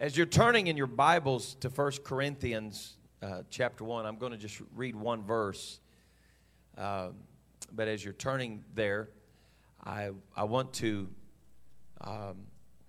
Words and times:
As 0.00 0.16
you're 0.16 0.24
turning 0.24 0.68
in 0.68 0.78
your 0.78 0.86
Bibles 0.86 1.56
to 1.56 1.68
1 1.68 1.92
Corinthians 2.04 2.96
uh, 3.22 3.42
chapter 3.50 3.84
1, 3.84 4.06
I'm 4.06 4.16
going 4.16 4.32
to 4.32 4.38
just 4.38 4.62
read 4.74 4.96
one 4.96 5.22
verse. 5.22 5.78
Uh, 6.78 7.08
but 7.70 7.86
as 7.86 8.02
you're 8.02 8.14
turning 8.14 8.64
there, 8.74 9.10
I, 9.84 10.12
I 10.34 10.44
want 10.44 10.72
to 10.72 11.06
um, 12.00 12.46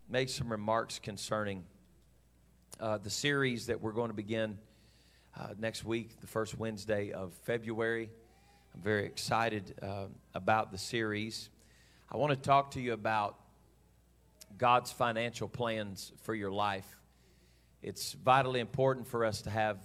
make 0.09 0.29
some 0.29 0.49
remarks 0.49 0.99
concerning 0.99 1.65
uh, 2.79 2.97
the 2.99 3.09
series 3.09 3.65
that 3.65 3.81
we're 3.81 3.91
going 3.91 4.09
to 4.09 4.15
begin 4.15 4.57
uh, 5.37 5.47
next 5.59 5.83
week, 5.83 6.21
the 6.21 6.27
first 6.27 6.57
Wednesday 6.57 7.11
of 7.11 7.33
February. 7.43 8.09
I'm 8.73 8.81
very 8.81 9.05
excited 9.05 9.75
uh, 9.81 10.05
about 10.33 10.71
the 10.71 10.77
series. 10.77 11.49
I 12.09 12.15
want 12.15 12.31
to 12.31 12.37
talk 12.37 12.71
to 12.71 12.79
you 12.79 12.93
about 12.93 13.35
God's 14.57 14.93
financial 14.93 15.49
plans 15.49 16.13
for 16.21 16.33
your 16.33 16.51
life 16.53 17.00
it's 17.81 18.13
vitally 18.13 18.59
important 18.59 19.07
for 19.07 19.25
us 19.25 19.41
to 19.43 19.49
have 19.49 19.77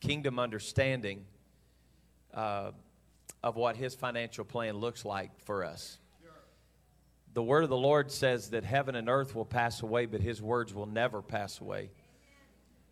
kingdom 0.00 0.38
understanding 0.38 1.24
uh, 2.34 2.72
of 3.42 3.56
what 3.56 3.76
his 3.76 3.94
financial 3.94 4.44
plan 4.44 4.76
looks 4.76 5.04
like 5.04 5.30
for 5.40 5.64
us. 5.64 5.98
The 7.32 7.42
word 7.42 7.64
of 7.64 7.70
the 7.70 7.76
Lord 7.76 8.12
says 8.12 8.50
that 8.50 8.62
heaven 8.62 8.94
and 8.94 9.08
earth 9.08 9.34
will 9.34 9.44
pass 9.44 9.82
away, 9.82 10.06
but 10.06 10.20
his 10.20 10.40
words 10.40 10.72
will 10.72 10.86
never 10.86 11.20
pass 11.20 11.60
away. 11.60 11.90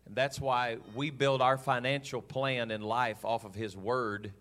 And 0.05 0.15
that's 0.15 0.41
why 0.41 0.77
we 0.95 1.11
build 1.11 1.41
our 1.41 1.57
financial 1.57 2.21
plan 2.21 2.71
in 2.71 2.81
life 2.81 3.23
off 3.23 3.45
of 3.45 3.55
his 3.55 3.77
word 3.77 4.33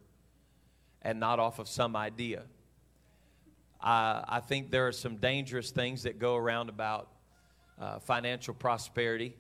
and 1.02 1.20
not 1.20 1.38
off 1.38 1.61
of 1.61 1.69
some 1.69 1.95
idea. 1.95 2.42
Uh, 3.80 4.22
I 4.28 4.41
think 4.41 4.70
there 4.70 4.88
are 4.88 4.92
some 4.92 5.16
dangerous 5.16 5.70
things 5.70 6.02
that 6.02 6.19
go 6.19 6.34
around 6.36 6.69
about 6.69 7.09
uh, 7.80 7.98
financial 8.00 8.55
prosperity 8.55 9.36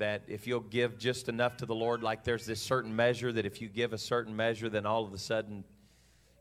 that 0.00 0.22
if 0.26 0.46
you'll 0.46 0.60
give 0.60 0.98
just 0.98 1.28
enough 1.28 1.58
to 1.58 1.66
the 1.66 1.74
Lord, 1.74 2.02
like 2.02 2.24
there's 2.24 2.46
this 2.46 2.60
certain 2.60 2.94
measure 2.94 3.32
that 3.32 3.46
if 3.46 3.60
you 3.60 3.68
give 3.68 3.92
a 3.92 3.98
certain 3.98 4.34
measure, 4.34 4.68
then 4.68 4.84
all 4.86 5.04
of 5.04 5.12
a 5.12 5.18
sudden 5.18 5.62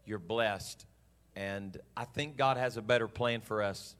you're 0.05 0.17
blessed. 0.17 0.85
And 1.35 1.77
I 1.95 2.05
think 2.05 2.35
God 2.35 2.57
has 2.57 2.77
a 2.77 2.81
better 2.81 3.07
plan 3.07 3.41
for 3.41 3.61
us 3.61 3.95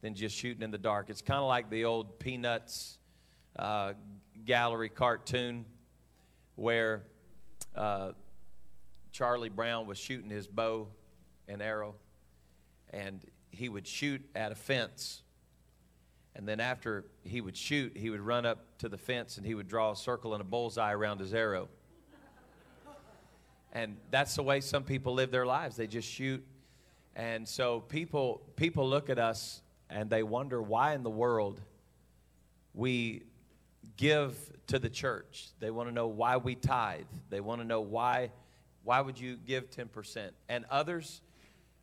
than 0.00 0.14
just 0.14 0.36
shooting 0.36 0.62
in 0.62 0.70
the 0.70 0.78
dark. 0.78 1.10
It's 1.10 1.22
kind 1.22 1.40
of 1.40 1.46
like 1.46 1.70
the 1.70 1.84
old 1.84 2.18
Peanuts 2.18 2.98
uh, 3.56 3.94
gallery 4.44 4.88
cartoon 4.88 5.64
where 6.56 7.04
uh, 7.76 8.12
Charlie 9.12 9.48
Brown 9.48 9.86
was 9.86 9.98
shooting 9.98 10.28
his 10.28 10.46
bow 10.46 10.88
and 11.48 11.62
arrow, 11.62 11.94
and 12.90 13.24
he 13.50 13.68
would 13.68 13.86
shoot 13.86 14.22
at 14.34 14.52
a 14.52 14.56
fence 14.56 15.21
and 16.34 16.48
then 16.48 16.60
after 16.60 17.04
he 17.24 17.40
would 17.40 17.56
shoot, 17.56 17.92
he 17.96 18.08
would 18.10 18.20
run 18.20 18.46
up 18.46 18.64
to 18.78 18.88
the 18.88 18.96
fence 18.96 19.36
and 19.36 19.46
he 19.46 19.54
would 19.54 19.68
draw 19.68 19.92
a 19.92 19.96
circle 19.96 20.32
and 20.34 20.40
a 20.40 20.44
bullseye 20.44 20.92
around 20.92 21.20
his 21.20 21.34
arrow. 21.34 21.68
And 23.74 23.96
that's 24.10 24.36
the 24.36 24.42
way 24.42 24.60
some 24.60 24.84
people 24.84 25.14
live 25.14 25.30
their 25.30 25.46
lives. 25.46 25.76
They 25.76 25.86
just 25.86 26.08
shoot. 26.08 26.44
And 27.16 27.46
so 27.46 27.80
people 27.80 28.42
people 28.56 28.88
look 28.88 29.10
at 29.10 29.18
us 29.18 29.62
and 29.88 30.08
they 30.10 30.22
wonder 30.22 30.60
why 30.62 30.94
in 30.94 31.02
the 31.02 31.10
world 31.10 31.60
we 32.74 33.22
give 33.96 34.36
to 34.68 34.78
the 34.78 34.90
church. 34.90 35.48
They 35.58 35.70
want 35.70 35.88
to 35.88 35.94
know 35.94 36.06
why 36.06 36.38
we 36.38 36.54
tithe. 36.54 37.04
They 37.30 37.40
want 37.40 37.60
to 37.60 37.66
know 37.66 37.80
why 37.80 38.30
why 38.84 39.00
would 39.00 39.18
you 39.18 39.36
give 39.36 39.70
10%? 39.70 40.30
And 40.48 40.64
others 40.68 41.20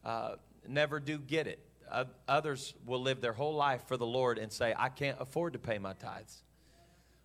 uh, 0.04 0.36
never 0.68 1.00
do 1.00 1.18
get 1.18 1.48
it 1.48 1.60
others 2.28 2.74
will 2.86 3.02
live 3.02 3.22
their 3.22 3.34
whole 3.34 3.56
life 3.56 3.88
for 3.88 3.98
the 3.98 4.06
Lord 4.06 4.38
and 4.38 4.52
say, 4.52 4.74
I 4.78 4.90
can't 4.90 5.18
afford 5.20 5.54
to 5.54 5.60
pay 5.60 5.78
my 5.78 5.94
tithes. 5.94 6.44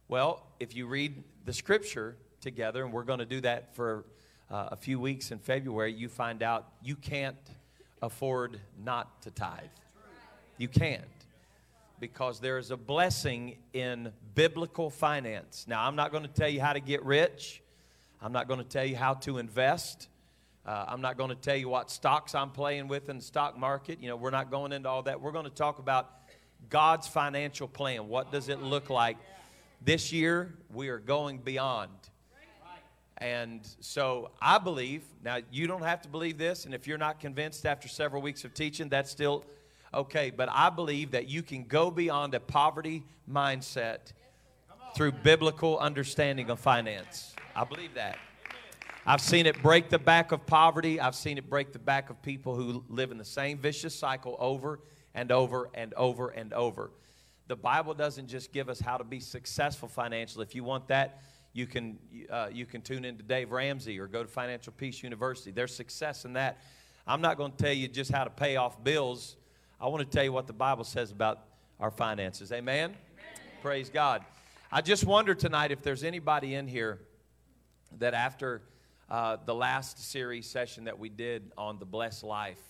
Well, 0.08 0.46
if 0.60 0.76
you 0.76 0.86
read 0.86 1.22
the 1.44 1.52
scripture 1.52 2.16
together, 2.40 2.84
and 2.84 2.92
we're 2.92 3.04
going 3.04 3.20
to 3.20 3.24
do 3.24 3.40
that 3.40 3.74
for 3.74 4.04
uh, 4.50 4.68
a 4.72 4.76
few 4.76 5.00
weeks 5.00 5.30
in 5.30 5.38
February, 5.38 5.92
you 5.92 6.08
find 6.08 6.42
out 6.42 6.68
you 6.82 6.94
can't 6.94 7.36
afford 8.02 8.60
not 8.84 9.22
to 9.22 9.30
tithe. 9.30 9.64
You 10.58 10.68
can't. 10.68 11.04
Because 12.00 12.40
there 12.40 12.58
is 12.58 12.70
a 12.70 12.76
blessing 12.76 13.56
in 13.72 14.12
biblical 14.34 14.90
finance. 14.90 15.64
Now, 15.66 15.86
I'm 15.86 15.96
not 15.96 16.12
going 16.12 16.24
to 16.24 16.28
tell 16.28 16.48
you 16.48 16.60
how 16.60 16.74
to 16.74 16.80
get 16.80 17.04
rich. 17.04 17.62
I'm 18.20 18.32
not 18.32 18.46
going 18.46 18.58
to 18.58 18.68
tell 18.68 18.84
you 18.84 18.96
how 18.96 19.14
to 19.14 19.38
invest. 19.38 20.08
Uh, 20.66 20.86
I'm 20.88 21.02
not 21.02 21.18
going 21.18 21.28
to 21.28 21.36
tell 21.36 21.56
you 21.56 21.68
what 21.68 21.90
stocks 21.90 22.34
I'm 22.34 22.50
playing 22.50 22.88
with 22.88 23.08
in 23.08 23.18
the 23.18 23.22
stock 23.22 23.58
market. 23.58 24.00
You 24.00 24.08
know, 24.08 24.16
we're 24.16 24.30
not 24.30 24.50
going 24.50 24.72
into 24.72 24.88
all 24.88 25.02
that. 25.02 25.20
We're 25.20 25.32
going 25.32 25.44
to 25.44 25.50
talk 25.50 25.78
about 25.78 26.10
God's 26.70 27.06
financial 27.06 27.68
plan. 27.68 28.08
What 28.08 28.32
does 28.32 28.48
it 28.48 28.62
look 28.62 28.88
like? 28.88 29.18
This 29.82 30.12
year, 30.12 30.54
we 30.72 30.88
are 30.88 30.98
going 30.98 31.38
beyond. 31.38 31.90
And 33.18 33.60
so 33.80 34.30
I 34.40 34.58
believe, 34.58 35.02
now 35.22 35.38
you 35.52 35.66
don't 35.66 35.84
have 35.84 36.02
to 36.02 36.08
believe 36.08 36.38
this, 36.38 36.64
and 36.64 36.74
if 36.74 36.86
you're 36.86 36.98
not 36.98 37.20
convinced 37.20 37.64
after 37.64 37.86
several 37.86 38.22
weeks 38.22 38.44
of 38.44 38.54
teaching, 38.54 38.88
that's 38.88 39.10
still 39.10 39.44
okay. 39.92 40.30
But 40.30 40.48
I 40.50 40.70
believe 40.70 41.12
that 41.12 41.28
you 41.28 41.42
can 41.42 41.64
go 41.64 41.90
beyond 41.90 42.34
a 42.34 42.40
poverty 42.40 43.04
mindset 43.30 44.12
through 44.96 45.12
biblical 45.12 45.78
understanding 45.78 46.50
of 46.50 46.58
finance. 46.58 47.34
I 47.54 47.64
believe 47.64 47.94
that. 47.94 48.18
I've 49.06 49.20
seen 49.20 49.44
it 49.44 49.60
break 49.62 49.90
the 49.90 49.98
back 49.98 50.32
of 50.32 50.46
poverty. 50.46 50.98
I've 50.98 51.14
seen 51.14 51.36
it 51.36 51.50
break 51.50 51.74
the 51.74 51.78
back 51.78 52.08
of 52.08 52.22
people 52.22 52.54
who 52.54 52.82
live 52.88 53.10
in 53.10 53.18
the 53.18 53.24
same 53.24 53.58
vicious 53.58 53.94
cycle 53.94 54.34
over 54.38 54.80
and 55.14 55.30
over 55.30 55.68
and 55.74 55.92
over 55.92 56.30
and 56.30 56.54
over. 56.54 56.90
The 57.46 57.56
Bible 57.56 57.92
doesn't 57.92 58.28
just 58.28 58.50
give 58.50 58.70
us 58.70 58.80
how 58.80 58.96
to 58.96 59.04
be 59.04 59.20
successful 59.20 59.88
financially. 59.88 60.46
If 60.46 60.54
you 60.54 60.64
want 60.64 60.88
that, 60.88 61.20
you 61.52 61.66
can, 61.66 61.98
uh, 62.30 62.48
you 62.50 62.64
can 62.64 62.80
tune 62.80 63.04
in 63.04 63.18
to 63.18 63.22
Dave 63.22 63.52
Ramsey 63.52 64.00
or 64.00 64.06
go 64.06 64.22
to 64.22 64.28
Financial 64.28 64.72
Peace 64.72 65.02
University. 65.02 65.50
There's 65.50 65.76
success 65.76 66.24
in 66.24 66.32
that. 66.32 66.62
I'm 67.06 67.20
not 67.20 67.36
going 67.36 67.52
to 67.52 67.58
tell 67.58 67.74
you 67.74 67.88
just 67.88 68.10
how 68.10 68.24
to 68.24 68.30
pay 68.30 68.56
off 68.56 68.82
bills. 68.82 69.36
I 69.78 69.86
want 69.88 70.02
to 70.02 70.10
tell 70.10 70.24
you 70.24 70.32
what 70.32 70.46
the 70.46 70.54
Bible 70.54 70.84
says 70.84 71.12
about 71.12 71.40
our 71.78 71.90
finances. 71.90 72.52
Amen? 72.52 72.84
Amen. 72.84 72.96
Praise 73.60 73.90
God. 73.90 74.24
I 74.72 74.80
just 74.80 75.04
wonder 75.04 75.34
tonight 75.34 75.72
if 75.72 75.82
there's 75.82 76.04
anybody 76.04 76.54
in 76.54 76.66
here 76.66 77.00
that 77.98 78.14
after 78.14 78.62
uh, 79.10 79.36
the 79.44 79.54
last 79.54 79.98
series 80.10 80.48
session 80.48 80.84
that 80.84 80.98
we 80.98 81.08
did 81.08 81.52
on 81.58 81.78
the 81.78 81.84
blessed 81.84 82.24
life, 82.24 82.60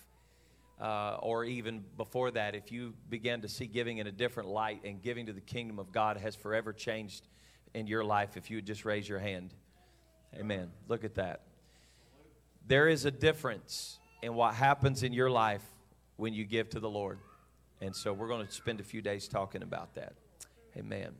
uh, 0.80 1.16
or 1.20 1.44
even 1.44 1.84
before 1.96 2.30
that, 2.32 2.54
if 2.54 2.72
you 2.72 2.94
began 3.08 3.40
to 3.42 3.48
see 3.48 3.66
giving 3.66 3.98
in 3.98 4.06
a 4.06 4.12
different 4.12 4.48
light 4.48 4.82
and 4.84 5.00
giving 5.02 5.26
to 5.26 5.32
the 5.32 5.40
kingdom 5.40 5.78
of 5.78 5.92
God 5.92 6.16
has 6.16 6.34
forever 6.34 6.72
changed 6.72 7.28
in 7.74 7.86
your 7.86 8.04
life, 8.04 8.36
if 8.36 8.50
you 8.50 8.56
would 8.56 8.66
just 8.66 8.84
raise 8.84 9.08
your 9.08 9.20
hand. 9.20 9.54
Amen. 10.36 10.70
Look 10.88 11.04
at 11.04 11.14
that. 11.14 11.42
There 12.66 12.88
is 12.88 13.04
a 13.04 13.10
difference 13.10 13.98
in 14.22 14.34
what 14.34 14.54
happens 14.54 15.02
in 15.02 15.12
your 15.12 15.30
life 15.30 15.62
when 16.16 16.32
you 16.32 16.44
give 16.44 16.70
to 16.70 16.80
the 16.80 16.88
Lord. 16.90 17.18
And 17.80 17.94
so 17.94 18.12
we're 18.12 18.28
going 18.28 18.46
to 18.46 18.52
spend 18.52 18.80
a 18.80 18.84
few 18.84 19.02
days 19.02 19.28
talking 19.28 19.62
about 19.62 19.94
that. 19.94 20.14
Amen. 20.76 21.12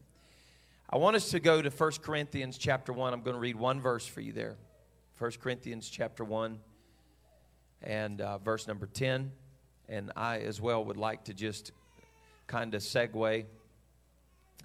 I 0.89 0.97
want 0.97 1.17
us 1.17 1.31
to 1.31 1.41
go 1.41 1.63
to 1.63 1.71
1 1.71 1.93
Corinthians 2.03 2.59
chapter 2.59 2.93
1. 2.93 3.13
I'm 3.13 3.23
going 3.23 3.35
to 3.35 3.41
read 3.41 3.57
one 3.57 3.81
verse 3.81 4.07
for 4.07 4.21
you 4.21 4.33
there. 4.33 4.57
1 5.19 5.31
Corinthians 5.41 5.89
chapter 5.89 6.25
1 6.25 6.59
and 7.83 8.21
uh, 8.21 8.39
verse 8.39 8.67
number 8.67 8.87
10. 8.87 9.31
And 9.89 10.11
I 10.17 10.39
as 10.41 10.61
well 10.61 10.85
would 10.85 10.97
like 10.97 11.25
to 11.27 11.35
just 11.35 11.71
kind 12.49 12.75
of 12.75 12.83
segue 12.83 13.45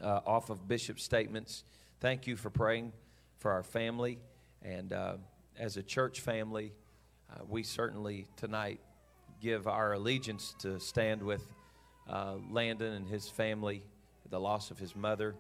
uh, 0.02 0.20
off 0.26 0.50
of 0.50 0.68
Bishop's 0.68 1.04
statements. 1.04 1.64
Thank 2.00 2.26
you 2.26 2.36
for 2.36 2.50
praying 2.50 2.94
for 3.38 3.52
our 3.52 3.62
family. 3.62 4.18
And 4.64 4.92
uh, 4.92 5.18
as 5.56 5.78
a 5.78 5.84
church 5.84 6.22
family, 6.22 6.74
uh, 7.32 7.44
we 7.48 7.62
certainly 7.62 8.26
tonight 8.36 8.80
give 9.40 9.68
our 9.68 9.94
allegiance 9.94 10.56
to 10.60 10.80
stand 10.80 11.22
with 11.22 11.44
uh, 12.10 12.38
Landon 12.50 12.94
and 12.94 13.08
his 13.08 13.30
family, 13.30 13.84
the 14.32 14.40
loss 14.40 14.72
of 14.72 14.80
his 14.80 14.96
mother 14.96 15.36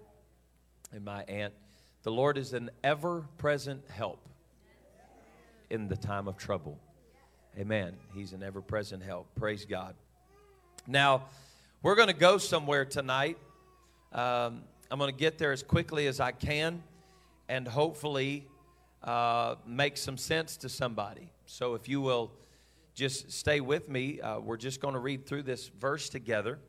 and 0.93 1.03
my 1.03 1.23
aunt. 1.23 1.55
The 2.03 2.11
Lord 2.11 2.37
is 2.37 2.53
an 2.53 2.69
ever 2.83 3.25
present 3.39 3.81
help 3.89 4.29
in 5.69 5.87
the 5.87 5.97
time 5.97 6.27
of 6.27 6.37
trouble. 6.37 6.79
Amen. 7.57 7.95
He's 8.13 8.33
an 8.33 8.43
ever 8.43 8.61
present 8.61 9.03
help. 9.03 9.27
Praise 9.35 9.65
God. 9.65 9.95
Now, 10.87 11.25
we're 11.81 11.95
going 11.95 12.07
to 12.07 12.13
go 12.13 12.37
somewhere 12.37 12.85
tonight. 12.85 13.37
Um, 14.11 14.61
I'm 14.89 14.97
going 14.97 15.11
to 15.11 15.17
get 15.17 15.37
there 15.37 15.51
as 15.51 15.61
quickly 15.61 16.07
as 16.07 16.19
I 16.19 16.31
can 16.31 16.81
and 17.47 17.67
hopefully 17.67 18.47
uh, 19.03 19.55
make 19.65 19.97
some 19.97 20.17
sense 20.17 20.57
to 20.57 20.69
somebody. 20.69 21.29
So, 21.45 21.75
if 21.75 21.89
you 21.89 22.01
will 22.01 22.31
just 22.95 23.31
stay 23.31 23.59
with 23.59 23.89
me, 23.89 24.21
uh, 24.21 24.39
we're 24.39 24.57
just 24.57 24.81
going 24.81 24.93
to 24.93 24.99
read 24.99 25.25
through 25.25 25.43
this 25.43 25.67
verse 25.67 26.09
together. 26.09 26.59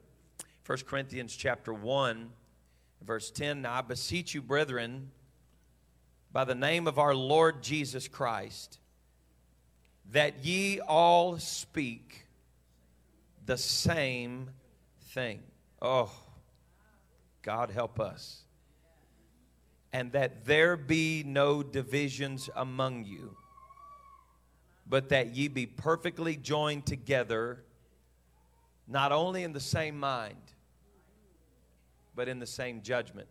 1 0.66 0.78
Corinthians 0.86 1.34
chapter 1.34 1.72
1, 1.72 2.30
verse 3.02 3.30
10. 3.30 3.62
Now, 3.62 3.74
I 3.74 3.80
beseech 3.80 4.34
you, 4.34 4.42
brethren, 4.42 5.10
by 6.32 6.44
the 6.44 6.54
name 6.54 6.86
of 6.86 6.98
our 6.98 7.14
Lord 7.14 7.62
Jesus 7.62 8.06
Christ 8.06 8.79
that 10.12 10.44
ye 10.44 10.80
all 10.80 11.38
speak 11.38 12.26
the 13.46 13.56
same 13.56 14.50
thing. 15.12 15.40
Oh, 15.80 16.10
God 17.42 17.70
help 17.70 18.00
us. 18.00 18.42
And 19.92 20.12
that 20.12 20.44
there 20.44 20.76
be 20.76 21.24
no 21.24 21.62
divisions 21.62 22.48
among 22.54 23.04
you, 23.04 23.36
but 24.86 25.08
that 25.08 25.34
ye 25.34 25.48
be 25.48 25.66
perfectly 25.66 26.36
joined 26.36 26.86
together, 26.86 27.64
not 28.86 29.10
only 29.10 29.42
in 29.42 29.52
the 29.52 29.60
same 29.60 29.98
mind, 29.98 30.36
but 32.14 32.28
in 32.28 32.38
the 32.38 32.46
same 32.46 32.82
judgment. 32.82 33.28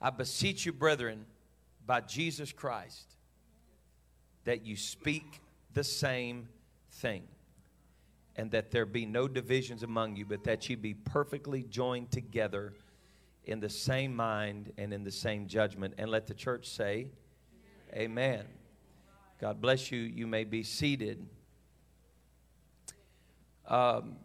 I 0.00 0.10
beseech 0.10 0.66
you, 0.66 0.72
brethren, 0.72 1.26
by 1.84 2.00
Jesus 2.00 2.52
Christ, 2.52 3.16
that 4.44 4.64
you 4.64 4.76
speak 4.76 5.40
the 5.74 5.84
same 5.84 6.48
thing, 6.92 7.22
and 8.36 8.50
that 8.50 8.70
there 8.70 8.86
be 8.86 9.06
no 9.06 9.28
divisions 9.28 9.82
among 9.82 10.16
you, 10.16 10.24
but 10.24 10.44
that 10.44 10.68
you 10.68 10.76
be 10.76 10.94
perfectly 10.94 11.62
joined 11.62 12.10
together 12.10 12.72
in 13.44 13.60
the 13.60 13.68
same 13.68 14.14
mind 14.14 14.72
and 14.78 14.92
in 14.92 15.04
the 15.04 15.10
same 15.10 15.46
judgment. 15.46 15.94
And 15.98 16.10
let 16.10 16.26
the 16.26 16.34
church 16.34 16.68
say, 16.68 17.08
Amen. 17.92 18.40
Amen. 18.40 18.46
God 19.40 19.60
bless 19.60 19.90
you. 19.90 19.98
You 19.98 20.26
may 20.26 20.44
be 20.44 20.62
seated. 20.62 21.26
Um, 23.66 24.16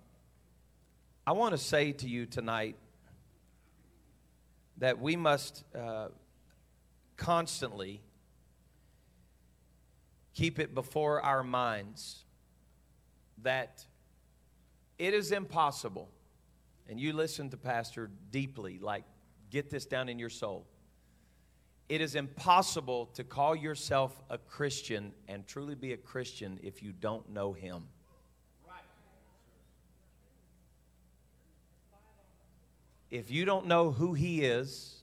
I 1.26 1.32
want 1.32 1.54
to 1.54 1.58
say 1.58 1.92
to 1.94 2.08
you 2.08 2.26
tonight 2.26 2.76
that 4.78 5.00
we 5.00 5.16
must 5.16 5.64
uh, 5.74 6.10
constantly 7.18 8.02
keep 10.36 10.60
it 10.60 10.76
before 10.76 11.22
our 11.22 11.44
minds 11.44 12.26
that 13.42 13.84
it 15.00 15.14
is 15.14 15.32
impossible, 15.32 16.10
and 16.88 17.00
you 17.00 17.14
listen 17.14 17.50
to 17.50 17.58
Pastor 17.58 18.12
deeply, 18.32 18.78
like 18.80 19.06
get 19.50 19.70
this 19.70 19.86
down 19.86 20.10
in 20.10 20.20
your 20.20 20.30
soul. 20.30 20.68
It 21.88 22.02
is 22.02 22.16
impossible 22.16 23.08
to 23.14 23.24
call 23.24 23.56
yourself 23.56 24.22
a 24.30 24.38
Christian 24.38 25.14
and 25.28 25.48
truly 25.48 25.76
be 25.76 25.94
a 25.94 25.98
Christian 25.98 26.60
if 26.64 26.84
you 26.84 26.92
don't 26.92 27.30
know 27.30 27.54
Him. 27.54 27.84
If 33.12 33.32
you 33.32 33.46
don't 33.46 33.68
know 33.68 33.92
who 33.92 34.14
He 34.14 34.44
is, 34.44 34.95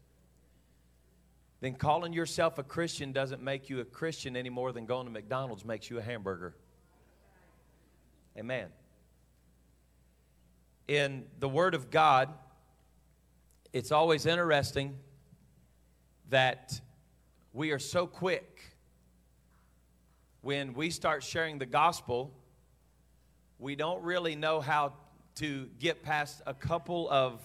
then 1.62 1.74
calling 1.74 2.12
yourself 2.12 2.58
a 2.58 2.64
Christian 2.64 3.12
doesn't 3.12 3.40
make 3.40 3.70
you 3.70 3.78
a 3.78 3.84
Christian 3.84 4.36
any 4.36 4.50
more 4.50 4.72
than 4.72 4.84
going 4.84 5.06
to 5.06 5.12
McDonald's 5.12 5.64
makes 5.64 5.88
you 5.88 5.98
a 5.98 6.02
hamburger. 6.02 6.56
Amen. 8.36 8.66
In 10.88 11.24
the 11.38 11.48
Word 11.48 11.76
of 11.76 11.88
God, 11.88 12.30
it's 13.72 13.92
always 13.92 14.26
interesting 14.26 14.98
that 16.30 16.80
we 17.52 17.70
are 17.70 17.78
so 17.78 18.08
quick 18.08 18.74
when 20.40 20.74
we 20.74 20.90
start 20.90 21.22
sharing 21.22 21.60
the 21.60 21.66
gospel, 21.66 22.34
we 23.60 23.76
don't 23.76 24.02
really 24.02 24.34
know 24.34 24.60
how 24.60 24.94
to 25.36 25.68
get 25.78 26.02
past 26.02 26.42
a 26.44 26.54
couple 26.54 27.08
of 27.08 27.40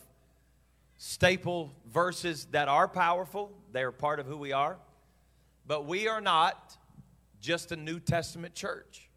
staple 0.97 1.73
verses 1.91 2.47
that 2.51 2.67
are 2.67 2.87
powerful. 2.87 3.51
They 3.71 3.83
are 3.83 3.91
part 3.91 4.19
of 4.19 4.25
who 4.25 4.37
we 4.37 4.51
are. 4.51 4.77
But 5.65 5.85
we 5.85 6.07
are 6.07 6.21
not 6.21 6.77
just 7.39 7.71
a 7.71 7.75
New 7.75 7.99
Testament 7.99 8.53
church. 8.53 9.09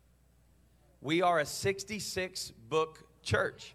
We 1.00 1.22
are 1.22 1.38
a 1.38 1.46
66 1.46 2.52
book 2.68 3.06
church 3.22 3.74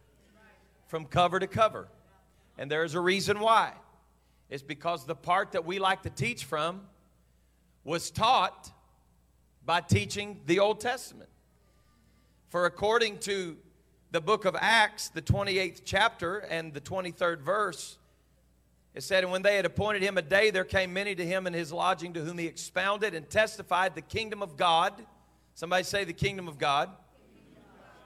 from 0.88 1.06
cover 1.06 1.40
to 1.40 1.48
cover. 1.48 1.88
And 2.58 2.70
there's 2.70 2.94
a 2.94 3.00
reason 3.00 3.40
why. 3.40 3.74
It's 4.50 4.64
because 4.64 5.06
the 5.06 5.16
part 5.16 5.54
that 5.54 5.66
we 5.66 5.80
like 5.80 6.04
to 6.04 6.10
teach 6.10 6.46
from 6.46 6.82
was 7.84 8.12
taught 8.12 8.72
by 9.66 9.82
teaching 9.82 10.42
the 10.46 10.60
Old 10.60 10.80
Testament. 10.80 11.30
For 12.50 12.66
according 12.66 13.18
to 13.20 13.58
the 14.16 14.22
book 14.22 14.46
of 14.46 14.56
Acts, 14.58 15.10
the 15.10 15.22
28th 15.22 15.82
chapter 15.84 16.38
and 16.38 16.74
the 16.74 16.80
23rd 16.80 17.42
verse, 17.42 17.98
it 18.94 19.04
said, 19.04 19.26
And 19.26 19.32
when 19.34 19.42
they 19.42 19.58
had 19.58 19.66
appointed 19.66 20.04
him 20.04 20.18
a 20.18 20.22
day, 20.22 20.52
there 20.52 20.64
came 20.64 20.94
many 20.94 21.16
to 21.16 21.26
him 21.26 21.48
in 21.48 21.54
his 21.54 21.70
lodging, 21.70 22.14
to 22.14 22.22
whom 22.22 22.38
he 22.38 22.46
expounded 22.46 23.14
and 23.14 23.30
testified 23.30 23.94
the 23.94 24.02
kingdom 24.02 24.42
of 24.42 24.56
God. 24.56 24.94
Somebody 25.54 25.84
say, 25.84 26.06
The 26.06 26.14
kingdom 26.14 26.48
of 26.48 26.58
God. 26.58 26.92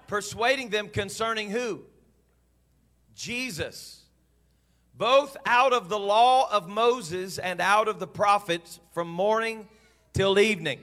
Persuading 0.08 0.70
them 0.70 0.90
concerning 0.90 1.52
who? 1.52 1.82
Jesus. 3.14 4.02
Both 4.98 5.38
out 5.46 5.74
of 5.74 5.90
the 5.90 6.00
law 6.00 6.52
of 6.52 6.68
Moses 6.68 7.38
and 7.38 7.62
out 7.62 7.88
of 7.88 8.00
the 8.00 8.08
prophets 8.08 8.80
from 8.94 9.10
morning 9.10 9.68
till 10.14 10.40
evening. 10.40 10.80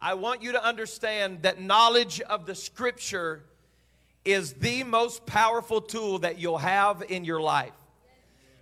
I 0.00 0.14
want 0.14 0.42
you 0.42 0.50
to 0.50 0.64
understand 0.64 1.42
that 1.42 1.60
knowledge 1.60 2.20
of 2.22 2.46
the 2.46 2.56
scripture 2.56 3.44
is 4.24 4.54
the 4.54 4.84
most 4.84 5.26
powerful 5.26 5.80
tool 5.80 6.20
that 6.20 6.38
you'll 6.38 6.58
have 6.58 7.02
in 7.08 7.24
your 7.24 7.40
life. 7.40 7.72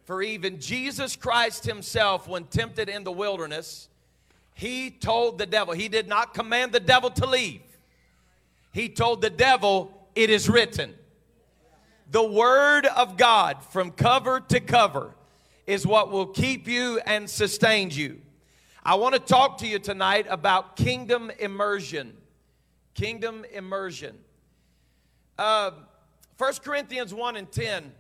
For 0.05 0.23
even 0.23 0.59
Jesus 0.59 1.17
Christ 1.17 1.65
himself, 1.65 2.27
when 2.27 2.45
tempted 2.45 2.89
in 2.89 3.05
the 3.05 3.13
wilderness, 3.13 3.89
he 4.55 4.91
told 4.91 5.39
the 5.39 5.47
devil, 5.47 5.73
he 5.75 5.89
did 5.89 6.09
not 6.09 6.35
command 6.35 6.73
the 6.73 6.81
devil 6.81 7.11
to 7.11 7.27
leave. 7.27 7.63
He 8.73 8.89
told 8.89 9.21
the 9.23 9.31
devil, 9.31 10.09
It 10.15 10.31
is 10.31 10.49
written. 10.49 10.95
The 12.11 12.25
Word 12.25 12.87
of 12.87 13.17
God 13.17 13.63
from 13.63 13.93
cover 13.93 14.41
to 14.41 14.61
cover 14.61 15.15
is 15.67 15.87
what 15.87 16.11
will 16.11 16.27
keep 16.27 16.67
you 16.67 17.01
and 17.07 17.31
sustain 17.31 17.91
you. 17.91 18.21
I 18.85 18.97
want 18.97 19.15
to 19.15 19.21
talk 19.21 19.59
to 19.59 19.67
you 19.69 19.79
tonight 19.79 20.27
about 20.29 20.75
kingdom 20.75 21.31
immersion. 21.39 22.17
Kingdom 22.95 23.45
immersion. 23.53 24.19
Uh, 25.41 25.71
1 26.37 26.53
Corinthians 26.63 27.15
1 27.15 27.37
and 27.37 27.51
10, 27.51 27.93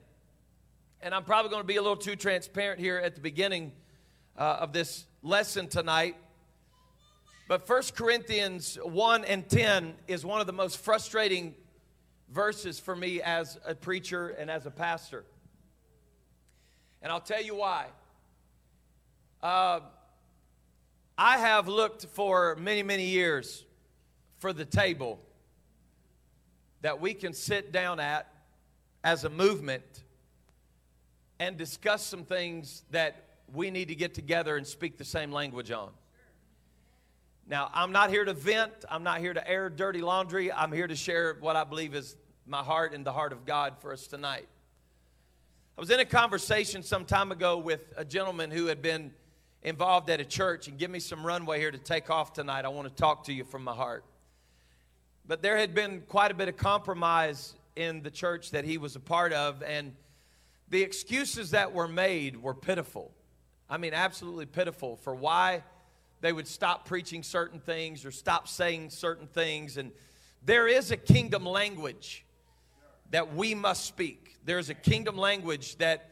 and 1.01 1.15
I'm 1.15 1.25
probably 1.25 1.51
going 1.51 1.63
to 1.63 1.67
be 1.67 1.77
a 1.77 1.81
little 1.81 1.97
too 1.97 2.15
transparent 2.15 2.79
here 2.79 2.99
at 2.99 3.15
the 3.15 3.23
beginning 3.23 3.73
uh, 4.37 4.59
of 4.61 4.75
this 4.75 5.07
lesson 5.23 5.67
tonight. 5.67 6.17
But 7.49 7.67
1 7.67 7.83
Corinthians 7.97 8.77
1 8.83 9.25
and 9.25 9.49
10 9.49 9.95
is 10.07 10.23
one 10.23 10.43
of 10.43 10.47
the 10.47 10.53
most 10.53 10.81
frustrating 10.81 11.55
verses 12.31 12.79
for 12.79 12.95
me 12.95 13.23
as 13.23 13.59
a 13.65 13.75
preacher 13.75 14.29
and 14.29 14.51
as 14.51 14.67
a 14.67 14.71
pastor. 14.71 15.25
And 17.01 17.11
I'll 17.11 17.23
tell 17.23 17.43
you 17.43 17.57
why. 17.57 17.87
Uh, 19.43 19.81
I 21.17 21.39
have 21.39 21.69
looked 21.69 22.05
for 22.05 22.55
many, 22.57 22.83
many 22.83 23.07
years 23.07 23.65
for 24.41 24.53
the 24.53 24.67
table 24.67 25.19
that 26.83 27.01
we 27.01 27.15
can 27.15 27.33
sit 27.33 27.73
down 27.73 28.01
at 28.01 28.27
as 29.03 29.25
a 29.25 29.31
movement 29.31 30.05
and 31.39 31.57
discuss 31.57 32.05
some 32.05 32.25
things 32.25 32.85
that 32.91 33.25
we 33.53 33.71
need 33.71 33.89
to 33.89 33.95
get 33.95 34.15
together 34.15 34.57
and 34.57 34.67
speak 34.67 34.99
the 34.99 35.05
same 35.05 35.33
language 35.33 35.71
on. 35.71 35.91
Now, 37.47 37.71
I'm 37.75 37.91
not 37.91 38.11
here 38.11 38.25
to 38.25 38.33
vent, 38.33 38.73
I'm 38.89 39.03
not 39.03 39.19
here 39.19 39.35
to 39.35 39.49
air 39.49 39.69
dirty 39.69 40.01
laundry. 40.01 40.53
I'm 40.53 40.71
here 40.71 40.87
to 40.87 40.95
share 40.95 41.37
what 41.41 41.57
I 41.57 41.65
believe 41.65 41.95
is 41.95 42.17
my 42.47 42.63
heart 42.63 42.95
and 42.95 43.05
the 43.05 43.13
heart 43.13 43.33
of 43.33 43.45
God 43.45 43.75
for 43.81 43.93
us 43.93 44.07
tonight. 44.07 44.47
I 45.77 45.81
was 45.81 45.91
in 45.91 45.99
a 45.99 46.05
conversation 46.05 46.83
some 46.83 47.05
time 47.05 47.33
ago 47.33 47.59
with 47.59 47.93
a 47.97 48.05
gentleman 48.05 48.51
who 48.51 48.67
had 48.67 48.83
been 48.83 49.13
involved 49.63 50.11
at 50.11 50.21
a 50.21 50.25
church, 50.25 50.69
and 50.69 50.79
give 50.79 50.91
me 50.91 51.01
some 51.01 51.25
runway 51.27 51.59
here 51.59 51.71
to 51.71 51.79
take 51.79 52.09
off 52.09 52.33
tonight. 52.33 52.65
I 52.65 52.69
want 52.69 52.89
to 52.89 52.95
talk 52.95 53.25
to 53.25 53.33
you 53.33 53.45
from 53.45 53.65
my 53.65 53.75
heart. 53.75 54.05
But 55.31 55.43
there 55.43 55.57
had 55.57 55.77
been 55.77 56.01
quite 56.09 56.33
a 56.33 56.35
bit 56.35 56.49
of 56.49 56.57
compromise 56.57 57.55
in 57.77 58.03
the 58.03 58.11
church 58.11 58.51
that 58.51 58.65
he 58.65 58.79
was 58.79 58.97
a 58.97 59.01
part 59.01 59.33
of, 59.33 59.63
and 59.63 59.95
the 60.71 60.83
excuses 60.83 61.53
that 61.53 61.73
were 61.73 61.87
made 61.87 62.43
were 62.43 62.53
pitiful. 62.53 63.13
I 63.69 63.77
mean, 63.77 63.95
absolutely 63.95 64.47
pitiful 64.47 64.97
for 64.97 65.15
why 65.15 65.63
they 66.21 66.33
would 66.33 66.49
stop 66.49 66.85
preaching 66.85 67.23
certain 67.23 67.61
things 67.61 68.05
or 68.05 68.11
stop 68.11 68.49
saying 68.49 68.91
certain 68.91 69.29
things. 69.29 69.77
And 69.77 69.93
there 70.45 70.67
is 70.67 70.91
a 70.91 70.97
kingdom 70.97 71.47
language 71.47 72.25
that 73.13 73.33
we 73.33 73.55
must 73.55 73.85
speak. 73.85 74.37
There's 74.45 74.69
a 74.69 74.75
kingdom 74.75 75.17
language 75.17 75.77
that 75.77 76.11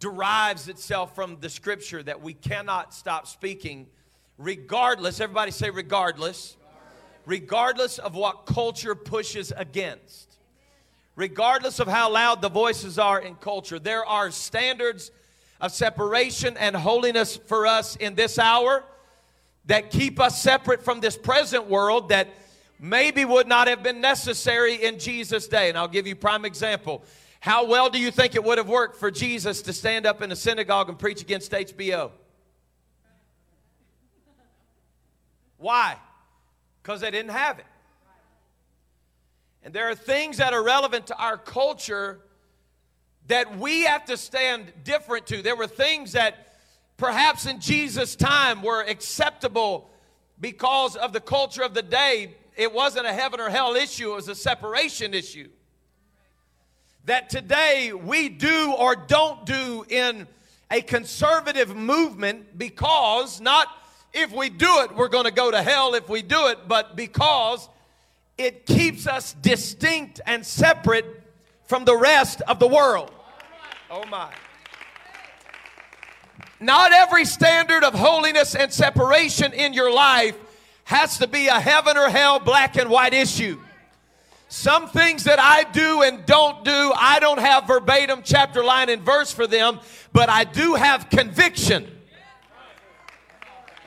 derives 0.00 0.68
itself 0.68 1.14
from 1.14 1.36
the 1.40 1.50
scripture 1.50 2.02
that 2.02 2.22
we 2.22 2.32
cannot 2.32 2.94
stop 2.94 3.26
speaking, 3.26 3.88
regardless. 4.38 5.20
Everybody 5.20 5.50
say, 5.50 5.68
regardless 5.68 6.56
regardless 7.28 7.98
of 7.98 8.14
what 8.14 8.46
culture 8.46 8.94
pushes 8.94 9.52
against. 9.54 10.38
Regardless 11.14 11.78
of 11.78 11.86
how 11.86 12.10
loud 12.10 12.40
the 12.40 12.48
voices 12.48 12.98
are 12.98 13.20
in 13.20 13.34
culture, 13.34 13.78
there 13.78 14.04
are 14.06 14.30
standards 14.30 15.10
of 15.60 15.70
separation 15.70 16.56
and 16.56 16.74
holiness 16.74 17.36
for 17.36 17.66
us 17.66 17.96
in 17.96 18.14
this 18.14 18.38
hour 18.38 18.82
that 19.66 19.90
keep 19.90 20.18
us 20.18 20.42
separate 20.42 20.82
from 20.82 21.00
this 21.00 21.18
present 21.18 21.68
world 21.68 22.08
that 22.08 22.28
maybe 22.80 23.26
would 23.26 23.46
not 23.46 23.68
have 23.68 23.82
been 23.82 24.00
necessary 24.00 24.76
in 24.76 24.98
Jesus' 24.98 25.48
day. 25.48 25.68
And 25.68 25.76
I'll 25.76 25.86
give 25.86 26.06
you 26.06 26.16
prime 26.16 26.46
example. 26.46 27.04
How 27.40 27.66
well 27.66 27.90
do 27.90 27.98
you 27.98 28.10
think 28.10 28.36
it 28.36 28.44
would 28.44 28.56
have 28.56 28.70
worked 28.70 28.96
for 28.96 29.10
Jesus 29.10 29.60
to 29.62 29.74
stand 29.74 30.06
up 30.06 30.22
in 30.22 30.32
a 30.32 30.36
synagogue 30.36 30.88
and 30.88 30.98
preach 30.98 31.20
against 31.20 31.52
HBO? 31.52 32.10
Why? 35.58 35.98
Because 36.88 37.02
they 37.02 37.10
didn't 37.10 37.32
have 37.32 37.58
it. 37.58 37.66
And 39.62 39.74
there 39.74 39.90
are 39.90 39.94
things 39.94 40.38
that 40.38 40.54
are 40.54 40.64
relevant 40.64 41.08
to 41.08 41.16
our 41.18 41.36
culture 41.36 42.18
that 43.26 43.58
we 43.58 43.82
have 43.82 44.06
to 44.06 44.16
stand 44.16 44.72
different 44.84 45.26
to. 45.26 45.42
There 45.42 45.54
were 45.54 45.66
things 45.66 46.12
that 46.12 46.56
perhaps 46.96 47.44
in 47.44 47.60
Jesus' 47.60 48.16
time 48.16 48.62
were 48.62 48.80
acceptable 48.80 49.90
because 50.40 50.96
of 50.96 51.12
the 51.12 51.20
culture 51.20 51.62
of 51.62 51.74
the 51.74 51.82
day. 51.82 52.34
It 52.56 52.72
wasn't 52.72 53.06
a 53.06 53.12
heaven 53.12 53.38
or 53.38 53.50
hell 53.50 53.76
issue, 53.76 54.12
it 54.12 54.14
was 54.14 54.28
a 54.28 54.34
separation 54.34 55.12
issue. 55.12 55.50
That 57.04 57.28
today 57.28 57.92
we 57.92 58.30
do 58.30 58.74
or 58.78 58.96
don't 58.96 59.44
do 59.44 59.84
in 59.90 60.26
a 60.70 60.80
conservative 60.80 61.76
movement 61.76 62.56
because 62.56 63.42
not 63.42 63.68
if 64.20 64.32
we 64.32 64.48
do 64.48 64.80
it, 64.80 64.94
we're 64.94 65.08
going 65.08 65.24
to 65.24 65.30
go 65.30 65.50
to 65.50 65.62
hell 65.62 65.94
if 65.94 66.08
we 66.08 66.22
do 66.22 66.48
it, 66.48 66.68
but 66.68 66.96
because 66.96 67.68
it 68.36 68.66
keeps 68.66 69.06
us 69.06 69.32
distinct 69.32 70.20
and 70.26 70.44
separate 70.44 71.22
from 71.66 71.84
the 71.84 71.96
rest 71.96 72.40
of 72.42 72.58
the 72.58 72.68
world. 72.68 73.10
Oh 73.90 74.04
my. 74.06 74.32
Not 76.60 76.92
every 76.92 77.24
standard 77.24 77.84
of 77.84 77.94
holiness 77.94 78.54
and 78.54 78.72
separation 78.72 79.52
in 79.52 79.72
your 79.72 79.92
life 79.92 80.36
has 80.84 81.18
to 81.18 81.26
be 81.26 81.48
a 81.48 81.60
heaven 81.60 81.96
or 81.96 82.08
hell 82.08 82.40
black 82.40 82.76
and 82.76 82.90
white 82.90 83.14
issue. 83.14 83.60
Some 84.48 84.88
things 84.88 85.24
that 85.24 85.38
I 85.38 85.64
do 85.64 86.02
and 86.02 86.24
don't 86.24 86.64
do, 86.64 86.92
I 86.96 87.20
don't 87.20 87.38
have 87.38 87.66
verbatim 87.66 88.22
chapter, 88.24 88.64
line, 88.64 88.88
and 88.88 89.02
verse 89.02 89.30
for 89.30 89.46
them, 89.46 89.78
but 90.12 90.30
I 90.30 90.44
do 90.44 90.74
have 90.74 91.10
conviction. 91.10 91.97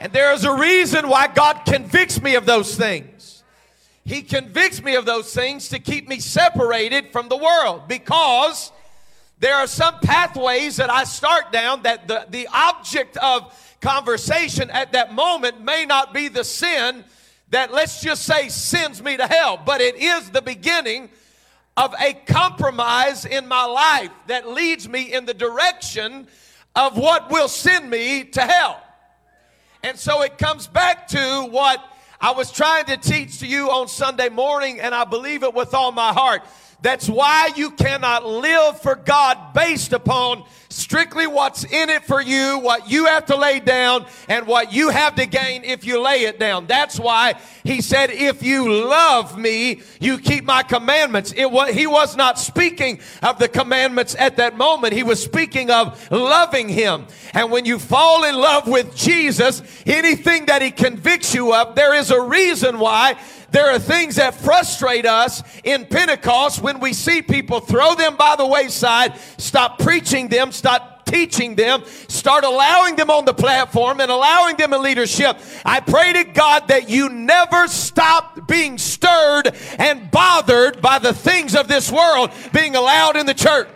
And 0.01 0.11
there 0.11 0.33
is 0.33 0.45
a 0.45 0.51
reason 0.51 1.09
why 1.09 1.27
God 1.27 1.61
convicts 1.63 2.19
me 2.23 2.33
of 2.33 2.47
those 2.47 2.75
things. 2.75 3.43
He 4.03 4.23
convicts 4.23 4.81
me 4.81 4.95
of 4.95 5.05
those 5.05 5.31
things 5.31 5.69
to 5.69 5.77
keep 5.77 6.07
me 6.07 6.19
separated 6.19 7.11
from 7.11 7.29
the 7.29 7.37
world 7.37 7.87
because 7.87 8.71
there 9.37 9.53
are 9.53 9.67
some 9.67 9.99
pathways 9.99 10.77
that 10.77 10.89
I 10.89 11.03
start 11.03 11.51
down 11.51 11.83
that 11.83 12.07
the, 12.07 12.25
the 12.31 12.47
object 12.51 13.15
of 13.17 13.55
conversation 13.79 14.71
at 14.71 14.93
that 14.93 15.13
moment 15.13 15.61
may 15.61 15.85
not 15.85 16.15
be 16.15 16.29
the 16.29 16.43
sin 16.43 17.03
that, 17.51 17.71
let's 17.71 18.01
just 18.01 18.23
say, 18.23 18.49
sends 18.49 19.03
me 19.03 19.17
to 19.17 19.27
hell, 19.27 19.61
but 19.63 19.81
it 19.81 19.97
is 19.97 20.31
the 20.31 20.41
beginning 20.41 21.11
of 21.77 21.93
a 22.01 22.13
compromise 22.13 23.25
in 23.25 23.47
my 23.47 23.65
life 23.65 24.11
that 24.25 24.49
leads 24.49 24.89
me 24.89 25.13
in 25.13 25.25
the 25.25 25.33
direction 25.35 26.27
of 26.75 26.97
what 26.97 27.29
will 27.29 27.47
send 27.47 27.87
me 27.87 28.23
to 28.23 28.41
hell. 28.41 28.81
And 29.83 29.97
so 29.97 30.21
it 30.21 30.37
comes 30.37 30.67
back 30.67 31.07
to 31.09 31.47
what 31.49 31.83
I 32.19 32.31
was 32.31 32.51
trying 32.51 32.85
to 32.85 32.97
teach 32.97 33.39
to 33.39 33.47
you 33.47 33.71
on 33.71 33.87
Sunday 33.87 34.29
morning, 34.29 34.79
and 34.79 34.93
I 34.93 35.05
believe 35.05 35.41
it 35.41 35.55
with 35.55 35.73
all 35.73 35.91
my 35.91 36.13
heart. 36.13 36.43
That's 36.81 37.09
why 37.09 37.49
you 37.55 37.71
cannot 37.71 38.25
live 38.25 38.79
for 38.81 38.95
God 38.95 39.53
based 39.53 39.93
upon 39.93 40.43
strictly 40.71 41.27
what's 41.27 41.63
in 41.63 41.89
it 41.89 42.03
for 42.05 42.21
you, 42.21 42.59
what 42.59 42.89
you 42.89 43.05
have 43.05 43.25
to 43.27 43.35
lay 43.35 43.59
down, 43.59 44.05
and 44.27 44.47
what 44.47 44.73
you 44.73 44.89
have 44.89 45.15
to 45.15 45.25
gain 45.25 45.63
if 45.63 45.85
you 45.85 46.01
lay 46.01 46.23
it 46.23 46.39
down. 46.39 46.67
That's 46.67 46.99
why 46.99 47.35
he 47.63 47.81
said, 47.81 48.09
If 48.09 48.43
you 48.43 48.71
love 48.71 49.37
me, 49.37 49.81
you 49.99 50.17
keep 50.17 50.45
my 50.45 50.63
commandments. 50.63 51.33
It 51.35 51.51
was, 51.51 51.73
he 51.73 51.87
was 51.87 52.15
not 52.15 52.39
speaking 52.39 52.99
of 53.21 53.39
the 53.39 53.47
commandments 53.47 54.15
at 54.17 54.37
that 54.37 54.57
moment, 54.57 54.93
he 54.93 55.03
was 55.03 55.21
speaking 55.21 55.69
of 55.69 56.11
loving 56.11 56.69
him. 56.69 57.05
And 57.33 57.51
when 57.51 57.65
you 57.65 57.79
fall 57.79 58.23
in 58.23 58.35
love 58.35 58.67
with 58.67 58.95
Jesus, 58.95 59.61
anything 59.85 60.45
that 60.45 60.61
he 60.61 60.71
convicts 60.71 61.33
you 61.33 61.53
of, 61.53 61.75
there 61.75 61.93
is 61.93 62.11
a 62.11 62.21
reason 62.21 62.79
why 62.79 63.17
there 63.51 63.69
are 63.69 63.79
things 63.79 64.15
that 64.15 64.33
frustrate 64.33 65.05
us 65.05 65.43
in 65.63 65.85
Pentecost 65.85 66.61
when 66.61 66.79
we 66.79 66.93
see 66.93 67.21
people 67.21 67.59
throw 67.59 67.95
them 67.95 68.15
by 68.15 68.35
the 68.37 68.45
wayside, 68.45 69.19
stop 69.37 69.79
preaching 69.79 70.29
them, 70.29 70.51
stop 70.51 71.05
teaching 71.05 71.55
them, 71.55 71.83
start 72.07 72.45
allowing 72.45 72.95
them 72.95 73.09
on 73.09 73.25
the 73.25 73.33
platform 73.33 73.99
and 73.99 74.09
allowing 74.09 74.55
them 74.55 74.73
in 74.73 74.81
leadership. 74.81 75.37
I 75.65 75.81
pray 75.81 76.13
to 76.13 76.23
God 76.23 76.69
that 76.69 76.89
you 76.89 77.09
never 77.09 77.67
stop 77.67 78.47
being 78.47 78.77
stirred 78.77 79.53
and 79.77 80.09
bothered 80.09 80.81
by 80.81 80.99
the 80.99 81.13
things 81.13 81.55
of 81.55 81.67
this 81.67 81.91
world 81.91 82.31
being 82.53 82.75
allowed 82.77 83.17
in 83.17 83.25
the 83.25 83.33
church. 83.33 83.67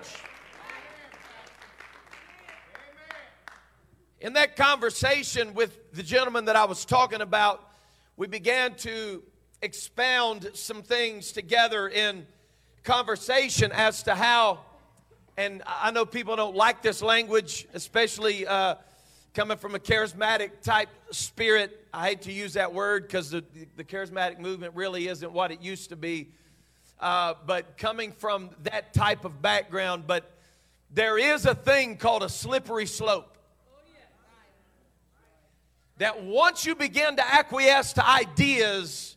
In 4.21 4.33
that 4.33 4.55
conversation 4.55 5.53
with 5.53 5.91
the 5.91 6.01
gentleman 6.01 6.45
that 6.45 6.55
I 6.55 6.65
was 6.65 6.85
talking 6.85 7.21
about, 7.21 7.69
we 8.17 8.27
began 8.27 8.73
to 8.75 9.21
expound 9.65 10.51
some 10.53 10.83
things 10.83 11.31
together 11.31 11.89
in 11.89 12.27
conversation 12.83 13.71
as 13.73 14.03
to 14.03 14.13
how, 14.13 14.59
and 15.37 15.63
I 15.65 15.89
know 15.89 16.05
people 16.05 16.35
don't 16.35 16.55
like 16.55 16.83
this 16.83 17.01
language, 17.01 17.67
especially 17.73 18.45
uh, 18.45 18.75
coming 19.33 19.57
from 19.57 19.73
a 19.73 19.79
charismatic 19.79 20.61
type 20.61 20.89
spirit. 21.09 21.83
I 21.91 22.09
hate 22.09 22.21
to 22.21 22.31
use 22.31 22.53
that 22.53 22.75
word 22.75 23.07
because 23.07 23.31
the, 23.31 23.43
the 23.75 23.83
charismatic 23.83 24.37
movement 24.39 24.75
really 24.75 25.07
isn't 25.07 25.31
what 25.31 25.51
it 25.51 25.61
used 25.61 25.89
to 25.89 25.95
be. 25.95 26.29
Uh, 26.99 27.33
but 27.47 27.75
coming 27.75 28.11
from 28.11 28.51
that 28.63 28.93
type 28.93 29.25
of 29.25 29.41
background, 29.41 30.03
but 30.05 30.31
there 30.91 31.17
is 31.17 31.47
a 31.47 31.55
thing 31.55 31.97
called 31.97 32.21
a 32.21 32.29
slippery 32.29 32.85
slope. 32.85 33.31
That 35.97 36.23
once 36.23 36.65
you 36.65 36.75
begin 36.75 37.15
to 37.15 37.33
acquiesce 37.33 37.93
to 37.93 38.07
ideas, 38.07 39.14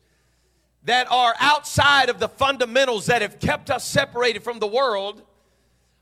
that 0.89 1.07
are 1.13 1.35
outside 1.39 2.09
of 2.09 2.19
the 2.19 2.31
fundamentals 2.31 3.05
that 3.07 3.21
have 3.21 3.39
kept 3.39 3.69
us 3.69 3.87
separated 3.87 4.43
from 4.43 4.59
the 4.59 4.67
world, 4.67 5.21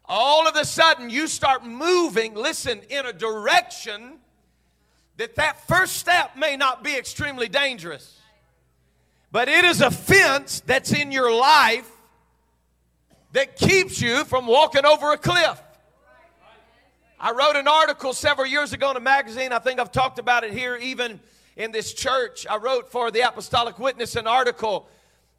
all 0.04 0.46
of 0.46 0.54
a 0.54 0.64
sudden 0.64 1.10
you 1.10 1.26
start 1.26 1.64
moving, 1.64 2.36
listen, 2.36 2.80
in 2.88 3.04
a 3.04 3.12
direction 3.12 4.20
that 5.16 5.34
that 5.34 5.66
first 5.66 5.96
step 5.96 6.36
may 6.36 6.56
not 6.56 6.84
be 6.84 6.96
extremely 6.96 7.48
dangerous. 7.48 8.20
But 9.32 9.48
it 9.48 9.64
is 9.64 9.80
a 9.80 9.90
fence 9.90 10.60
that's 10.60 10.92
in 10.92 11.10
your 11.10 11.34
life 11.34 11.90
that 13.32 13.56
keeps 13.56 14.00
you 14.00 14.24
from 14.24 14.46
walking 14.46 14.86
over 14.86 15.10
a 15.10 15.18
cliff. 15.18 15.60
I 17.18 17.32
wrote 17.32 17.56
an 17.56 17.66
article 17.66 18.12
several 18.12 18.46
years 18.46 18.72
ago 18.72 18.92
in 18.92 18.96
a 18.96 19.00
magazine. 19.00 19.50
I 19.50 19.58
think 19.58 19.80
I've 19.80 19.90
talked 19.90 20.20
about 20.20 20.44
it 20.44 20.52
here 20.52 20.76
even 20.76 21.18
in 21.56 21.72
this 21.72 21.94
church. 21.94 22.46
I 22.48 22.56
wrote 22.56 22.90
for 22.90 23.10
the 23.10 23.20
Apostolic 23.20 23.78
Witness 23.78 24.14
an 24.14 24.26
article 24.26 24.88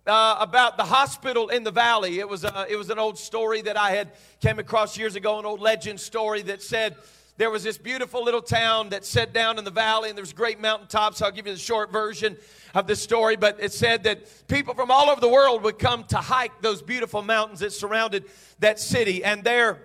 uh, 0.07 0.37
about 0.39 0.77
the 0.77 0.83
hospital 0.83 1.49
in 1.49 1.63
the 1.63 1.71
valley. 1.71 2.19
It 2.19 2.27
was, 2.27 2.43
a, 2.43 2.65
it 2.69 2.75
was 2.75 2.89
an 2.89 2.97
old 2.97 3.19
story 3.19 3.61
that 3.61 3.77
I 3.77 3.91
had 3.91 4.11
came 4.41 4.57
across 4.57 4.97
years 4.97 5.15
ago, 5.15 5.37
an 5.37 5.45
old 5.45 5.61
legend 5.61 5.99
story 5.99 6.41
that 6.43 6.63
said 6.63 6.95
there 7.37 7.51
was 7.51 7.63
this 7.63 7.77
beautiful 7.77 8.23
little 8.23 8.41
town 8.41 8.89
that 8.89 9.05
set 9.05 9.31
down 9.31 9.59
in 9.59 9.63
the 9.63 9.71
valley 9.71 10.09
and 10.09 10.17
there 10.17 10.23
was 10.23 10.33
great 10.33 10.59
mountaintops. 10.59 11.21
I'll 11.21 11.31
give 11.31 11.45
you 11.45 11.53
the 11.53 11.59
short 11.59 11.91
version 11.91 12.35
of 12.73 12.87
the 12.87 12.95
story, 12.95 13.35
but 13.35 13.57
it 13.59 13.71
said 13.71 14.03
that 14.03 14.47
people 14.47 14.73
from 14.73 14.89
all 14.89 15.09
over 15.09 15.21
the 15.21 15.29
world 15.29 15.61
would 15.63 15.77
come 15.77 16.03
to 16.05 16.17
hike 16.17 16.61
those 16.61 16.81
beautiful 16.81 17.21
mountains 17.21 17.59
that 17.59 17.73
surrounded 17.73 18.25
that 18.59 18.79
city. 18.79 19.23
And 19.23 19.43
there 19.43 19.83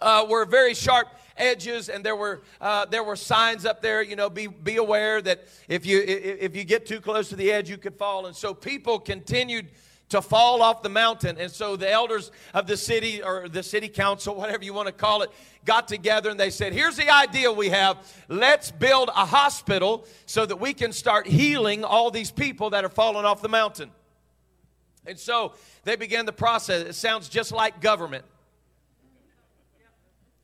uh, 0.00 0.26
were 0.28 0.44
very 0.44 0.74
sharp 0.74 1.08
edges, 1.40 1.88
and 1.88 2.04
there 2.04 2.16
were 2.16 2.42
uh, 2.60 2.84
there 2.86 3.02
were 3.02 3.16
signs 3.16 3.64
up 3.64 3.82
there. 3.82 4.02
You 4.02 4.16
know, 4.16 4.30
be 4.30 4.46
be 4.46 4.76
aware 4.76 5.20
that 5.22 5.44
if 5.68 5.86
you 5.86 6.02
if 6.06 6.54
you 6.54 6.64
get 6.64 6.86
too 6.86 7.00
close 7.00 7.28
to 7.30 7.36
the 7.36 7.50
edge, 7.50 7.68
you 7.70 7.78
could 7.78 7.96
fall. 7.96 8.26
And 8.26 8.36
so 8.36 8.54
people 8.54 8.98
continued 8.98 9.70
to 10.10 10.20
fall 10.20 10.60
off 10.60 10.82
the 10.82 10.88
mountain. 10.88 11.38
And 11.38 11.50
so 11.50 11.76
the 11.76 11.90
elders 11.90 12.30
of 12.52 12.66
the 12.66 12.76
city 12.76 13.22
or 13.22 13.48
the 13.48 13.62
city 13.62 13.88
council, 13.88 14.34
whatever 14.34 14.64
you 14.64 14.74
want 14.74 14.88
to 14.88 14.92
call 14.92 15.22
it, 15.22 15.30
got 15.64 15.88
together 15.88 16.30
and 16.30 16.38
they 16.38 16.50
said, 16.50 16.72
Here's 16.72 16.96
the 16.96 17.08
idea 17.10 17.50
we 17.50 17.70
have. 17.70 17.98
Let's 18.28 18.70
build 18.70 19.08
a 19.08 19.24
hospital 19.24 20.06
so 20.26 20.44
that 20.46 20.56
we 20.56 20.74
can 20.74 20.92
start 20.92 21.26
healing 21.26 21.84
all 21.84 22.10
these 22.10 22.30
people 22.30 22.70
that 22.70 22.84
are 22.84 22.90
falling 22.90 23.24
off 23.24 23.40
the 23.40 23.48
mountain. 23.48 23.90
And 25.06 25.18
so 25.18 25.54
they 25.84 25.96
began 25.96 26.26
the 26.26 26.32
process. 26.32 26.82
It 26.82 26.94
sounds 26.94 27.28
just 27.28 27.52
like 27.52 27.80
government. 27.80 28.24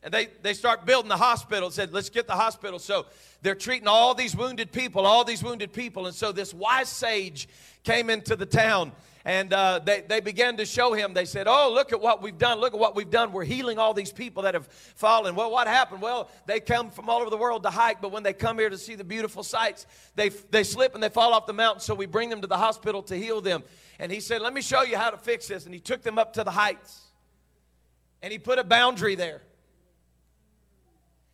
And 0.07 0.15
they, 0.15 0.29
they 0.41 0.55
start 0.55 0.87
building 0.87 1.09
the 1.09 1.17
hospital. 1.17 1.69
Said, 1.69 1.93
let's 1.93 2.11
get 2.11 2.29
the 2.29 2.35
hospital. 2.35 2.79
So 2.79 3.07
they're 3.43 3.57
treating 3.57 3.89
all 3.89 4.15
these 4.15 4.37
wounded 4.37 4.71
people, 4.71 5.05
all 5.05 5.25
these 5.25 5.43
wounded 5.43 5.73
people. 5.73 6.07
And 6.07 6.15
so 6.15 6.31
this 6.31 6.55
wise 6.55 6.89
sage 6.89 7.49
came 7.83 8.09
into 8.09 8.37
the 8.37 8.47
town 8.47 8.93
and 9.25 9.53
uh, 9.53 9.81
they, 9.85 10.03
they 10.03 10.21
began 10.21 10.59
to 10.59 10.65
show 10.65 10.93
him. 10.93 11.13
They 11.13 11.25
said, 11.25 11.49
Oh, 11.49 11.73
look 11.75 11.93
at 11.93 12.01
what 12.01 12.23
we've 12.23 12.39
done. 12.39 12.61
Look 12.61 12.73
at 12.73 12.79
what 12.79 12.95
we've 12.95 13.11
done. 13.11 13.33
We're 13.33 13.43
healing 13.43 13.81
all 13.81 13.95
these 13.95 14.13
people 14.13 14.45
that 14.45 14.55
have 14.55 14.69
fallen. 14.69 15.35
Well, 15.35 15.51
what 15.51 15.67
happened? 15.67 16.03
Well, 16.03 16.31
they 16.47 16.61
come 16.61 16.93
from 16.93 17.09
all 17.09 17.21
over 17.21 17.31
the 17.31 17.37
world 17.37 17.65
to 17.65 17.71
hike, 17.71 18.01
but 18.01 18.13
when 18.13 18.23
they 18.23 18.33
come 18.33 18.61
here 18.61 18.71
to 18.71 18.79
see 18.79 18.95
the 18.95 19.03
beautiful 19.03 19.43
sights, 19.43 19.89
they, 20.15 20.29
they 20.29 20.63
slip 20.63 20.95
and 20.95 21.03
they 21.03 21.09
fall 21.09 21.33
off 21.33 21.47
the 21.47 21.53
mountain. 21.53 21.81
So 21.81 21.97
we 21.97 22.07
bring 22.07 22.31
them 22.31 22.43
to 22.43 22.47
the 22.47 22.59
hospital 22.59 23.03
to 23.03 23.17
heal 23.17 23.41
them. 23.41 23.65
And 23.99 24.13
he 24.13 24.21
said, 24.21 24.41
Let 24.41 24.55
me 24.55 24.63
show 24.63 24.83
you 24.83 24.97
how 24.97 25.11
to 25.11 25.19
fix 25.19 25.49
this. 25.49 25.65
And 25.65 25.75
he 25.75 25.81
took 25.81 26.03
them 26.03 26.17
up 26.17 26.35
to 26.35 26.45
the 26.45 26.53
heights. 26.53 27.01
And 28.23 28.31
he 28.31 28.39
put 28.39 28.61
a 28.61 28.65
boundary 28.65 29.17
there. 29.17 29.43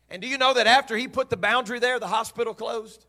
And 0.09 0.21
do 0.21 0.27
you 0.27 0.37
know 0.37 0.53
that 0.53 0.67
after 0.67 0.95
he 0.95 1.07
put 1.07 1.29
the 1.29 1.37
boundary 1.37 1.79
there, 1.79 1.99
the 1.99 2.07
hospital 2.07 2.53
closed? 2.53 3.05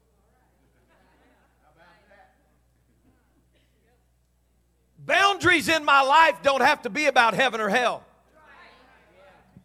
Boundaries 5.07 5.69
in 5.69 5.85
my 5.85 6.01
life 6.01 6.37
don't 6.43 6.63
have 6.63 6.83
to 6.83 6.91
be 6.91 7.07
about 7.07 7.35
heaven 7.35 7.61
or 7.61 7.69
hell. 7.69 8.05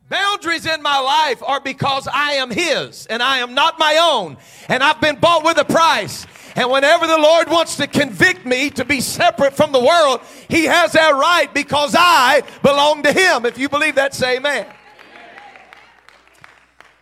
Boundaries 0.09 0.65
in 0.65 0.81
my 0.81 0.99
life 0.99 1.41
are 1.43 1.61
because 1.61 2.07
I 2.11 2.33
am 2.33 2.49
His 2.49 3.05
and 3.05 3.21
I 3.21 3.37
am 3.37 3.53
not 3.53 3.77
my 3.77 3.99
own. 4.01 4.37
And 4.67 4.83
I've 4.83 4.99
been 4.99 5.17
bought 5.17 5.45
with 5.45 5.57
a 5.59 5.65
price. 5.65 6.25
And 6.55 6.71
whenever 6.71 7.05
the 7.05 7.17
Lord 7.17 7.47
wants 7.47 7.77
to 7.77 7.85
convict 7.85 8.43
me 8.43 8.71
to 8.71 8.83
be 8.83 9.01
separate 9.01 9.53
from 9.53 9.71
the 9.71 9.79
world, 9.79 10.21
He 10.49 10.65
has 10.65 10.93
that 10.93 11.11
right 11.11 11.53
because 11.53 11.95
I 11.97 12.41
belong 12.63 13.03
to 13.03 13.13
Him. 13.13 13.45
If 13.45 13.59
you 13.59 13.69
believe 13.69 13.95
that, 13.95 14.15
say 14.15 14.37
amen. 14.37 14.65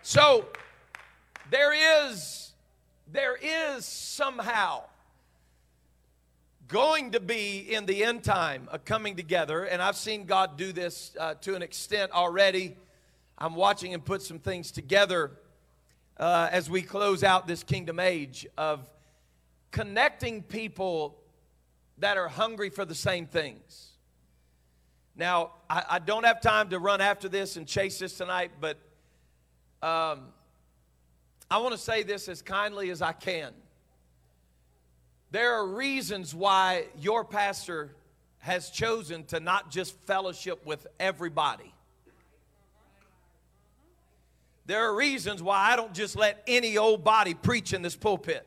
So 0.10 0.46
there 1.52 1.74
is, 1.74 2.54
there 3.12 3.36
is 3.36 3.86
somehow 3.86 4.84
going 6.70 7.12
to 7.12 7.20
be 7.20 7.58
in 7.60 7.86
the 7.86 8.06
end 8.06 8.24
time 8.24 8.70
a 8.72 8.80
coming 8.80 9.18
together, 9.18 9.66
and 9.66 9.82
I've 9.82 9.98
seen 9.98 10.24
God 10.24 10.58
do 10.58 10.72
this 10.72 11.14
uh, 11.20 11.34
to 11.42 11.56
an 11.56 11.62
extent 11.62 12.14
already. 12.14 12.78
I'm 13.38 13.54
watching 13.54 13.92
Him 13.92 14.00
put 14.00 14.22
some 14.22 14.40
things 14.40 14.72
together 14.72 15.32
uh, 16.16 16.48
as 16.54 16.70
we 16.70 16.84
close 16.84 17.22
out 17.22 17.46
this 17.46 17.62
kingdom 17.62 18.00
age 18.00 18.48
of 18.58 18.90
connecting 19.72 20.42
people 20.42 21.18
that 21.98 22.16
are 22.16 22.30
hungry 22.30 22.70
for 22.70 22.86
the 22.86 22.96
same 22.96 23.26
things. 23.26 23.90
Now, 25.18 25.52
I, 25.70 25.84
I 25.90 26.00
don't 26.00 26.24
have 26.24 26.40
time 26.40 26.70
to 26.70 26.80
run 26.80 27.02
after 27.02 27.28
this 27.28 27.58
and 27.58 27.68
chase 27.68 28.00
this 28.00 28.14
tonight, 28.14 28.52
but 28.62 28.78
um, 29.82 30.22
I 31.50 31.60
want 31.60 31.74
to 31.74 31.78
say 31.78 32.04
this 32.04 32.28
as 32.28 32.42
kindly 32.42 32.90
as 32.90 33.02
I 33.02 33.14
can. 33.14 33.54
There 35.32 35.56
are 35.56 35.68
reasons 35.68 36.34
why 36.34 36.86
your 37.00 37.24
pastor 37.24 37.92
has 38.40 38.70
chosen 38.70 39.24
to 39.26 39.40
not 39.40 39.70
just 39.70 39.98
fellowship 40.06 40.66
with 40.66 40.88
everybody. 41.00 41.74
There 44.66 44.84
are 44.90 44.96
reasons 44.96 45.42
why 45.42 45.72
I 45.72 45.76
don't 45.76 45.94
just 45.94 46.16
let 46.16 46.44
any 46.48 46.78
old 46.78 47.04
body 47.04 47.34
preach 47.34 47.74
in 47.74 47.82
this 47.82 47.96
pulpit. 47.96 48.46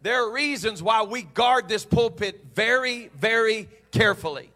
There 0.00 0.24
are 0.24 0.32
reasons 0.32 0.82
why 0.82 1.02
we 1.02 1.22
guard 1.22 1.68
this 1.68 1.84
pulpit 1.84 2.46
very, 2.54 3.08
very 3.16 3.68
carefully. 3.90 4.50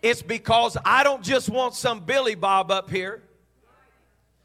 It's 0.00 0.22
because 0.22 0.76
I 0.84 1.02
don't 1.02 1.22
just 1.22 1.48
want 1.48 1.74
some 1.74 2.00
Billy 2.00 2.34
Bob 2.34 2.70
up 2.70 2.90
here 2.90 3.22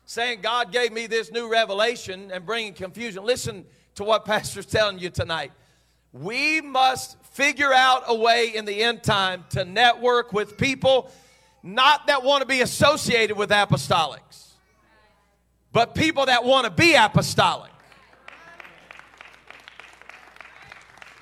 saying 0.10 0.42
God 0.42 0.72
gave 0.72 0.92
me 0.92 1.06
this 1.06 1.32
new 1.32 1.52
revelation 1.52 2.32
and 2.34 2.44
bringing 2.44 2.74
confusion. 2.74 3.24
Listen 3.24 3.64
to 3.94 4.04
what 4.04 4.26
Pastor's 4.26 4.66
telling 4.66 4.98
you 4.98 5.12
tonight. 5.12 5.52
We 6.12 6.62
must 6.62 7.16
figure 7.26 7.72
out 7.72 8.06
a 8.08 8.16
way 8.16 8.56
in 8.56 8.66
the 8.66 8.82
end 8.82 9.04
time 9.04 9.46
to 9.52 9.64
network 9.64 10.34
with 10.34 10.58
people 10.58 11.12
not 11.62 12.08
that 12.08 12.24
want 12.24 12.42
to 12.42 12.48
be 12.48 12.62
associated 12.62 13.38
with 13.38 13.52
apostolics, 13.52 14.54
but 15.72 15.94
people 15.94 16.26
that 16.26 16.44
want 16.44 16.66
to 16.66 16.72
be 16.72 16.96
apostolic. 16.96 17.70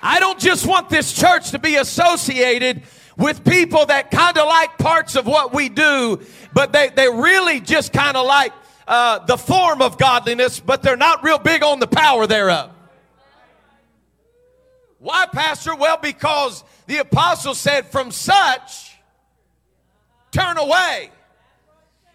I 0.00 0.18
don't 0.18 0.38
just 0.38 0.66
want 0.66 0.88
this 0.88 1.12
church 1.12 1.50
to 1.50 1.58
be 1.58 1.76
associated 1.76 2.84
with 3.18 3.44
people 3.44 3.84
that 3.84 4.10
kind 4.10 4.38
of 4.38 4.46
like 4.46 4.78
parts 4.78 5.14
of 5.14 5.26
what 5.26 5.52
we 5.52 5.68
do, 5.68 6.22
but 6.54 6.72
they, 6.72 6.88
they 6.88 7.10
really 7.10 7.60
just 7.60 7.92
kind 7.92 8.16
of 8.16 8.24
like 8.24 8.54
uh, 8.88 9.18
the 9.26 9.36
form 9.36 9.82
of 9.82 9.98
godliness, 9.98 10.58
but 10.58 10.82
they're 10.82 10.96
not 10.96 11.22
real 11.22 11.38
big 11.38 11.62
on 11.62 11.78
the 11.78 11.86
power 11.86 12.26
thereof. 12.26 12.70
Why, 14.98 15.26
Pastor? 15.32 15.76
Well, 15.76 15.98
because 15.98 16.64
the 16.86 16.96
apostle 16.96 17.54
said, 17.54 17.86
from 17.86 18.10
such, 18.10 18.96
turn 20.32 20.56
away. 20.56 21.10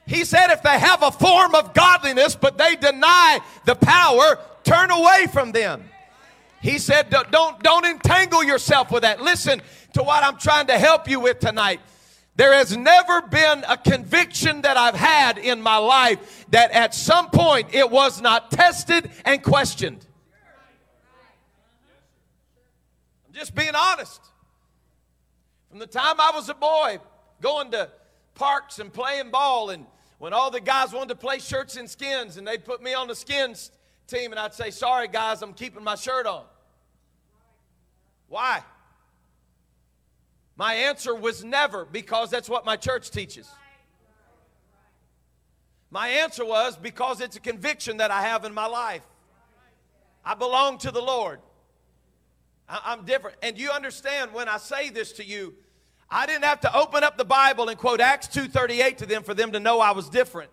He 0.05 0.25
said, 0.25 0.49
if 0.51 0.63
they 0.63 0.77
have 0.77 1.01
a 1.01 1.11
form 1.11 1.55
of 1.55 1.73
godliness, 1.73 2.35
but 2.35 2.57
they 2.57 2.75
deny 2.75 3.39
the 3.65 3.75
power, 3.75 4.39
turn 4.63 4.91
away 4.91 5.27
from 5.31 5.53
them. 5.53 5.83
He 6.61 6.77
said, 6.77 7.09
don't, 7.09 7.61
don't 7.61 7.85
entangle 7.85 8.43
yourself 8.43 8.91
with 8.91 9.03
that. 9.03 9.21
Listen 9.21 9.61
to 9.93 10.03
what 10.03 10.23
I'm 10.23 10.37
trying 10.37 10.67
to 10.67 10.77
help 10.77 11.07
you 11.07 11.19
with 11.19 11.39
tonight. 11.39 11.79
There 12.35 12.53
has 12.53 12.75
never 12.75 13.21
been 13.21 13.63
a 13.67 13.77
conviction 13.77 14.61
that 14.63 14.75
I've 14.75 14.95
had 14.95 15.37
in 15.37 15.61
my 15.61 15.77
life 15.77 16.45
that 16.49 16.71
at 16.71 16.95
some 16.95 17.29
point 17.29 17.73
it 17.73 17.89
was 17.91 18.21
not 18.21 18.49
tested 18.49 19.11
and 19.23 19.43
questioned. 19.43 20.05
I'm 23.27 23.33
just 23.33 23.53
being 23.53 23.75
honest. 23.75 24.19
From 25.69 25.77
the 25.77 25.87
time 25.87 26.15
I 26.19 26.31
was 26.33 26.49
a 26.49 26.55
boy, 26.55 26.99
going 27.41 27.71
to 27.71 27.89
parks 28.33 28.79
and 28.79 28.91
playing 28.91 29.29
ball, 29.29 29.69
and 29.69 29.85
when 30.17 30.33
all 30.33 30.49
the 30.49 30.59
guys 30.61 30.91
wanted 30.91 31.09
to 31.09 31.15
play 31.15 31.37
shirts 31.37 31.77
and 31.77 31.87
skins, 31.87 32.37
and 32.37 32.47
they'd 32.47 32.65
put 32.65 32.81
me 32.81 32.95
on 32.95 33.07
the 33.07 33.15
skins 33.15 33.71
team, 34.07 34.31
and 34.31 34.39
I'd 34.39 34.53
say, 34.53 34.71
Sorry, 34.71 35.07
guys, 35.07 35.43
I'm 35.43 35.53
keeping 35.53 35.83
my 35.83 35.95
shirt 35.95 36.25
on. 36.25 36.45
Why? 38.27 38.63
My 40.55 40.75
answer 40.75 41.15
was 41.15 41.43
never 41.43 41.85
because 41.85 42.29
that's 42.29 42.47
what 42.47 42.65
my 42.65 42.75
church 42.75 43.09
teaches. 43.09 43.49
My 45.89 46.07
answer 46.07 46.45
was 46.45 46.77
because 46.77 47.21
it's 47.21 47.35
a 47.35 47.39
conviction 47.39 47.97
that 47.97 48.11
I 48.11 48.23
have 48.23 48.45
in 48.45 48.53
my 48.53 48.65
life. 48.65 49.03
I 50.25 50.35
belong 50.35 50.77
to 50.79 50.91
the 50.91 51.01
Lord. 51.01 51.39
I'm 52.67 53.05
different. 53.05 53.37
And 53.43 53.57
you 53.57 53.71
understand 53.71 54.33
when 54.33 54.47
I 54.47 54.57
say 54.57 54.89
this 54.89 55.11
to 55.13 55.25
you, 55.25 55.53
I 56.09 56.25
didn't 56.25 56.45
have 56.45 56.61
to 56.61 56.75
open 56.75 57.03
up 57.03 57.17
the 57.17 57.25
Bible 57.25 57.69
and 57.69 57.77
quote 57.77 57.99
Acts 57.99 58.27
2:38 58.27 58.99
to 58.99 59.05
them 59.05 59.23
for 59.23 59.33
them 59.33 59.51
to 59.51 59.59
know 59.59 59.79
I 59.79 59.91
was 59.91 60.09
different. 60.09 60.51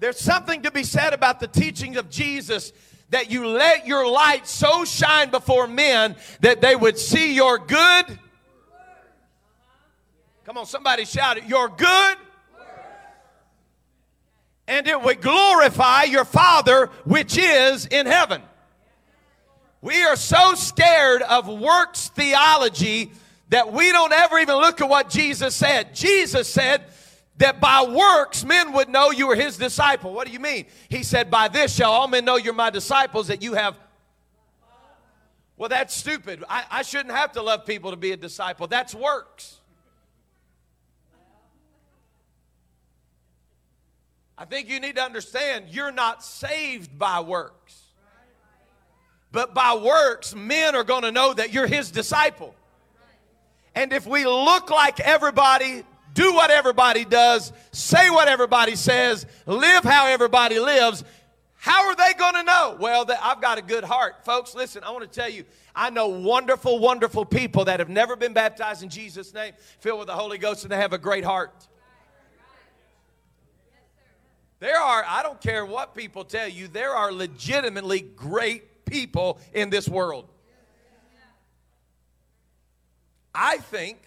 There's 0.00 0.18
something 0.18 0.62
to 0.62 0.70
be 0.70 0.84
said 0.84 1.12
about 1.12 1.40
the 1.40 1.48
teaching 1.48 1.96
of 1.96 2.08
Jesus 2.08 2.72
that 3.10 3.30
you 3.30 3.46
let 3.46 3.86
your 3.86 4.06
light 4.06 4.46
so 4.46 4.84
shine 4.84 5.30
before 5.30 5.66
men 5.66 6.16
that 6.40 6.60
they 6.60 6.76
would 6.76 6.98
see 6.98 7.34
your 7.34 7.58
good 7.58 8.18
Come 10.48 10.56
on, 10.56 10.64
somebody 10.64 11.04
shout 11.04 11.36
it. 11.36 11.44
You're 11.44 11.68
good. 11.68 12.16
And 14.66 14.88
it 14.88 14.98
would 14.98 15.20
glorify 15.20 16.04
your 16.04 16.24
Father 16.24 16.86
which 17.04 17.36
is 17.36 17.84
in 17.84 18.06
heaven. 18.06 18.40
We 19.82 20.02
are 20.04 20.16
so 20.16 20.54
scared 20.54 21.20
of 21.20 21.48
works 21.48 22.08
theology 22.08 23.12
that 23.50 23.74
we 23.74 23.92
don't 23.92 24.10
ever 24.10 24.38
even 24.38 24.56
look 24.56 24.80
at 24.80 24.88
what 24.88 25.10
Jesus 25.10 25.54
said. 25.54 25.94
Jesus 25.94 26.48
said 26.48 26.84
that 27.36 27.60
by 27.60 27.82
works 27.82 28.42
men 28.42 28.72
would 28.72 28.88
know 28.88 29.10
you 29.10 29.26
were 29.26 29.36
his 29.36 29.58
disciple. 29.58 30.14
What 30.14 30.26
do 30.26 30.32
you 30.32 30.40
mean? 30.40 30.64
He 30.88 31.02
said, 31.02 31.30
By 31.30 31.48
this 31.48 31.74
shall 31.74 31.92
all 31.92 32.08
men 32.08 32.24
know 32.24 32.36
you're 32.36 32.54
my 32.54 32.70
disciples, 32.70 33.26
that 33.26 33.42
you 33.42 33.52
have. 33.52 33.78
Well, 35.58 35.68
that's 35.68 35.94
stupid. 35.94 36.42
I, 36.48 36.64
I 36.70 36.82
shouldn't 36.84 37.14
have 37.14 37.32
to 37.32 37.42
love 37.42 37.66
people 37.66 37.90
to 37.90 37.98
be 37.98 38.12
a 38.12 38.16
disciple. 38.16 38.66
That's 38.66 38.94
works. 38.94 39.57
I 44.38 44.44
think 44.44 44.68
you 44.68 44.78
need 44.78 44.94
to 44.96 45.02
understand 45.02 45.66
you're 45.70 45.90
not 45.90 46.22
saved 46.22 46.96
by 46.96 47.20
works. 47.20 47.82
But 49.32 49.52
by 49.52 49.74
works, 49.74 50.34
men 50.34 50.76
are 50.76 50.84
going 50.84 51.02
to 51.02 51.12
know 51.12 51.34
that 51.34 51.52
you're 51.52 51.66
his 51.66 51.90
disciple. 51.90 52.54
And 53.74 53.92
if 53.92 54.06
we 54.06 54.24
look 54.24 54.70
like 54.70 55.00
everybody, 55.00 55.84
do 56.14 56.32
what 56.32 56.50
everybody 56.50 57.04
does, 57.04 57.52
say 57.72 58.10
what 58.10 58.28
everybody 58.28 58.76
says, 58.76 59.26
live 59.44 59.82
how 59.82 60.06
everybody 60.06 60.58
lives, 60.60 61.04
how 61.56 61.88
are 61.88 61.96
they 61.96 62.14
going 62.14 62.34
to 62.34 62.44
know? 62.44 62.76
Well, 62.78 63.06
I've 63.20 63.40
got 63.40 63.58
a 63.58 63.62
good 63.62 63.84
heart. 63.84 64.24
Folks, 64.24 64.54
listen, 64.54 64.84
I 64.84 64.92
want 64.92 65.10
to 65.10 65.20
tell 65.20 65.28
you, 65.28 65.44
I 65.74 65.90
know 65.90 66.08
wonderful, 66.08 66.78
wonderful 66.78 67.24
people 67.24 67.64
that 67.66 67.80
have 67.80 67.88
never 67.88 68.14
been 68.14 68.32
baptized 68.32 68.84
in 68.84 68.88
Jesus' 68.88 69.34
name, 69.34 69.52
filled 69.80 69.98
with 69.98 70.08
the 70.08 70.14
Holy 70.14 70.38
Ghost, 70.38 70.62
and 70.62 70.72
they 70.72 70.76
have 70.76 70.92
a 70.92 70.98
great 70.98 71.24
heart. 71.24 71.66
There 74.60 74.78
are, 74.78 75.04
I 75.06 75.22
don't 75.22 75.40
care 75.40 75.64
what 75.64 75.94
people 75.94 76.24
tell 76.24 76.48
you, 76.48 76.68
there 76.68 76.94
are 76.94 77.12
legitimately 77.12 78.00
great 78.00 78.84
people 78.84 79.38
in 79.52 79.70
this 79.70 79.88
world. 79.88 80.28
I 83.34 83.58
think 83.58 83.98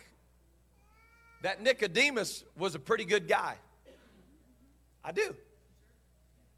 that 1.42 1.64
Nicodemus 1.64 2.44
was 2.58 2.76
a 2.76 2.80
pretty 2.80 3.06
good 3.06 3.28
guy. 3.28 3.56
I 5.04 5.12
do. 5.12 5.36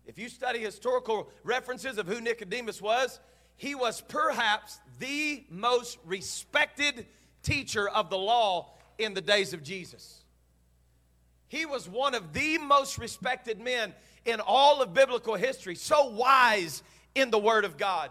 If 0.06 0.18
you 0.18 0.28
study 0.28 0.60
historical 0.60 1.30
references 1.44 1.98
of 1.98 2.08
who 2.08 2.20
Nicodemus 2.20 2.82
was, 2.82 3.20
he 3.56 3.76
was 3.76 4.02
perhaps 4.02 4.80
the 5.00 5.46
most 5.50 5.98
respected 6.04 7.06
teacher 7.44 7.88
of 7.88 8.10
the 8.10 8.18
law 8.18 8.74
in 8.98 9.14
the 9.14 9.22
days 9.22 9.54
of 9.54 9.64
Jesus. 9.64 10.23
He 11.54 11.68
was 11.68 11.88
one 11.88 12.16
of 12.16 12.34
the 12.34 12.58
most 12.58 12.98
respected 12.98 13.60
men 13.60 13.94
in 14.26 14.40
all 14.40 14.82
of 14.82 14.92
biblical 14.92 15.36
history, 15.36 15.76
so 15.76 16.10
wise 16.10 16.82
in 17.14 17.30
the 17.30 17.38
Word 17.38 17.64
of 17.64 17.78
God. 17.78 18.10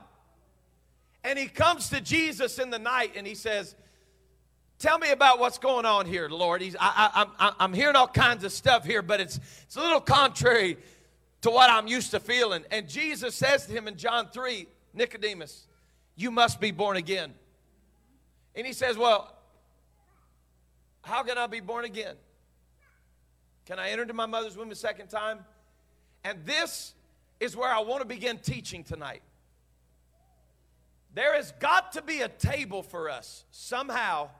And 1.24 1.37
he 1.37 1.48
comes 1.48 1.88
to 1.88 2.00
Jesus 2.00 2.61
in 2.61 2.70
the 2.70 2.78
night 2.78 3.14
and 3.16 3.26
he 3.26 3.35
says, 3.35 3.74
Tell 4.78 4.96
me 4.96 5.11
about 5.11 5.40
what's 5.40 5.59
going 5.59 5.87
on 5.87 6.07
here, 6.07 6.28
Lord. 6.28 6.62
He's, 6.62 6.76
I, 6.78 7.26
I'm 7.59 7.72
hearing 7.72 7.96
all 7.96 8.07
kinds 8.07 8.44
of 8.44 8.52
stuff 8.52 8.85
here, 8.85 9.02
but 9.02 9.20
it's, 9.20 9.40
it's 9.64 9.74
a 9.74 9.81
little 9.81 10.00
contrary 10.00 10.76
to 11.40 11.50
what 11.50 11.68
I'm 11.68 11.88
used 11.88 12.12
to 12.12 12.20
feeling. 12.20 12.64
And 12.70 12.88
Jesus 12.88 13.35
says 13.35 13.66
to 13.66 13.72
him 13.72 13.88
in 13.88 13.96
John 13.96 14.28
3, 14.28 14.68
Nicodemus, 14.94 15.66
you 16.14 16.31
must 16.31 16.61
be 16.61 16.70
born 16.70 16.96
again. 16.96 17.35
And 18.55 18.64
he 18.64 18.72
says, 18.72 18.96
Well, 18.96 19.37
how 21.02 21.24
can 21.24 21.38
I 21.38 21.48
be 21.48 21.59
born 21.59 21.85
again? 21.85 22.14
Can 23.66 23.79
I 23.79 23.90
enter 23.90 24.03
into 24.03 24.14
my 24.14 24.27
mother's 24.27 24.57
womb 24.57 24.70
a 24.70 24.75
second 24.75 25.09
time? 25.09 25.40
And 26.25 26.44
this 26.44 26.94
is 27.40 27.57
where 27.57 27.70
I 27.70 27.81
want 27.81 28.01
to 28.03 28.07
begin 28.07 28.38
teaching 28.38 28.85
tonight. 28.85 29.22
There 31.14 31.35
has 31.35 31.53
got 31.53 31.92
to 31.92 32.03
be 32.03 32.22
a 32.22 32.29
table 32.29 32.83
for 32.83 33.11
us 33.11 33.44
somehow 33.51 34.31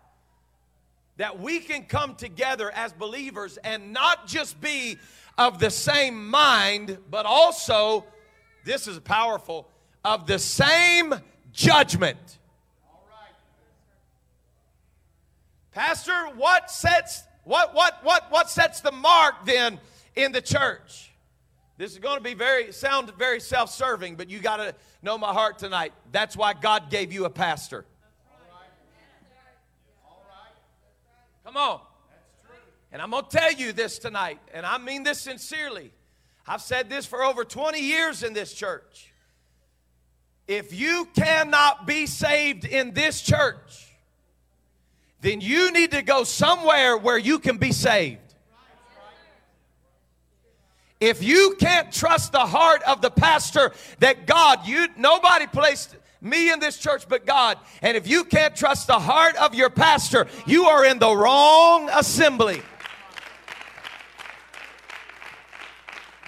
that 1.19 1.39
we 1.39 1.61
can 1.61 1.85
come 1.85 2.15
together 2.15 2.71
as 2.71 2.93
believers 2.93 3.59
and 3.59 3.93
not 3.93 4.27
just 4.27 4.61
be 4.61 4.99
of 5.37 5.59
the 5.59 5.71
same 5.71 6.31
mind, 6.31 6.99
but 7.11 7.27
also, 7.27 8.05
this 8.65 8.87
is 8.87 8.99
powerful, 9.01 9.69
of 10.05 10.27
the 10.27 10.39
same 10.39 11.15
judgment. 11.53 12.39
Pastor, 15.73 16.27
what 16.37 16.71
sets 16.71 17.23
what 17.45 17.75
what 17.75 17.99
what 18.03 18.31
what 18.31 18.51
sets 18.51 18.81
the 18.81 18.93
mark 18.93 19.45
then 19.45 19.81
in 20.15 20.33
the 20.33 20.41
church? 20.41 21.11
This 21.79 21.93
is 21.93 21.99
going 21.99 22.19
to 22.19 22.23
be 22.23 22.35
very 22.35 22.73
sound 22.73 23.13
very 23.19 23.41
self-serving, 23.41 24.17
but 24.17 24.31
you 24.31 24.39
got 24.39 24.59
to 24.59 24.75
know 25.03 25.19
my 25.19 25.33
heart 25.33 25.59
tonight. 25.59 25.93
That's 26.13 26.37
why 26.37 26.53
God 26.53 26.91
gave 26.91 27.13
you 27.13 27.25
a 27.25 27.31
pastor. 27.31 27.85
Come 31.45 31.57
on. 31.57 31.81
And 32.93 33.01
I'm 33.01 33.11
going 33.11 33.25
to 33.25 33.31
tell 33.31 33.53
you 33.53 33.73
this 33.73 33.99
tonight, 33.99 34.39
and 34.53 34.67
I 34.67 34.79
mean 34.79 35.03
this 35.03 35.21
sincerely. 35.21 35.93
I've 36.47 36.61
said 36.61 36.91
this 36.91 37.07
for 37.07 37.25
over 37.25 37.45
20 37.45 37.81
years 37.81 38.23
in 38.23 38.33
this 38.33 38.53
church. 38.53 39.13
If 40.47 40.75
you 40.75 41.09
cannot 41.17 41.87
be 41.87 42.07
saved 42.07 42.65
in 42.65 42.93
this 42.93 43.23
church, 43.23 43.92
then 45.23 45.41
you 45.41 45.73
need 45.73 45.93
to 45.93 46.03
go 46.03 46.25
somewhere 46.25 46.99
where 46.99 47.17
you 47.17 47.39
can 47.39 47.57
be 47.57 47.73
saved. 47.73 48.19
If 51.01 51.23
you 51.23 51.57
can't 51.59 51.93
trust 51.93 52.33
the 52.33 52.47
heart 52.47 52.83
of 52.83 53.01
the 53.01 53.11
pastor 53.11 53.73
that 54.01 54.27
God, 54.27 54.67
you 54.67 54.87
nobody 54.97 55.47
placed 55.47 55.97
me 56.21 56.53
in 56.53 56.61
this 56.61 56.79
church 56.79 57.09
but 57.09 57.25
God. 57.27 57.59
And 57.83 57.97
if 57.97 58.07
you 58.07 58.25
can't 58.25 58.55
trust 58.55 58.87
the 58.89 58.99
heart 58.99 59.35
of 59.37 59.55
your 59.55 59.71
pastor, 59.71 60.27
you 60.47 60.67
are 60.67 60.85
in 60.85 60.99
the 60.99 61.15
wrong 61.15 61.89
assembly. 61.93 62.63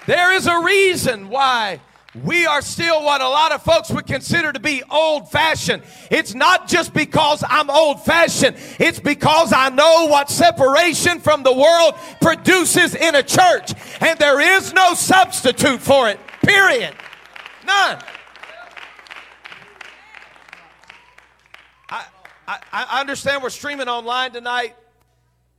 There 0.07 0.33
is 0.33 0.46
a 0.46 0.59
reason 0.59 1.28
why 1.28 1.80
we 2.22 2.46
are 2.46 2.62
still 2.62 3.03
what 3.03 3.20
a 3.20 3.29
lot 3.29 3.53
of 3.53 3.62
folks 3.62 3.90
would 3.90 4.07
consider 4.07 4.53
to 4.53 4.61
be 4.61 4.83
old 4.90 5.31
fashioned. 5.31 5.83
It's 6.11 6.35
not 6.35 6.68
just 6.68 6.94
because 6.94 7.42
I'm 7.48 7.70
old 7.70 8.05
fashioned, 8.05 8.57
it's 8.79 9.00
because 9.00 9.53
I 9.53 9.70
know 9.70 10.07
what 10.07 10.31
separation 10.31 11.20
from 11.20 11.42
the 11.42 11.53
world 11.53 11.94
produces 12.20 12.94
in 12.94 13.14
a 13.14 13.22
church. 13.22 13.72
And 14.00 14.18
there 14.18 14.40
is 14.40 14.72
no 14.72 14.94
substitute 14.94 15.81
for 15.81 16.09
it, 16.09 16.20
period. 16.42 16.94
None. 17.66 17.98
I, 21.88 22.05
I, 22.46 22.59
I 22.72 23.00
understand 23.00 23.42
we're 23.42 23.50
streaming 23.50 23.88
online 23.88 24.33
tonight 24.33 24.77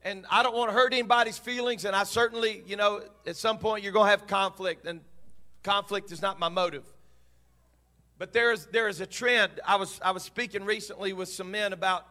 and 0.06 0.24
I 0.30 0.44
don't 0.44 0.56
want 0.56 0.70
to 0.70 0.74
hurt 0.74 0.94
anybody's 0.94 1.40
feelings, 1.40 1.84
and 1.84 1.96
I 1.96 2.04
certainly, 2.04 2.64
you 2.68 2.76
know, 2.76 3.02
at 3.26 3.36
some 3.36 3.58
point 3.58 3.84
you're 3.84 3.92
going 3.92 4.06
to 4.06 4.12
have 4.12 4.28
conflict, 4.28 4.86
and 4.86 5.02
conflict 5.66 6.12
is 6.12 6.22
not 6.22 6.40
my 6.40 6.48
motive. 6.48 6.86
But 8.20 8.32
there 8.32 8.54
is, 8.54 8.68
there 8.68 8.88
is 8.88 9.02
a 9.02 9.08
trend. 9.08 9.60
I 9.66 9.76
was, 9.76 10.00
I 10.02 10.12
was 10.12 10.22
speaking 10.24 10.64
recently 10.64 11.12
with 11.12 11.28
some 11.28 11.50
men 11.50 11.74
about 11.74 12.06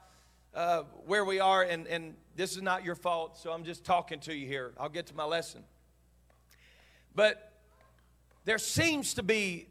uh, 0.54 0.82
where 1.06 1.24
we 1.24 1.38
are, 1.38 1.62
and, 1.62 1.86
and 1.86 2.14
this 2.36 2.56
is 2.56 2.62
not 2.62 2.84
your 2.84 2.96
fault, 2.96 3.38
so 3.38 3.52
I'm 3.52 3.64
just 3.64 3.84
talking 3.84 4.18
to 4.20 4.34
you 4.34 4.46
here. 4.46 4.72
I'll 4.78 4.88
get 4.88 5.06
to 5.06 5.14
my 5.14 5.24
lesson. 5.24 5.62
But 7.14 7.52
there 8.44 8.58
seems 8.58 9.14
to 9.14 9.22
be 9.22 9.68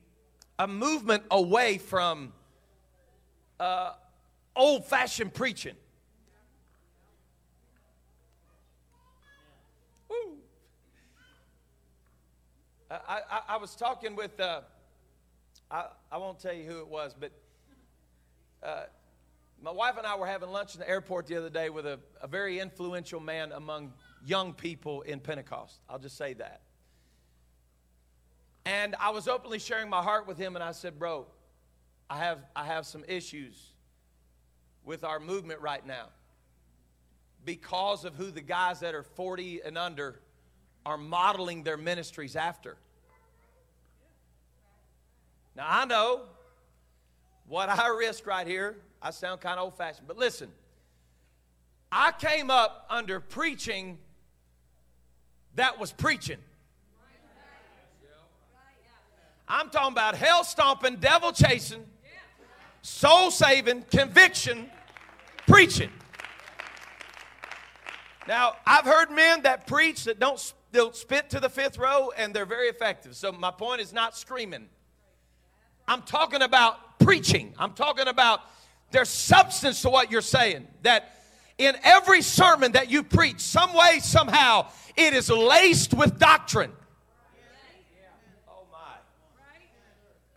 a 0.57 0.67
movement 0.67 1.23
away 1.29 1.77
from 1.77 2.31
uh, 3.59 3.91
old 4.55 4.85
fashioned 4.85 5.33
preaching. 5.33 5.75
I, 13.07 13.21
I, 13.29 13.41
I 13.49 13.57
was 13.57 13.75
talking 13.75 14.15
with, 14.15 14.39
uh, 14.39 14.61
I, 15.71 15.85
I 16.11 16.17
won't 16.17 16.39
tell 16.39 16.53
you 16.53 16.69
who 16.69 16.79
it 16.79 16.87
was, 16.87 17.15
but 17.19 17.31
uh, 18.61 18.83
my 19.61 19.71
wife 19.71 19.97
and 19.97 20.05
I 20.05 20.15
were 20.15 20.27
having 20.27 20.49
lunch 20.49 20.75
in 20.75 20.79
the 20.79 20.89
airport 20.89 21.27
the 21.27 21.37
other 21.37 21.49
day 21.49 21.69
with 21.69 21.85
a, 21.85 21.99
a 22.21 22.27
very 22.27 22.59
influential 22.59 23.19
man 23.19 23.51
among 23.51 23.93
young 24.25 24.53
people 24.53 25.01
in 25.01 25.19
Pentecost. 25.19 25.79
I'll 25.89 25.99
just 25.99 26.17
say 26.17 26.33
that. 26.33 26.61
And 28.65 28.95
I 28.99 29.09
was 29.09 29.27
openly 29.27 29.59
sharing 29.59 29.89
my 29.89 30.01
heart 30.01 30.27
with 30.27 30.37
him, 30.37 30.55
and 30.55 30.63
I 30.63 30.71
said, 30.71 30.99
Bro, 30.99 31.25
I 32.09 32.19
have, 32.19 32.39
I 32.55 32.65
have 32.65 32.85
some 32.85 33.03
issues 33.07 33.71
with 34.85 35.03
our 35.03 35.19
movement 35.19 35.61
right 35.61 35.85
now 35.85 36.09
because 37.43 38.05
of 38.05 38.15
who 38.15 38.31
the 38.31 38.41
guys 38.41 38.81
that 38.81 38.93
are 38.93 39.03
40 39.03 39.61
and 39.65 39.77
under 39.77 40.19
are 40.85 40.97
modeling 40.97 41.63
their 41.63 41.77
ministries 41.77 42.35
after. 42.35 42.77
Now, 45.63 45.79
I 45.79 45.85
know 45.85 46.21
what 47.47 47.69
I 47.69 47.87
risk 47.87 48.27
right 48.27 48.45
here. 48.45 48.75
I 49.01 49.11
sound 49.11 49.39
kind 49.39 49.57
of 49.57 49.63
old 49.63 49.77
fashioned, 49.77 50.09
but 50.09 50.17
listen. 50.17 50.49
I 51.89 52.11
came 52.11 52.49
up 52.49 52.85
under 52.89 53.21
preaching 53.21 53.97
that 55.55 55.79
was 55.79 55.93
preaching. 55.93 56.39
I'm 59.47 59.69
talking 59.69 59.93
about 59.93 60.15
hell 60.15 60.43
stomping, 60.43 60.97
devil 60.97 61.31
chasing, 61.31 61.85
soul 62.81 63.31
saving, 63.31 63.83
conviction, 63.83 64.69
preaching. 65.47 65.91
Now, 68.27 68.57
I've 68.65 68.85
heard 68.85 69.11
men 69.11 69.43
that 69.43 69.65
preach 69.65 70.03
that 70.05 70.19
don't 70.19 70.53
they'll 70.73 70.91
spit 70.91 71.29
to 71.29 71.39
the 71.39 71.49
fifth 71.49 71.77
row 71.77 72.11
and 72.17 72.33
they're 72.33 72.45
very 72.45 72.67
effective. 72.67 73.15
So 73.15 73.31
my 73.31 73.51
point 73.51 73.79
is 73.79 73.93
not 73.93 74.17
screaming. 74.17 74.67
I'm 75.87 76.01
talking 76.03 76.41
about 76.41 76.99
preaching. 76.99 77.53
I'm 77.57 77.73
talking 77.73 78.07
about 78.07 78.41
there's 78.91 79.09
substance 79.09 79.81
to 79.81 79.89
what 79.89 80.11
you're 80.11 80.21
saying. 80.21 80.67
That 80.83 81.21
in 81.57 81.75
every 81.83 82.21
sermon 82.21 82.73
that 82.73 82.89
you 82.89 83.03
preach, 83.03 83.39
some 83.39 83.73
way, 83.73 83.99
somehow, 84.01 84.67
it 84.95 85.13
is 85.13 85.29
laced 85.29 85.93
with 85.93 86.19
doctrine. 86.19 86.71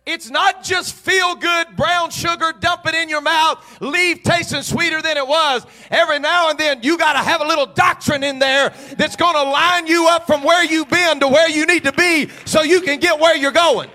It's 0.07 0.29
not 0.29 0.63
just 0.63 0.95
feel 0.95 1.35
good 1.35 1.75
brown 1.75 2.11
sugar, 2.11 2.53
dump 2.57 2.87
it 2.87 2.95
in 2.95 3.09
your 3.09 3.19
mouth, 3.19 3.61
leave 3.81 4.23
tasting 4.23 4.61
sweeter 4.61 5.01
than 5.01 5.17
it 5.17 5.27
was. 5.27 5.65
Every 5.91 6.17
now 6.17 6.49
and 6.49 6.57
then, 6.57 6.81
you 6.81 6.97
got 6.97 7.13
to 7.13 7.19
have 7.19 7.41
a 7.41 7.45
little 7.45 7.65
doctrine 7.65 8.23
in 8.23 8.39
there 8.39 8.73
that's 8.95 9.17
going 9.17 9.33
to 9.35 9.43
line 9.43 9.85
you 9.85 10.07
up 10.07 10.25
from 10.25 10.43
where 10.45 10.63
you've 10.63 10.89
been 10.89 11.19
to 11.19 11.27
where 11.27 11.49
you 11.49 11.65
need 11.65 11.83
to 11.83 11.91
be 11.91 12.29
so 12.45 12.61
you 12.61 12.79
can 12.79 13.01
get 13.01 13.19
where 13.19 13.35
you're 13.35 13.51
going. 13.51 13.89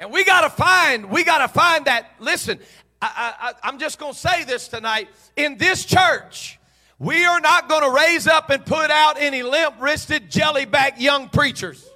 And 0.00 0.12
we 0.12 0.24
got 0.24 0.42
to 0.42 0.50
find, 0.50 1.10
we 1.10 1.24
got 1.24 1.38
to 1.38 1.48
find 1.48 1.86
that. 1.86 2.10
Listen, 2.18 2.58
I, 3.00 3.34
I, 3.40 3.68
I'm 3.68 3.78
just 3.78 3.98
going 3.98 4.12
to 4.12 4.18
say 4.18 4.44
this 4.44 4.68
tonight. 4.68 5.08
In 5.36 5.56
this 5.56 5.84
church, 5.84 6.58
we 6.98 7.24
are 7.24 7.40
not 7.40 7.68
going 7.68 7.82
to 7.82 7.90
raise 7.90 8.26
up 8.26 8.50
and 8.50 8.64
put 8.64 8.90
out 8.90 9.16
any 9.18 9.42
limp 9.42 9.76
wristed, 9.80 10.30
jellyback 10.30 11.00
young 11.00 11.28
preachers. 11.28 11.88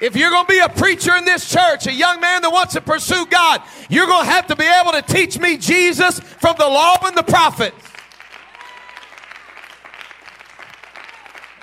If 0.00 0.16
you're 0.16 0.30
going 0.30 0.46
to 0.46 0.52
be 0.52 0.58
a 0.58 0.68
preacher 0.68 1.14
in 1.16 1.24
this 1.24 1.50
church, 1.50 1.86
a 1.86 1.92
young 1.92 2.20
man 2.20 2.42
that 2.42 2.50
wants 2.50 2.74
to 2.74 2.80
pursue 2.80 3.26
God, 3.26 3.62
you're 3.88 4.06
going 4.06 4.24
to 4.24 4.30
have 4.30 4.46
to 4.48 4.56
be 4.56 4.64
able 4.64 4.92
to 4.92 5.02
teach 5.02 5.38
me 5.38 5.56
Jesus 5.56 6.20
from 6.20 6.56
the 6.58 6.66
law 6.66 6.96
and 7.02 7.16
the 7.16 7.22
prophets. 7.22 7.76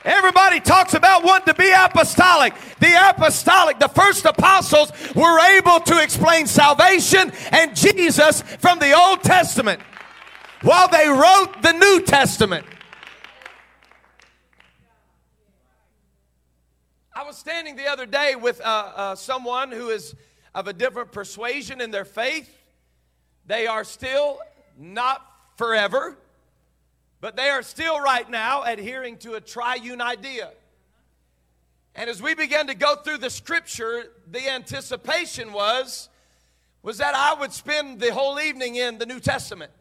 Everybody 0.04 0.60
talks 0.60 0.94
about 0.94 1.24
wanting 1.24 1.54
to 1.54 1.60
be 1.60 1.72
apostolic. 1.72 2.54
The 2.80 3.10
apostolic, 3.10 3.80
the 3.80 3.88
first 3.90 4.26
apostles, 4.26 4.92
were 5.16 5.40
able 5.58 5.80
to 5.82 6.02
explain 6.02 6.48
salvation 6.48 7.32
and 7.52 7.76
Jesus 7.76 8.42
from 8.42 8.80
the 8.80 8.94
Old 8.94 9.22
Testament. 9.22 9.82
while 10.62 10.88
they 10.88 11.08
wrote 11.08 11.62
the 11.62 11.74
New 11.74 12.02
Testament. 12.02 12.66
I 17.14 17.24
was 17.24 17.38
standing 17.38 17.76
the 17.76 17.88
other 17.88 18.06
day 18.06 18.36
with 18.36 18.62
uh, 18.62 18.64
uh, 18.64 19.16
someone 19.16 19.72
who 19.72 19.90
is 19.90 20.16
of 20.54 20.68
a 20.68 20.74
different 20.74 21.12
persuasion 21.12 21.82
in 21.82 21.92
their 21.92 22.06
faith. 22.06 22.50
They 23.46 23.68
are 23.68 23.84
still 23.84 24.40
not 24.78 25.26
forever, 25.56 26.18
but 27.22 27.38
they 27.38 27.50
are 27.50 27.62
still 27.62 28.00
right 28.00 28.30
now 28.30 28.64
adhering 28.64 29.18
to 29.18 29.36
a 29.36 29.42
triune 29.42 30.02
idea. 30.02 30.52
And 31.96 32.10
as 32.10 32.22
we 32.22 32.36
began 32.36 32.68
to 32.68 32.74
go 32.74 32.96
through 32.96 33.20
the 33.20 33.30
scripture, 33.30 34.12
the 34.30 34.50
anticipation 34.50 35.54
was 35.54 36.10
was 36.84 36.98
that 36.98 37.14
I 37.14 37.40
would 37.40 37.54
spend 37.54 38.00
the 38.00 38.12
whole 38.12 38.40
evening 38.40 38.76
in 38.76 38.98
the 38.98 39.06
New 39.06 39.20
Testament 39.20 39.72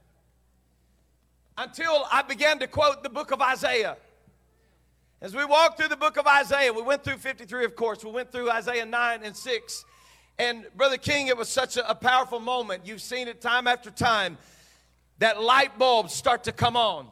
until 1.57 2.07
I 2.13 2.21
began 2.23 2.59
to 2.59 2.67
quote 2.67 3.03
the 3.03 3.09
book 3.09 3.31
of 3.31 3.41
Isaiah. 3.41 3.97
As 5.23 5.35
we 5.35 5.45
walked 5.45 5.79
through 5.79 5.89
the 5.89 5.97
book 5.97 6.19
of 6.19 6.27
Isaiah, 6.27 6.73
we 6.73 6.83
went 6.83 7.05
through 7.05 7.17
53, 7.17 7.65
of 7.65 7.75
course. 7.75 8.05
We 8.05 8.11
went 8.11 8.33
through 8.33 8.51
Isaiah 8.51 8.85
9 8.85 9.21
and 9.23 9.37
6. 9.37 9.85
And 10.39 10.67
Brother 10.77 10.97
King, 10.97 11.29
it 11.29 11.37
was 11.37 11.49
such 11.49 11.77
a, 11.77 11.95
powerful 11.95 12.41
moment. 12.41 12.87
You've 12.87 13.03
seen 13.03 13.29
it 13.29 13.41
time 13.41 13.67
after 13.67 13.91
time 13.91 14.39
that 15.19 15.43
light 15.43 15.79
bulbs 15.79 16.15
start 16.15 16.45
to 16.45 16.53
come 16.53 16.77
on. 16.77 17.09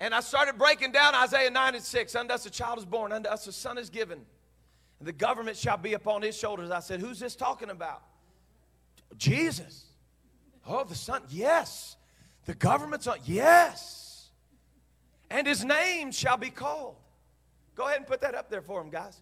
And 0.00 0.14
I 0.14 0.20
started 0.20 0.58
breaking 0.58 0.92
down 0.92 1.14
Isaiah 1.14 1.50
9 1.50 1.74
and 1.74 1.84
6. 1.84 2.14
Unto 2.14 2.34
us 2.34 2.46
a 2.46 2.50
child 2.50 2.78
is 2.78 2.84
born, 2.84 3.12
unto 3.12 3.28
us 3.28 3.46
a 3.46 3.52
son 3.52 3.78
is 3.78 3.90
given. 3.90 4.20
And 4.98 5.08
the 5.08 5.12
government 5.12 5.56
shall 5.56 5.76
be 5.76 5.94
upon 5.94 6.22
his 6.22 6.36
shoulders. 6.36 6.70
I 6.70 6.80
said, 6.80 7.00
Who's 7.00 7.18
this 7.18 7.36
talking 7.36 7.70
about? 7.70 8.02
Jesus. 9.16 9.86
Oh, 10.66 10.84
the 10.84 10.94
son. 10.94 11.22
Yes. 11.30 11.96
The 12.44 12.54
government's 12.54 13.06
on. 13.06 13.18
Yes. 13.24 14.30
And 15.30 15.46
his 15.46 15.64
name 15.64 16.12
shall 16.12 16.36
be 16.36 16.50
called. 16.50 16.96
Go 17.74 17.86
ahead 17.86 17.98
and 17.98 18.06
put 18.06 18.20
that 18.22 18.34
up 18.34 18.50
there 18.50 18.62
for 18.62 18.80
him, 18.80 18.90
guys. 18.90 19.20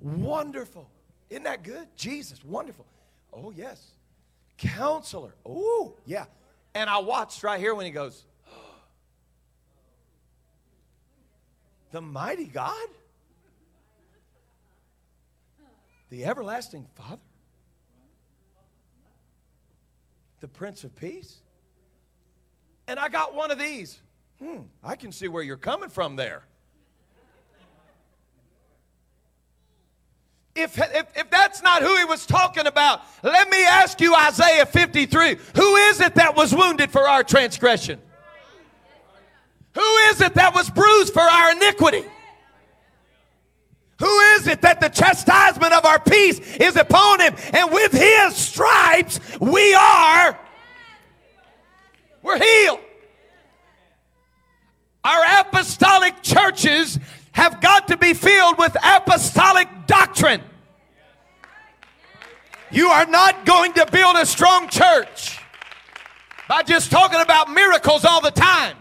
Wonderful. 0.00 0.88
Isn't 1.28 1.44
that 1.44 1.62
good? 1.62 1.86
Jesus, 1.96 2.44
wonderful. 2.44 2.86
Oh, 3.32 3.50
yes. 3.50 3.92
Counselor. 4.58 5.34
Oh, 5.46 5.94
yeah. 6.04 6.26
And 6.74 6.88
I 6.88 6.98
watched 6.98 7.42
right 7.42 7.58
here 7.58 7.74
when 7.74 7.86
he 7.86 7.92
goes, 7.92 8.24
The 11.92 12.00
mighty 12.00 12.46
God? 12.46 12.88
The 16.10 16.24
everlasting 16.24 16.86
Father? 16.94 17.20
The 20.40 20.48
Prince 20.48 20.84
of 20.84 20.94
Peace? 20.96 21.38
And 22.88 22.98
I 22.98 23.08
got 23.08 23.34
one 23.34 23.50
of 23.50 23.58
these. 23.58 24.00
Hmm, 24.40 24.62
I 24.82 24.96
can 24.96 25.12
see 25.12 25.28
where 25.28 25.42
you're 25.42 25.56
coming 25.56 25.90
from 25.90 26.16
there. 26.16 26.42
If, 30.54 30.78
if, 30.78 31.06
if 31.16 31.30
that's 31.30 31.62
not 31.62 31.82
who 31.82 31.96
he 31.96 32.04
was 32.04 32.26
talking 32.26 32.66
about, 32.66 33.02
let 33.22 33.48
me 33.48 33.64
ask 33.64 34.00
you 34.00 34.14
Isaiah 34.14 34.66
53. 34.66 35.36
Who 35.54 35.76
is 35.76 36.00
it 36.00 36.16
that 36.16 36.34
was 36.36 36.54
wounded 36.54 36.90
for 36.90 37.08
our 37.08 37.22
transgression? 37.22 38.00
Who 39.74 39.96
is 40.10 40.20
it 40.20 40.34
that 40.34 40.54
was 40.54 40.68
bruised 40.70 41.12
for 41.12 41.22
our 41.22 41.52
iniquity? 41.52 42.04
Who 44.00 44.18
is 44.36 44.46
it 44.46 44.62
that 44.62 44.80
the 44.80 44.88
chastisement 44.88 45.72
of 45.72 45.84
our 45.84 46.00
peace 46.00 46.38
is 46.56 46.76
upon 46.76 47.20
him? 47.20 47.34
And 47.52 47.70
with 47.70 47.92
his 47.92 48.34
stripes 48.34 49.20
we 49.38 49.74
are 49.74 50.38
we're 52.22 52.38
healed. 52.38 52.80
Our 55.04 55.40
apostolic 55.40 56.22
churches 56.22 56.98
have 57.32 57.60
got 57.60 57.88
to 57.88 57.96
be 57.96 58.12
filled 58.12 58.58
with 58.58 58.76
apostolic 58.82 59.68
doctrine. 59.86 60.42
You 62.70 62.88
are 62.88 63.06
not 63.06 63.46
going 63.46 63.72
to 63.74 63.86
build 63.90 64.16
a 64.16 64.26
strong 64.26 64.68
church 64.68 65.38
by 66.48 66.62
just 66.62 66.90
talking 66.90 67.20
about 67.20 67.50
miracles 67.50 68.04
all 68.04 68.20
the 68.20 68.30
time. 68.30 68.76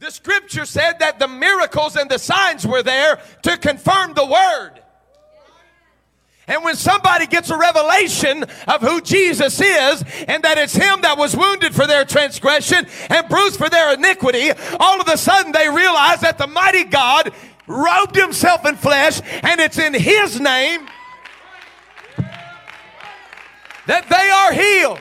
The 0.00 0.10
scripture 0.10 0.64
said 0.64 1.00
that 1.00 1.18
the 1.18 1.26
miracles 1.26 1.96
and 1.96 2.08
the 2.08 2.18
signs 2.18 2.66
were 2.66 2.82
there 2.82 3.20
to 3.42 3.56
confirm 3.56 4.14
the 4.14 4.24
word. 4.24 4.80
And 6.46 6.64
when 6.64 6.76
somebody 6.76 7.26
gets 7.26 7.50
a 7.50 7.58
revelation 7.58 8.44
of 8.66 8.80
who 8.80 9.02
Jesus 9.02 9.60
is 9.60 10.02
and 10.26 10.42
that 10.44 10.56
it's 10.56 10.74
Him 10.74 11.02
that 11.02 11.18
was 11.18 11.36
wounded 11.36 11.74
for 11.74 11.86
their 11.86 12.06
transgression 12.06 12.86
and 13.10 13.28
bruised 13.28 13.58
for 13.58 13.68
their 13.68 13.92
iniquity, 13.92 14.52
all 14.80 15.00
of 15.00 15.08
a 15.08 15.18
sudden 15.18 15.52
they 15.52 15.68
realize 15.68 16.20
that 16.20 16.38
the 16.38 16.46
mighty 16.46 16.84
God 16.84 17.32
robed 17.66 18.16
Himself 18.16 18.64
in 18.64 18.76
flesh 18.76 19.20
and 19.42 19.60
it's 19.60 19.78
in 19.78 19.92
His 19.92 20.40
name 20.40 20.88
that 23.86 24.08
they 24.08 24.30
are 24.30 24.52
healed. 24.52 25.00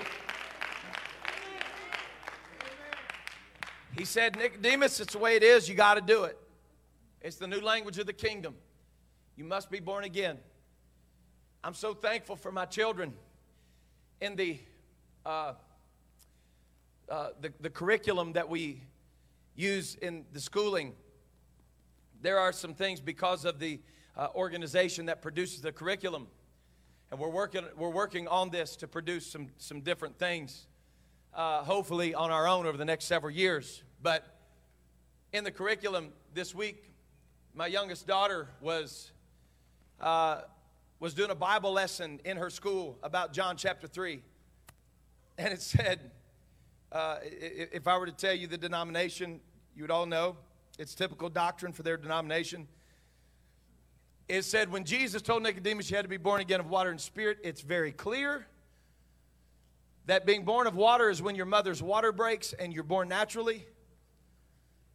He 3.97 4.05
said, 4.05 4.38
Nicodemus, 4.38 4.99
it's 4.99 5.13
the 5.13 5.19
way 5.19 5.36
it 5.36 5.43
is. 5.43 5.67
You 5.67 5.75
got 5.75 5.95
to 5.95 6.01
do 6.01 6.25
it. 6.25 6.38
It's 7.21 7.38
the 7.38 7.47
new 7.47 7.62
language 7.62 7.97
of 7.97 8.05
the 8.05 8.13
kingdom. 8.13 8.55
You 9.36 9.43
must 9.43 9.71
be 9.71 9.79
born 9.79 10.03
again. 10.03 10.38
I'm 11.63 11.73
so 11.73 11.93
thankful 11.93 12.36
for 12.36 12.51
my 12.51 12.65
children 12.65 13.13
in 14.21 14.36
the, 14.36 14.60
uh, 15.25 15.53
uh, 17.10 17.29
the, 17.41 17.51
the 17.60 17.69
curriculum 17.69 18.33
that 18.33 18.47
we 18.47 18.83
use 19.55 19.95
in 19.95 20.25
the 20.31 20.39
schooling. 20.39 20.93
There 22.21 22.39
are 22.39 22.51
some 22.51 22.73
things 22.73 23.01
because 23.01 23.45
of 23.45 23.60
the 23.60 23.79
uh, 24.15 24.27
organization 24.36 25.07
that 25.07 25.21
produces 25.21 25.62
the 25.62 25.71
curriculum. 25.71 26.27
And 27.10 27.19
we're 27.19 27.29
working, 27.29 27.63
we're 27.75 27.89
working 27.89 28.27
on 28.27 28.49
this 28.49 28.75
to 28.77 28.88
produce 28.88 29.25
some, 29.25 29.47
some 29.57 29.81
different 29.81 30.19
things, 30.19 30.67
uh, 31.33 31.63
hopefully 31.63 32.13
on 32.13 32.31
our 32.31 32.47
own 32.47 32.65
over 32.65 32.77
the 32.77 32.86
next 32.86 33.05
several 33.05 33.31
years. 33.31 33.83
But 34.01 34.25
in 35.33 35.43
the 35.43 35.51
curriculum 35.51 36.13
this 36.33 36.53
week, 36.53 36.91
my 37.53 37.67
youngest 37.67 38.07
daughter 38.07 38.47
was 38.62 39.12
uh, 39.99 40.41
was 40.99 41.13
doing 41.13 41.29
a 41.29 41.36
Bible 41.36 41.71
lesson 41.71 42.19
in 42.25 42.38
her 42.38 42.49
school 42.49 42.97
about 43.03 43.33
John 43.33 43.57
chapter 43.57 43.88
3. 43.88 44.21
And 45.38 45.53
it 45.53 45.62
said, 45.62 46.12
uh, 46.91 47.17
if 47.21 47.88
I 47.88 47.97
were 47.97 48.07
to 48.07 48.12
tell 48.12 48.33
you 48.33 48.47
the 48.47 48.57
denomination, 48.57 49.39
you 49.75 49.83
would 49.83 49.91
all 49.91 50.07
know. 50.07 50.38
It's 50.79 50.95
typical 50.95 51.29
doctrine 51.29 51.73
for 51.73 51.83
their 51.83 51.97
denomination. 51.97 52.67
It 54.27 54.43
said, 54.43 54.71
when 54.71 54.83
Jesus 54.83 55.21
told 55.21 55.43
Nicodemus 55.43 55.89
you 55.89 55.95
had 55.95 56.03
to 56.03 56.10
be 56.10 56.17
born 56.17 56.41
again 56.41 56.60
of 56.60 56.69
water 56.69 56.89
and 56.89 56.99
spirit, 56.99 57.38
it's 57.43 57.62
very 57.62 57.91
clear 57.91 58.45
that 60.07 60.25
being 60.25 60.43
born 60.43 60.67
of 60.67 60.75
water 60.75 61.10
is 61.10 61.21
when 61.21 61.36
your 61.36 61.45
mother's 61.45 61.83
water 61.83 62.12
breaks 62.12 62.53
and 62.53 62.73
you're 62.73 62.83
born 62.83 63.07
naturally. 63.07 63.65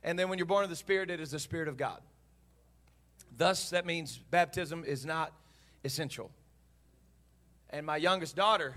And 0.02 0.18
then 0.18 0.28
when 0.28 0.38
you're 0.38 0.46
born 0.46 0.64
of 0.64 0.70
the 0.70 0.76
Spirit, 0.76 1.10
it 1.10 1.20
is 1.20 1.30
the 1.30 1.38
Spirit 1.38 1.68
of 1.68 1.76
God. 1.76 2.00
Thus, 3.36 3.70
that 3.70 3.86
means 3.86 4.18
baptism 4.30 4.84
is 4.84 5.06
not 5.06 5.32
essential. 5.84 6.30
And 7.70 7.86
my 7.86 7.96
youngest 7.96 8.36
daughter 8.36 8.74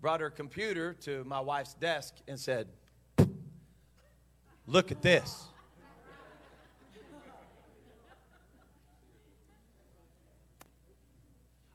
brought 0.00 0.20
her 0.20 0.30
computer 0.30 0.94
to 0.94 1.24
my 1.24 1.40
wife's 1.40 1.74
desk 1.74 2.14
and 2.28 2.38
said, 2.38 2.68
Look 4.66 4.90
at 4.90 5.02
this. 5.02 5.48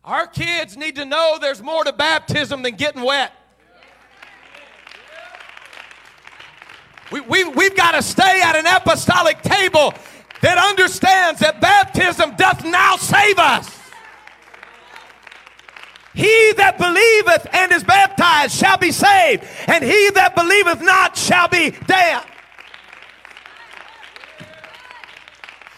Our 0.04 0.26
kids 0.26 0.76
need 0.76 0.96
to 0.96 1.06
know 1.06 1.38
there's 1.40 1.62
more 1.62 1.84
to 1.84 1.94
baptism 1.94 2.64
than 2.64 2.76
getting 2.76 3.04
wet. 3.04 3.32
We, 7.12 7.22
we, 7.22 7.44
we've 7.46 7.76
got 7.76 7.92
to 7.94 8.02
stay 8.02 8.42
at 8.42 8.56
an 8.56 8.66
apostolic 8.66 9.42
table 9.42 9.94
that 10.42 10.58
understands 10.58 11.40
that 11.42 11.60
baptism 11.60 12.36
doth 12.36 12.64
now 12.64 12.96
save 12.96 13.40
us. 13.40 13.78
He 16.14 16.54
that 16.58 16.78
believeth 16.78 17.48
and 17.54 17.72
is 17.72 17.84
baptized 17.84 18.54
shall 18.54 18.78
be 18.78 18.92
saved, 18.92 19.44
and 19.68 19.84
he 19.84 20.10
that 20.12 20.36
believeth 20.36 20.82
not 20.82 21.16
shall 21.18 21.48
be 21.48 21.72
damned. 21.88 22.26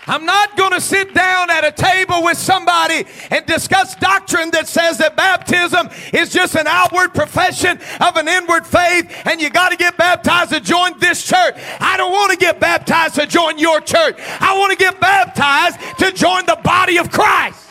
I'm 0.07 0.25
not 0.25 0.57
going 0.57 0.71
to 0.71 0.81
sit 0.81 1.13
down 1.13 1.51
at 1.51 1.63
a 1.63 1.71
table 1.71 2.23
with 2.23 2.37
somebody 2.37 3.05
and 3.29 3.45
discuss 3.45 3.95
doctrine 3.95 4.49
that 4.51 4.67
says 4.67 4.97
that 4.97 5.15
baptism 5.15 5.89
is 6.11 6.31
just 6.31 6.55
an 6.55 6.65
outward 6.65 7.13
profession 7.13 7.79
of 7.99 8.15
an 8.17 8.27
inward 8.27 8.65
faith 8.65 9.11
and 9.25 9.39
you 9.39 9.51
got 9.51 9.69
to 9.69 9.77
get 9.77 9.97
baptized 9.97 10.51
to 10.51 10.59
join 10.59 10.97
this 10.97 11.23
church. 11.23 11.55
I 11.79 11.97
don't 11.97 12.11
want 12.11 12.31
to 12.31 12.37
get 12.37 12.59
baptized 12.59 13.15
to 13.15 13.27
join 13.27 13.59
your 13.59 13.79
church. 13.79 14.15
I 14.39 14.57
want 14.57 14.71
to 14.71 14.77
get 14.77 14.99
baptized 14.99 15.79
to 15.99 16.11
join 16.11 16.47
the 16.47 16.59
body 16.63 16.97
of 16.97 17.11
Christ. 17.11 17.67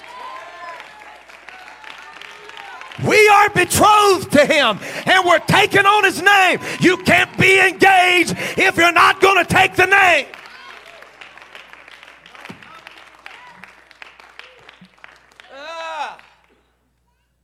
We 3.05 3.29
are 3.29 3.51
betrothed 3.51 4.31
to 4.33 4.47
him 4.47 4.79
and 5.07 5.27
we're 5.27 5.39
taking 5.41 5.85
on 5.85 6.05
his 6.05 6.23
name. 6.23 6.61
You 6.81 6.99
can't 6.99 7.37
be 7.39 7.59
engaged 7.59 8.37
if 8.57 8.77
you're 8.77 8.93
not 8.93 9.21
going 9.21 9.45
to 9.45 9.53
take 9.53 9.75
the 9.75 9.87
name. 9.87 10.27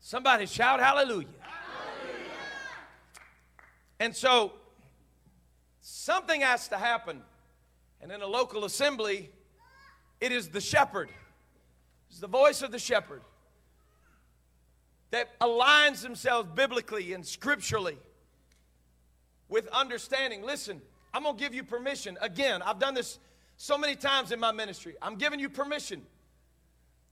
Somebody 0.07 0.47
shout 0.47 0.79
hallelujah. 0.79 1.27
hallelujah. 1.41 2.31
And 3.99 4.15
so 4.15 4.53
something 5.81 6.43
has 6.43 6.69
to 6.69 6.77
happen. 6.77 7.23
And 8.01 8.13
in 8.13 8.23
a 8.23 8.27
local 8.27 8.65
assembly, 8.65 9.31
it 10.21 10.31
is 10.31 10.49
the 10.51 10.61
shepherd. 10.61 11.09
It's 12.09 12.21
the 12.21 12.29
voice 12.29 12.63
of 12.63 12.71
the 12.71 12.79
shepherd 12.79 13.23
that 15.11 15.37
aligns 15.41 16.03
themselves 16.03 16.49
biblically 16.55 17.13
and 17.13 17.27
scripturally 17.27 17.99
with 19.49 19.67
understanding. 19.69 20.45
Listen, 20.45 20.81
I'm 21.13 21.25
going 21.25 21.37
to 21.37 21.43
give 21.43 21.53
you 21.53 21.65
permission. 21.65 22.17
Again, 22.21 22.63
I've 22.63 22.79
done 22.79 22.95
this 22.95 23.19
so 23.57 23.77
many 23.77 23.97
times 23.97 24.31
in 24.31 24.39
my 24.39 24.53
ministry. 24.53 24.95
I'm 25.03 25.17
giving 25.17 25.41
you 25.41 25.49
permission 25.49 26.03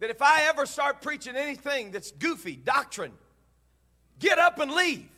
that 0.05 0.11
if 0.11 0.21
I 0.21 0.43
ever 0.49 0.67
start 0.67 1.01
preaching 1.01 1.35
anything 1.35 1.91
that's 1.91 2.11
goofy, 2.11 2.57
doctrine, 2.57 3.13
get 4.19 4.39
up 4.39 4.59
and 4.59 4.71
leave. 4.71 5.09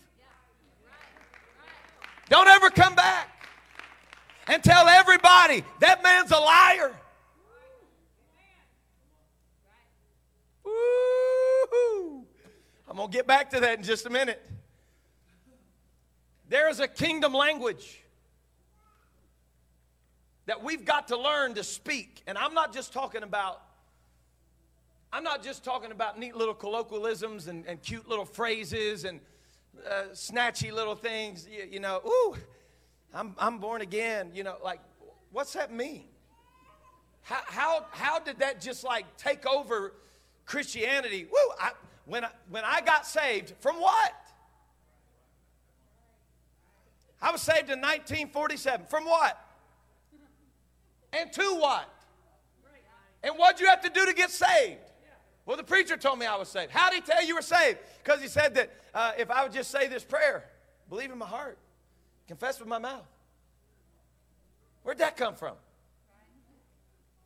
Don't 2.28 2.46
ever 2.46 2.70
come 2.70 2.94
back 2.94 3.28
and 4.46 4.62
tell 4.62 4.86
everybody 4.86 5.64
that 5.80 6.04
man's 6.04 6.30
a 6.30 6.38
liar. 6.38 6.94
I'm 12.88 12.96
going 12.96 13.10
to 13.10 13.12
get 13.12 13.26
back 13.26 13.50
to 13.50 13.58
that 13.58 13.78
in 13.78 13.84
just 13.84 14.06
a 14.06 14.10
minute. 14.10 14.40
There 16.48 16.68
is 16.68 16.78
a 16.78 16.86
kingdom 16.86 17.34
language 17.34 18.04
that 20.44 20.62
we've 20.62 20.84
got 20.84 21.08
to 21.08 21.18
learn 21.18 21.54
to 21.54 21.64
speak. 21.64 22.22
And 22.28 22.38
I'm 22.38 22.54
not 22.54 22.72
just 22.72 22.92
talking 22.92 23.24
about 23.24 23.65
I'm 25.16 25.24
not 25.24 25.42
just 25.42 25.64
talking 25.64 25.92
about 25.92 26.18
neat 26.18 26.36
little 26.36 26.52
colloquialisms 26.52 27.46
and, 27.46 27.64
and 27.64 27.80
cute 27.80 28.06
little 28.06 28.26
phrases 28.26 29.04
and 29.04 29.20
uh, 29.90 30.12
snatchy 30.12 30.70
little 30.70 30.94
things. 30.94 31.48
You, 31.50 31.66
you 31.70 31.80
know, 31.80 32.02
ooh, 32.06 32.36
I'm, 33.14 33.34
I'm 33.38 33.56
born 33.56 33.80
again. 33.80 34.32
You 34.34 34.44
know, 34.44 34.56
like, 34.62 34.80
what's 35.32 35.54
that 35.54 35.72
mean? 35.72 36.04
How, 37.22 37.40
how, 37.46 37.86
how 37.92 38.18
did 38.18 38.40
that 38.40 38.60
just 38.60 38.84
like 38.84 39.06
take 39.16 39.46
over 39.46 39.94
Christianity? 40.44 41.24
Woo, 41.24 41.52
I, 41.58 41.70
when 42.04 42.26
I, 42.26 42.30
when 42.50 42.64
I 42.66 42.82
got 42.82 43.06
saved, 43.06 43.54
from 43.60 43.76
what? 43.76 44.12
I 47.22 47.32
was 47.32 47.40
saved 47.40 47.70
in 47.70 47.80
1947. 47.80 48.84
From 48.90 49.06
what? 49.06 49.42
And 51.14 51.32
to 51.32 51.56
what? 51.58 51.88
And 53.22 53.34
what'd 53.38 53.62
you 53.62 53.66
have 53.68 53.80
to 53.80 53.88
do 53.88 54.04
to 54.04 54.12
get 54.12 54.30
saved? 54.30 54.85
Well, 55.46 55.56
the 55.56 55.62
preacher 55.62 55.96
told 55.96 56.18
me 56.18 56.26
I 56.26 56.34
was 56.34 56.48
saved. 56.48 56.72
How 56.72 56.90
did 56.90 57.04
he 57.04 57.12
tell 57.12 57.24
you 57.24 57.36
were 57.36 57.42
saved? 57.42 57.78
Because 58.02 58.20
he 58.20 58.26
said 58.26 58.56
that 58.56 58.70
uh, 58.92 59.12
if 59.16 59.30
I 59.30 59.44
would 59.44 59.52
just 59.52 59.70
say 59.70 59.86
this 59.86 60.02
prayer, 60.02 60.44
believe 60.88 61.12
in 61.12 61.18
my 61.18 61.26
heart, 61.26 61.56
confess 62.26 62.58
with 62.58 62.68
my 62.68 62.78
mouth. 62.78 63.06
Where'd 64.82 64.98
that 64.98 65.16
come 65.16 65.36
from? 65.36 65.54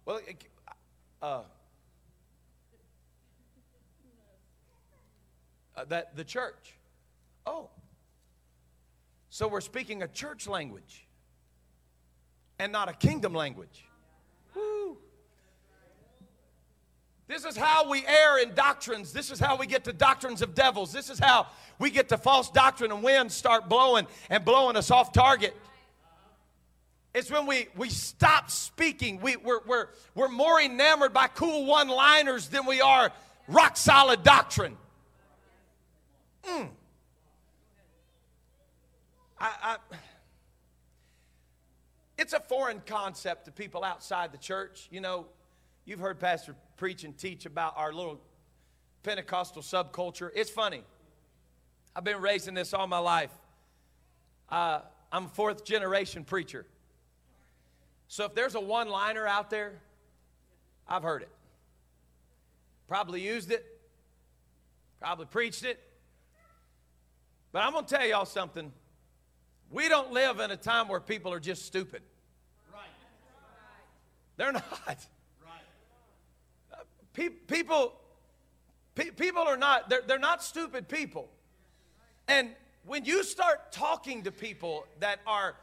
Well, 0.05 0.21
uh, 1.23 1.43
uh, 5.77 5.85
that 5.87 6.15
the 6.15 6.25
church. 6.25 6.75
Oh. 7.47 7.71
So 9.31 9.49
we're 9.49 9.61
speaking 9.61 10.03
a 10.03 10.09
church 10.09 10.47
language 10.47 11.07
and 12.59 12.71
not 12.73 12.91
a 12.91 12.93
kingdom 12.93 13.33
language. 13.33 13.85
Woo. 14.55 14.99
This 17.31 17.45
is 17.45 17.57
how 17.57 17.89
we 17.89 18.05
err 18.05 18.41
in 18.43 18.55
doctrines. 18.55 19.13
This 19.13 19.31
is 19.31 19.39
how 19.39 19.55
we 19.55 19.69
get 19.69 19.85
to 19.85 19.93
doctrines 19.93 20.43
of 20.43 20.53
devils. 20.53 20.93
This 20.93 21.09
is 21.09 21.21
how 21.21 21.47
we 21.79 21.89
get 21.91 22.09
to 22.09 22.19
false 22.19 22.51
doctrine 22.51 22.91
and 22.91 23.05
winds 23.05 23.37
start 23.37 23.69
blowing 23.69 24.09
and 24.29 24.45
blowing 24.45 24.75
us 24.75 24.91
off 24.91 25.13
target. 25.13 25.57
It's 27.15 27.31
when 27.31 27.47
we, 27.47 27.69
we 27.77 27.89
stop 27.89 28.51
speaking. 28.51 29.21
We, 29.21 29.37
we're, 29.37 29.61
we're, 29.65 29.87
we're 30.17 30.29
more 30.29 30.61
enamored 30.61 31.13
by 31.13 31.29
cool 31.29 31.67
one 31.67 31.87
liners 31.87 32.49
than 32.49 32.67
we 32.67 32.81
are 32.81 33.13
rock 33.47 33.77
solid 33.77 34.25
doctrine. 34.25 34.77
Mm. 36.45 36.69
I, 39.39 39.53
I, 39.63 39.77
it's 42.19 42.33
a 42.33 42.41
foreign 42.41 42.83
concept 42.85 43.45
to 43.45 43.53
people 43.53 43.85
outside 43.85 44.33
the 44.33 44.39
church. 44.39 44.89
You 44.91 45.01
know, 45.01 45.27
you've 45.85 46.01
heard 46.01 46.19
Pastor 46.19 46.57
preach 46.81 47.05
and 47.05 47.17
teach 47.17 47.45
about 47.45 47.75
our 47.77 47.93
little 47.93 48.19
Pentecostal 49.03 49.61
subculture. 49.61 50.31
It's 50.35 50.49
funny. 50.49 50.83
I've 51.95 52.05
been 52.05 52.23
raised 52.23 52.49
in 52.49 52.55
this 52.55 52.73
all 52.73 52.87
my 52.87 52.99
life. 52.99 53.31
Uh, 54.49 54.81
I'm 55.13 55.27
a 55.27 55.29
fourth 55.29 55.63
generation 55.63 56.25
preacher. 56.25 56.65
So 58.09 58.25
if 58.25 58.35
there's 58.35 58.55
a 58.55 58.61
one 58.61 58.89
liner 58.89 59.27
out 59.27 59.51
there, 59.51 59.75
I've 60.89 61.03
heard 61.03 61.21
it. 61.21 61.29
Probably 62.89 63.21
used 63.21 63.53
it, 63.53 63.63
probably 65.01 65.27
preached 65.27 65.65
it, 65.65 65.79
but 67.53 67.63
I'm 67.63 67.73
going 67.73 67.85
to 67.85 67.95
tell 67.95 68.07
y'all 68.07 68.25
something. 68.25 68.73
We 69.71 69.91
don't 69.91 70.13
live 70.13 70.41
in 70.41 70.51
a 70.51 70.57
time 70.57 70.89
where 70.89 70.99
people 70.99 71.31
are 71.31 71.41
just 71.41 71.67
stupid. 71.67 72.01
Right. 72.73 72.89
They're 74.39 74.53
not. 74.53 75.07
People, 77.13 77.95
pe- 78.95 79.11
people 79.11 79.43
are 79.43 79.57
not, 79.57 79.89
they're, 79.91 80.03
they're 80.07 80.19
not 80.19 80.43
stupid 80.43 80.89
people. 80.89 81.29
And 82.29 82.51
when 82.85 83.05
you 83.05 83.25
start 83.25 83.73
talking 83.73 84.23
to 84.23 84.33
people 84.33 84.87
that 85.01 85.21
are 85.27 85.57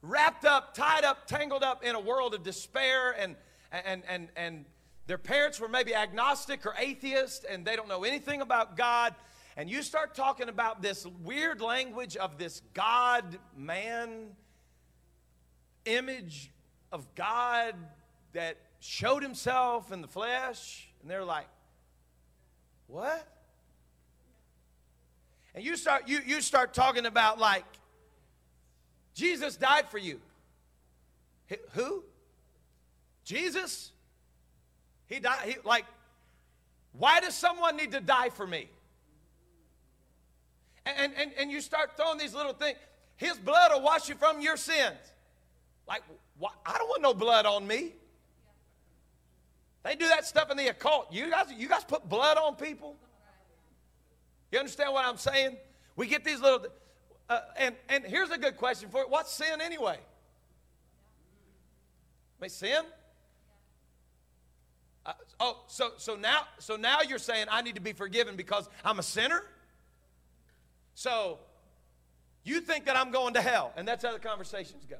wrapped 0.00 0.44
up, 0.44 0.74
tied 0.74 1.04
up, 1.04 1.26
tangled 1.26 1.62
up 1.62 1.84
in 1.84 1.94
a 1.94 2.00
world 2.00 2.34
of 2.34 2.42
despair 2.42 3.12
and, 3.18 3.36
and, 3.72 4.02
and, 4.08 4.28
and 4.36 4.64
their 5.06 5.18
parents 5.18 5.60
were 5.60 5.68
maybe 5.68 5.94
agnostic 5.94 6.64
or 6.64 6.74
atheist 6.78 7.44
and 7.48 7.64
they 7.64 7.76
don't 7.76 7.88
know 7.88 8.04
anything 8.04 8.40
about 8.40 8.76
God 8.76 9.14
and 9.56 9.68
you 9.68 9.82
start 9.82 10.14
talking 10.14 10.48
about 10.48 10.80
this 10.80 11.06
weird 11.22 11.60
language 11.60 12.16
of 12.16 12.38
this 12.38 12.62
God 12.72 13.38
man 13.54 14.28
image 15.84 16.50
of 16.90 17.14
God 17.14 17.74
that 18.32 18.56
showed 18.80 19.22
himself 19.22 19.92
in 19.92 20.00
the 20.00 20.08
flesh, 20.08 20.91
and 21.02 21.10
they're 21.10 21.24
like, 21.24 21.46
what? 22.86 23.26
And 25.54 25.64
you 25.64 25.76
start 25.76 26.08
you 26.08 26.20
you 26.24 26.40
start 26.40 26.72
talking 26.72 27.04
about 27.04 27.38
like 27.38 27.64
Jesus 29.14 29.56
died 29.56 29.88
for 29.90 29.98
you. 29.98 30.20
Who? 31.72 32.02
Jesus? 33.24 33.90
He 35.06 35.20
died 35.20 35.48
he, 35.48 35.56
like 35.64 35.84
why 36.92 37.20
does 37.20 37.34
someone 37.34 37.76
need 37.76 37.92
to 37.92 38.00
die 38.00 38.30
for 38.30 38.46
me? 38.46 38.68
And, 40.84 41.12
and, 41.16 41.30
and 41.38 41.50
you 41.50 41.60
start 41.60 41.96
throwing 41.96 42.18
these 42.18 42.34
little 42.34 42.52
things. 42.52 42.76
His 43.16 43.38
blood 43.38 43.72
will 43.72 43.82
wash 43.82 44.08
you 44.08 44.14
from 44.16 44.40
your 44.40 44.56
sins. 44.56 44.96
Like, 45.86 46.02
I 46.66 46.78
don't 46.78 46.88
want 46.88 47.02
no 47.02 47.14
blood 47.14 47.46
on 47.46 47.66
me. 47.66 47.92
They 49.84 49.96
do 49.96 50.08
that 50.08 50.24
stuff 50.24 50.50
in 50.50 50.56
the 50.56 50.68
occult. 50.68 51.12
You 51.12 51.28
guys, 51.30 51.46
you 51.56 51.68
guys 51.68 51.84
put 51.84 52.08
blood 52.08 52.36
on 52.38 52.54
people? 52.54 52.96
You 54.50 54.58
understand 54.58 54.92
what 54.92 55.04
I'm 55.04 55.16
saying? 55.16 55.56
We 55.96 56.06
get 56.06 56.24
these 56.24 56.40
little, 56.40 56.66
uh, 57.28 57.40
and, 57.56 57.74
and 57.88 58.04
here's 58.04 58.30
a 58.30 58.38
good 58.38 58.56
question 58.56 58.90
for 58.90 59.00
it. 59.00 59.10
What's 59.10 59.32
sin 59.32 59.60
anyway? 59.60 59.98
May 62.40 62.48
sin? 62.48 62.84
Uh, 65.04 65.12
oh, 65.40 65.64
so 65.66 65.92
so 65.96 66.14
now 66.14 66.42
so 66.58 66.76
now 66.76 67.00
you're 67.02 67.18
saying 67.18 67.46
I 67.50 67.62
need 67.62 67.74
to 67.74 67.80
be 67.80 67.92
forgiven 67.92 68.36
because 68.36 68.68
I'm 68.84 69.00
a 69.00 69.02
sinner? 69.02 69.42
So 70.94 71.40
you 72.44 72.60
think 72.60 72.86
that 72.86 72.96
I'm 72.96 73.10
going 73.10 73.34
to 73.34 73.40
hell, 73.40 73.72
and 73.76 73.86
that's 73.86 74.04
how 74.04 74.12
the 74.12 74.20
conversations 74.20 74.84
go. 74.88 74.96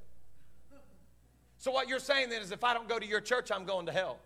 So 1.58 1.70
what 1.70 1.88
you're 1.88 2.00
saying 2.00 2.30
then 2.30 2.42
is 2.42 2.50
if 2.50 2.64
I 2.64 2.74
don't 2.74 2.88
go 2.88 2.98
to 2.98 3.06
your 3.06 3.20
church, 3.20 3.52
I'm 3.52 3.64
going 3.64 3.86
to 3.86 3.92
hell. 3.92 4.18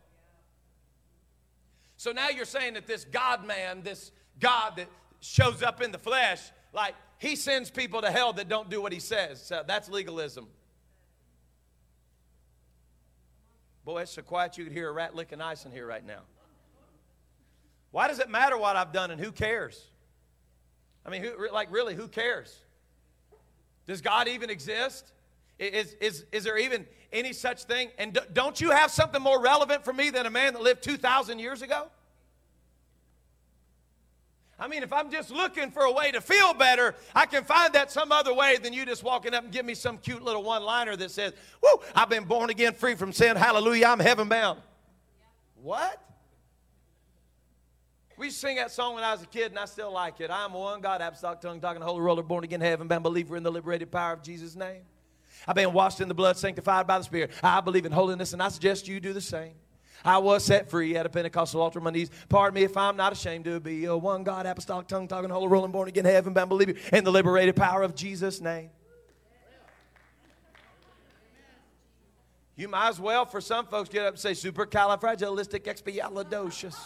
So 1.97 2.13
now 2.13 2.29
you're 2.29 2.45
saying 2.45 2.75
that 2.75 2.87
this 2.87 3.05
God 3.05 3.47
man, 3.47 3.83
this 3.83 4.13
God 4.39 4.75
that 4.77 4.89
shows 5.21 5.63
up 5.63 5.81
in 5.83 5.93
the 5.93 5.99
flesh, 5.99 6.41
like 6.73 6.95
he 7.19 7.37
sends 7.37 7.71
people 7.71 8.03
to 8.03 8.11
hell 8.11 8.33
that 8.35 8.49
don't 8.49 8.69
do 8.69 8.83
what 8.83 8.93
he 8.93 9.01
says. 9.01 9.43
So 9.43 9.63
that's 9.67 9.89
legalism. 9.89 10.47
Boy, 13.85 14.03
it's 14.03 14.11
so 14.11 14.23
quiet 14.23 14.59
you 14.59 14.65
could 14.65 14.73
hear 14.73 14.89
a 14.89 14.93
rat 14.93 15.15
licking 15.15 15.41
ice 15.41 15.65
in 15.65 15.73
here 15.73 15.87
right 15.87 16.05
now. 16.05 16.21
Why 17.93 18.09
does 18.09 18.19
it 18.19 18.29
matter 18.29 18.59
what 18.59 18.77
I've 18.77 18.93
done 18.93 19.11
and 19.11 19.21
who 19.21 19.33
cares? 19.33 19.83
I 21.07 21.11
mean, 21.11 21.23
who, 21.23 21.49
like, 21.53 21.73
really, 21.73 21.95
who 21.95 22.09
cares? 22.09 22.59
Does 23.87 24.01
God 24.01 24.27
even 24.27 24.51
exist? 24.51 25.13
Is, 25.59 25.95
is, 26.01 26.27
is 26.33 26.45
there 26.45 26.59
even 26.59 26.85
any 27.13 27.33
such 27.33 27.65
thing? 27.65 27.91
And 27.99 28.19
don't 28.33 28.61
you 28.61 28.71
have 28.71 28.91
something 28.91 29.23
more 29.23 29.41
relevant 29.41 29.85
for 29.85 29.93
me 29.93 30.11
than 30.11 30.27
a 30.27 30.31
man 30.31 30.55
that 30.55 30.63
lived 30.63 30.83
2,000 30.83 31.39
years 31.39 31.63
ago? 31.63 31.89
I 34.59 34.69
mean, 34.69 34.83
if 34.83 34.93
I'm 34.93 35.11
just 35.11 35.31
looking 35.31 35.71
for 35.71 35.83
a 35.83 35.93
way 35.93 36.11
to 36.13 36.21
feel 36.21 36.55
better, 36.55 36.95
I 37.15 37.27
can 37.27 37.45
find 37.45 37.75
that 37.75 37.93
some 37.93 38.11
other 38.11 38.33
way 38.33 38.57
than 38.57 38.73
you 38.73 38.87
just 38.87 39.03
walking 39.03 39.35
up 39.35 39.45
and 39.45 39.53
give 39.53 39.67
me 39.67 39.75
some 39.75 39.99
cute 39.99 40.23
little 40.23 40.43
one 40.43 40.63
liner 40.63 40.97
that 40.97 41.11
says, 41.11 41.35
Woo, 41.63 41.81
I've 41.95 42.09
been 42.09 42.25
born 42.25 42.49
again, 42.49 42.73
free 42.73 42.95
from 42.95 43.13
sin. 43.13 43.37
Hallelujah, 43.37 43.89
I'm 43.89 44.01
heaven 44.01 44.29
bound. 44.29 44.61
What? 45.63 46.03
We 48.17 48.31
sing 48.31 48.57
that 48.57 48.71
song 48.71 48.95
when 48.95 49.05
I 49.05 49.13
was 49.13 49.23
a 49.23 49.27
kid, 49.27 49.53
and 49.53 49.59
I 49.59 49.67
still 49.67 49.93
like 49.93 50.23
it. 50.23 50.31
I 50.31 50.47
am 50.47 50.55
one 50.55 50.81
God, 50.81 51.03
apostolic 51.03 51.41
tongue, 51.43 51.61
talking, 51.61 51.83
holy 51.83 52.01
roller, 52.01 52.23
born 52.23 52.45
again, 52.45 52.63
heaven 52.63 52.89
bound, 52.89 53.05
believer 53.05 53.37
in 53.37 53.43
the 53.43 53.53
liberated 53.53 53.91
power 53.91 54.15
of 54.15 54.23
Jesus' 54.23 54.57
name. 54.57 54.81
I've 55.47 55.55
been 55.55 55.73
washed 55.73 56.01
in 56.01 56.09
the 56.09 56.15
blood, 56.15 56.37
sanctified 56.37 56.87
by 56.87 56.99
the 56.99 57.05
Spirit. 57.05 57.31
I 57.43 57.61
believe 57.61 57.87
in 57.87 57.93
holiness, 57.93 58.33
and 58.33 58.43
I 58.43 58.49
suggest 58.49 58.89
you 58.89 59.01
do 59.01 59.13
the 59.13 59.21
same. 59.21 59.55
I 60.05 60.19
was 60.19 60.45
set 60.45 60.71
free 60.71 60.97
at 60.97 61.07
a 61.07 61.09
Pentecostal 61.09 61.61
altar 61.61 61.79
on 61.79 61.85
my 61.85 61.91
knees. 61.91 62.11
Pardon 62.29 62.55
me 62.55 62.65
if 62.65 62.77
I'm 62.77 62.97
not 62.97 63.13
ashamed 63.13 63.45
to 63.47 63.61
be 63.61 63.85
a 63.87 63.97
one 63.97 64.25
God, 64.25 64.47
apostolic, 64.47 64.87
tongue 64.87 65.09
talking, 65.09 65.31
holy, 65.31 65.49
rolling, 65.49 65.73
born 65.73 65.89
again, 65.89 66.05
heaven 66.05 66.33
bound 66.33 66.51
believer 66.51 66.75
in 66.93 67.03
the 67.05 67.11
liberated 67.11 67.57
power 67.57 67.83
of 67.83 67.95
Jesus' 67.95 68.41
name. 68.41 68.71
You 72.55 72.69
might 72.69 72.89
as 72.89 73.01
well, 73.01 73.27
for 73.27 73.41
some 73.41 73.67
folks, 73.67 73.89
get 73.89 74.07
up 74.07 74.15
and 74.15 74.21
say 74.21 74.33
supercalifragilisticexpialidocious. 74.33 76.77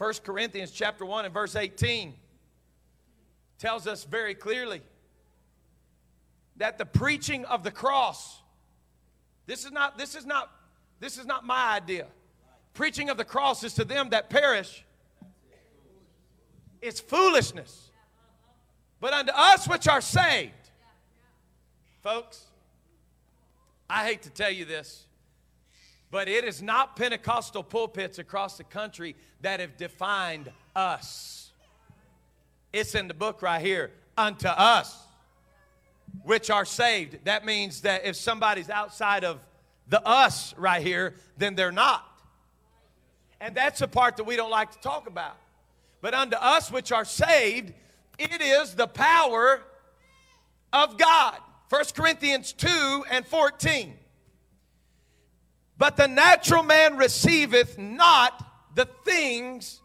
1 0.00 0.14
Corinthians 0.24 0.70
chapter 0.70 1.04
1 1.04 1.26
and 1.26 1.34
verse 1.34 1.54
18 1.54 2.14
tells 3.58 3.86
us 3.86 4.04
very 4.04 4.34
clearly 4.34 4.80
that 6.56 6.78
the 6.78 6.86
preaching 6.86 7.44
of 7.44 7.62
the 7.62 7.70
cross 7.70 8.40
this 9.44 9.66
is 9.66 9.72
not 9.72 9.98
this 9.98 10.14
is 10.14 10.24
not 10.24 10.50
this 11.00 11.18
is 11.18 11.26
not 11.26 11.44
my 11.44 11.74
idea. 11.74 12.06
Preaching 12.72 13.10
of 13.10 13.18
the 13.18 13.26
cross 13.26 13.62
is 13.62 13.74
to 13.74 13.84
them 13.84 14.08
that 14.08 14.30
perish. 14.30 14.86
It's 16.80 17.00
foolishness. 17.00 17.90
But 19.00 19.12
unto 19.12 19.32
us 19.32 19.68
which 19.68 19.86
are 19.86 20.00
saved. 20.00 20.54
Folks 22.02 22.46
i 23.90 24.06
hate 24.06 24.22
to 24.22 24.30
tell 24.30 24.50
you 24.50 24.64
this 24.64 25.04
but 26.10 26.28
it 26.28 26.44
is 26.44 26.60
not 26.60 26.96
Pentecostal 26.96 27.62
pulpits 27.62 28.18
across 28.18 28.56
the 28.56 28.64
country 28.64 29.14
that 29.42 29.60
have 29.60 29.76
defined 29.76 30.50
us. 30.74 31.50
It's 32.72 32.94
in 32.94 33.08
the 33.08 33.14
book 33.14 33.42
right 33.42 33.60
here. 33.60 33.92
Unto 34.16 34.48
us, 34.48 34.96
which 36.24 36.50
are 36.50 36.64
saved. 36.64 37.24
That 37.24 37.44
means 37.44 37.82
that 37.82 38.04
if 38.04 38.16
somebody's 38.16 38.68
outside 38.68 39.24
of 39.24 39.40
the 39.88 40.06
us 40.06 40.54
right 40.56 40.82
here, 40.82 41.14
then 41.38 41.54
they're 41.54 41.72
not. 41.72 42.06
And 43.40 43.54
that's 43.54 43.80
the 43.80 43.88
part 43.88 44.16
that 44.18 44.24
we 44.24 44.36
don't 44.36 44.50
like 44.50 44.72
to 44.72 44.78
talk 44.80 45.06
about. 45.06 45.36
But 46.00 46.14
unto 46.14 46.36
us 46.36 46.70
which 46.70 46.92
are 46.92 47.04
saved, 47.04 47.72
it 48.18 48.42
is 48.42 48.74
the 48.74 48.86
power 48.86 49.62
of 50.72 50.98
God. 50.98 51.38
1 51.70 51.84
Corinthians 51.94 52.52
2 52.52 53.04
and 53.10 53.26
14. 53.26 53.94
But 55.80 55.96
the 55.96 56.08
natural 56.08 56.62
man 56.62 56.98
receiveth 56.98 57.78
not 57.78 58.46
the 58.74 58.84
things 58.84 59.80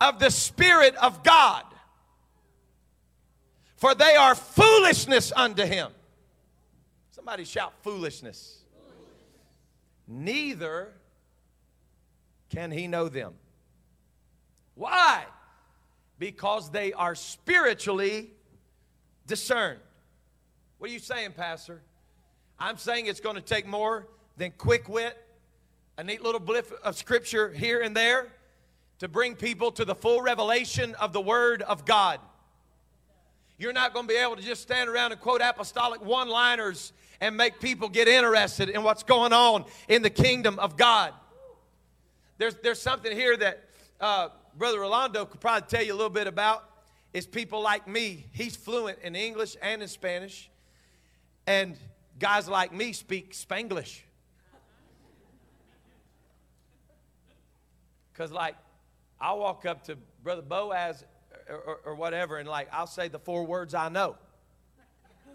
of 0.00 0.18
the 0.18 0.28
Spirit 0.28 0.96
of 0.96 1.22
God, 1.22 1.62
for 3.76 3.94
they 3.94 4.16
are 4.16 4.34
foolishness 4.34 5.32
unto 5.36 5.62
him. 5.64 5.92
Somebody 7.12 7.44
shout 7.44 7.74
foolishness. 7.84 8.64
Neither 10.08 10.88
can 12.50 12.72
he 12.72 12.88
know 12.88 13.08
them. 13.08 13.34
Why? 14.74 15.26
Because 16.18 16.72
they 16.72 16.92
are 16.92 17.14
spiritually 17.14 18.30
discerned. 19.28 19.78
What 20.78 20.90
are 20.90 20.92
you 20.92 20.98
saying, 20.98 21.34
Pastor? 21.34 21.82
I'm 22.58 22.78
saying 22.78 23.06
it's 23.06 23.20
going 23.20 23.36
to 23.36 23.40
take 23.40 23.64
more 23.64 24.08
than 24.38 24.52
quick 24.52 24.88
wit, 24.88 25.16
a 25.98 26.04
neat 26.04 26.22
little 26.22 26.40
blip 26.40 26.72
of 26.84 26.96
scripture 26.96 27.52
here 27.52 27.80
and 27.82 27.94
there 27.94 28.28
to 29.00 29.08
bring 29.08 29.34
people 29.34 29.70
to 29.72 29.84
the 29.84 29.94
full 29.94 30.22
revelation 30.22 30.94
of 30.94 31.12
the 31.12 31.20
Word 31.20 31.62
of 31.62 31.84
God. 31.84 32.20
You're 33.58 33.72
not 33.72 33.92
going 33.92 34.06
to 34.06 34.12
be 34.12 34.18
able 34.18 34.36
to 34.36 34.42
just 34.42 34.62
stand 34.62 34.88
around 34.88 35.10
and 35.10 35.20
quote 35.20 35.40
apostolic 35.40 36.04
one 36.04 36.28
liners 36.28 36.92
and 37.20 37.36
make 37.36 37.58
people 37.58 37.88
get 37.88 38.06
interested 38.06 38.68
in 38.68 38.84
what's 38.84 39.02
going 39.02 39.32
on 39.32 39.64
in 39.88 40.02
the 40.02 40.10
kingdom 40.10 40.58
of 40.60 40.76
God. 40.76 41.12
There's, 42.38 42.54
there's 42.62 42.80
something 42.80 43.14
here 43.14 43.36
that 43.36 43.64
uh, 44.00 44.28
Brother 44.56 44.78
Rolando 44.78 45.24
could 45.24 45.40
probably 45.40 45.66
tell 45.68 45.84
you 45.84 45.92
a 45.92 45.96
little 45.96 46.08
bit 46.08 46.28
about. 46.28 46.64
Is 47.12 47.26
people 47.26 47.62
like 47.62 47.88
me. 47.88 48.26
He's 48.32 48.54
fluent 48.54 48.98
in 49.02 49.16
English 49.16 49.56
and 49.60 49.82
in 49.82 49.88
Spanish. 49.88 50.50
And 51.46 51.76
guys 52.20 52.48
like 52.48 52.72
me 52.72 52.92
speak 52.92 53.32
Spanglish. 53.32 54.02
Because, 58.18 58.32
like, 58.32 58.56
I'll 59.20 59.38
walk 59.38 59.64
up 59.64 59.84
to 59.84 59.96
Brother 60.24 60.42
Boaz 60.42 61.04
or, 61.48 61.54
or, 61.54 61.80
or, 61.84 61.94
whatever, 61.94 62.38
and, 62.38 62.48
like, 62.48 62.66
I'll 62.72 62.88
say 62.88 63.06
the 63.06 63.20
four 63.20 63.46
words 63.46 63.74
I 63.74 63.88
know. 63.90 64.16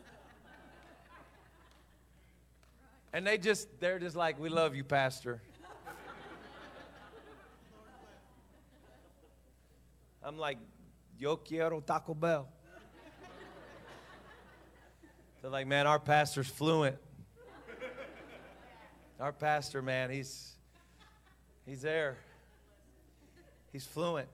And 3.13 3.25
they 3.25 3.37
just, 3.37 3.69
they're 3.79 3.99
just 3.99 4.17
like, 4.17 4.37
we 4.37 4.49
love 4.49 4.75
you, 4.75 4.83
Pastor. 4.83 5.41
I'm 10.23 10.37
like, 10.37 10.57
yo 11.17 11.37
quiero 11.37 11.79
Taco 11.79 12.13
Bell. 12.13 12.49
They're 15.41 15.51
like, 15.51 15.67
man, 15.67 15.87
our 15.87 15.99
pastor's 15.99 16.49
fluent. 16.49 16.97
Our 19.21 19.31
pastor, 19.31 19.81
man, 19.81 20.09
he's 20.09 20.57
he's 21.65 21.83
there. 21.83 22.17
He's 23.73 23.85
fluent. 23.85 24.29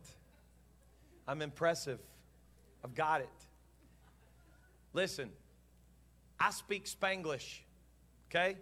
I'm 1.27 1.41
impressive. 1.41 1.99
I've 2.83 2.93
got 2.93 3.21
it. 3.21 3.29
Listen, 4.93 5.29
I 6.39 6.51
speak 6.51 6.85
Spanglish, 6.85 7.59
okay? 8.29 8.57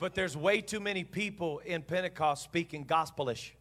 But 0.00 0.14
there's 0.14 0.36
way 0.36 0.60
too 0.60 0.80
many 0.80 1.04
people 1.04 1.58
in 1.58 1.82
Pentecost 1.82 2.42
speaking 2.42 2.84
gospelish. 2.84 3.54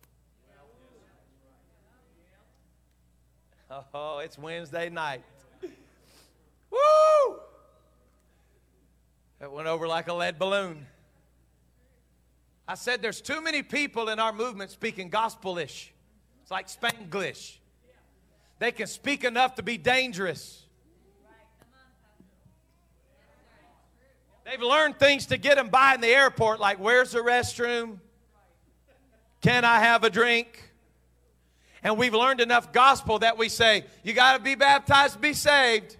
Oh, 3.70 4.20
it's 4.20 4.38
Wednesday 4.38 4.90
night. 4.90 5.24
Woo! 6.72 7.40
That 9.40 9.52
went 9.52 9.68
over 9.68 9.88
like 9.88 10.08
a 10.08 10.14
lead 10.14 10.40
balloon. 10.40 10.86
I 12.68 12.76
said 12.76 13.02
there's 13.02 13.22
too 13.22 13.42
many 13.42 13.64
people 13.64 14.10
in 14.10 14.20
our 14.20 14.34
movement 14.34 14.72
speaking 14.72 15.10
gospelish. 15.10 15.94
It's 16.42 16.52
like 16.52 16.68
Spanglish. 16.68 17.58
They 18.60 18.72
can 18.72 18.88
speak 18.88 19.24
enough 19.24 19.56
to 19.56 19.64
be 19.64 19.78
dangerous. 19.78 20.64
They've 24.44 24.62
learned 24.62 24.98
things 24.98 25.28
to 25.28 25.38
get 25.38 25.56
them 25.56 25.70
by 25.70 25.96
in 25.96 26.02
the 26.02 26.08
airport, 26.08 26.60
like 26.60 26.80
where's 26.80 27.12
the 27.12 27.20
restroom? 27.20 28.00
Can 29.42 29.66
I 29.66 29.80
have 29.80 30.04
a 30.04 30.10
drink? 30.10 30.72
And 31.84 31.98
we've 31.98 32.14
learned 32.14 32.42
enough 32.42 32.74
gospel 32.74 33.20
that 33.20 33.38
we 33.38 33.50
say, 33.50 33.86
you 34.04 34.14
got 34.14 34.38
to 34.38 34.44
be 34.44 34.56
baptized 34.56 35.14
to 35.14 35.20
be 35.20 35.34
saved. 35.34 35.96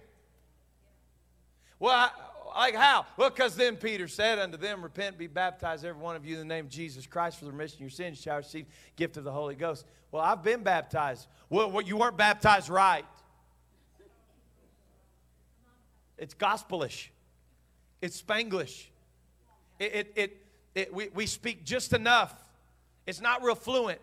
Well, 1.78 1.94
I, 1.94 2.10
like 2.54 2.74
how? 2.74 3.06
Well, 3.16 3.30
because 3.30 3.56
then 3.56 3.76
Peter 3.76 4.08
said 4.08 4.38
unto 4.38 4.56
them, 4.56 4.82
Repent, 4.82 5.18
be 5.18 5.26
baptized, 5.26 5.84
every 5.84 6.00
one 6.00 6.16
of 6.16 6.24
you, 6.24 6.34
in 6.34 6.40
the 6.40 6.54
name 6.54 6.66
of 6.66 6.70
Jesus 6.70 7.06
Christ 7.06 7.38
for 7.38 7.44
the 7.44 7.52
remission 7.52 7.76
of 7.76 7.80
your 7.80 7.90
sins, 7.90 8.20
shall 8.20 8.36
receive 8.36 8.66
gift 8.96 9.16
of 9.16 9.24
the 9.24 9.32
Holy 9.32 9.54
Ghost. 9.54 9.86
Well, 10.10 10.22
I've 10.22 10.42
been 10.42 10.62
baptized. 10.62 11.26
Well, 11.50 11.80
you 11.82 11.96
weren't 11.96 12.16
baptized 12.16 12.68
right. 12.68 13.04
It's 16.16 16.34
gospelish. 16.34 17.12
It's 18.00 18.20
Spanglish. 18.20 18.86
It, 19.78 19.94
it, 19.94 20.12
it, 20.16 20.46
it, 20.74 20.94
we, 20.94 21.08
we 21.08 21.26
speak 21.26 21.64
just 21.64 21.92
enough. 21.92 22.34
It's 23.06 23.20
not 23.20 23.42
real 23.42 23.54
fluent. 23.54 24.00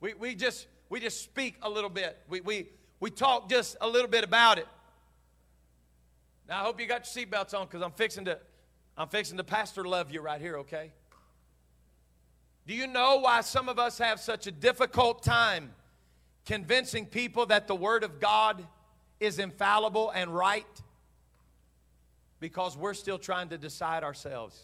We, 0.00 0.14
we, 0.14 0.34
just, 0.34 0.66
we 0.88 1.00
just 1.00 1.22
speak 1.22 1.56
a 1.62 1.70
little 1.70 1.90
bit. 1.90 2.18
We, 2.28 2.40
we, 2.40 2.68
we 3.00 3.10
talk 3.10 3.48
just 3.48 3.76
a 3.80 3.88
little 3.88 4.08
bit 4.08 4.24
about 4.24 4.58
it. 4.58 4.66
Now, 6.52 6.60
I 6.60 6.64
hope 6.64 6.78
you 6.78 6.86
got 6.86 7.16
your 7.16 7.24
seatbelts 7.24 7.58
on 7.58 7.64
because 7.64 7.80
I'm 7.80 7.92
fixing 7.92 8.26
to 8.26 8.38
I'm 8.94 9.08
fixing 9.08 9.38
to 9.38 9.42
pastor 9.42 9.86
love 9.86 10.10
you 10.10 10.20
right 10.20 10.38
here, 10.38 10.58
okay? 10.58 10.92
Do 12.66 12.74
you 12.74 12.86
know 12.86 13.20
why 13.20 13.40
some 13.40 13.70
of 13.70 13.78
us 13.78 13.96
have 13.96 14.20
such 14.20 14.46
a 14.46 14.50
difficult 14.50 15.22
time 15.22 15.72
convincing 16.44 17.06
people 17.06 17.46
that 17.46 17.68
the 17.68 17.74
Word 17.74 18.04
of 18.04 18.20
God 18.20 18.66
is 19.18 19.38
infallible 19.38 20.10
and 20.10 20.28
right? 20.28 20.66
Because 22.38 22.76
we're 22.76 22.92
still 22.92 23.18
trying 23.18 23.48
to 23.48 23.56
decide 23.56 24.04
ourselves. 24.04 24.60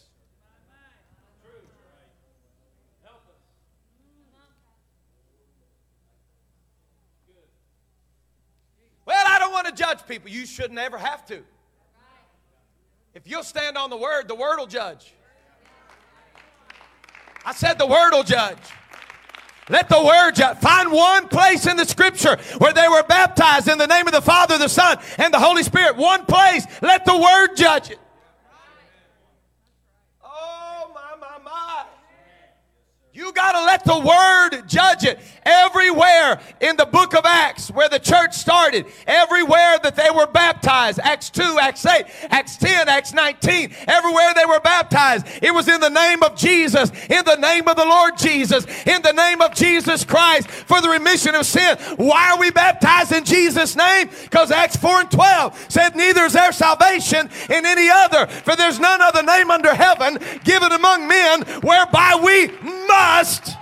Well, 9.07 9.25
I 9.27 9.39
don't 9.39 9.51
want 9.51 9.65
to 9.65 9.73
judge 9.73 10.05
people. 10.07 10.29
You 10.29 10.45
shouldn't 10.45 10.77
ever 10.77 10.99
have 10.99 11.25
to. 11.29 11.41
If 13.19 13.29
you'll 13.29 13.43
stand 13.43 13.77
on 13.77 13.89
the 13.89 13.97
Word, 13.97 14.29
the 14.29 14.35
Word 14.35 14.59
will 14.59 14.65
judge. 14.65 15.13
I 17.45 17.53
said 17.53 17.77
the 17.77 17.85
word 17.85 18.11
will 18.11 18.23
judge. 18.23 18.57
Let 19.69 19.89
the 19.89 20.01
word 20.01 20.31
judge. 20.35 20.57
Find 20.59 20.91
one 20.91 21.27
place 21.27 21.67
in 21.67 21.75
the 21.77 21.85
scripture 21.85 22.37
where 22.59 22.73
they 22.73 22.87
were 22.87 23.03
baptized 23.03 23.67
in 23.67 23.77
the 23.77 23.87
name 23.87 24.07
of 24.07 24.13
the 24.13 24.21
Father, 24.21 24.57
the 24.57 24.69
Son, 24.69 24.97
and 25.17 25.33
the 25.33 25.39
Holy 25.39 25.63
Spirit. 25.63 25.97
One 25.97 26.25
place. 26.25 26.65
Let 26.81 27.05
the 27.05 27.17
word 27.17 27.55
judge 27.55 27.91
it. 27.91 27.99
Oh, 30.23 30.91
my, 30.93 31.15
my, 31.19 31.43
my. 31.43 31.85
You 33.13 33.33
got 33.33 33.51
to 33.53 33.65
let 33.65 33.83
the 33.83 33.99
word 33.99 34.67
judge 34.67 35.03
it. 35.03 35.19
Everywhere 35.49 36.39
in 36.61 36.75
the 36.77 36.85
book 36.85 37.15
of 37.15 37.25
Acts 37.25 37.71
where 37.71 37.89
the 37.89 37.97
church 37.97 38.33
started, 38.35 38.85
everywhere 39.07 39.79
that 39.81 39.95
they 39.95 40.11
were 40.15 40.27
baptized, 40.27 40.99
Acts 40.99 41.31
2, 41.31 41.57
Acts 41.59 41.85
8, 41.87 42.05
Acts 42.29 42.57
10, 42.57 42.87
Acts 42.87 43.13
19, 43.13 43.73
everywhere 43.87 44.33
they 44.35 44.45
were 44.45 44.59
baptized, 44.59 45.25
it 45.41 45.51
was 45.51 45.67
in 45.67 45.81
the 45.81 45.89
name 45.89 46.21
of 46.21 46.35
Jesus, 46.35 46.91
in 47.09 47.25
the 47.25 47.37
name 47.37 47.67
of 47.67 47.77
the 47.77 47.85
Lord 47.85 48.15
Jesus, 48.15 48.65
in 48.85 49.01
the 49.01 49.11
name 49.11 49.41
of 49.41 49.55
Jesus 49.55 50.05
Christ 50.05 50.47
for 50.49 50.81
the 50.81 50.89
remission 50.89 51.33
of 51.33 51.47
sin. 51.47 51.77
Why 51.95 52.31
are 52.31 52.39
we 52.39 52.51
baptized 52.51 53.11
in 53.11 53.25
Jesus' 53.25 53.75
name? 53.75 54.09
Because 54.23 54.51
Acts 54.51 54.75
4 54.75 55.01
and 55.01 55.11
12 55.11 55.65
said, 55.69 55.95
Neither 55.95 56.25
is 56.25 56.33
there 56.33 56.51
salvation 56.51 57.27
in 57.49 57.65
any 57.65 57.89
other, 57.89 58.27
for 58.27 58.55
there's 58.55 58.79
none 58.79 59.01
other 59.01 59.23
name 59.23 59.49
under 59.49 59.73
heaven 59.73 60.19
given 60.43 60.71
among 60.71 61.07
men 61.07 61.41
whereby 61.63 62.19
we 62.21 62.47
must 62.87 63.55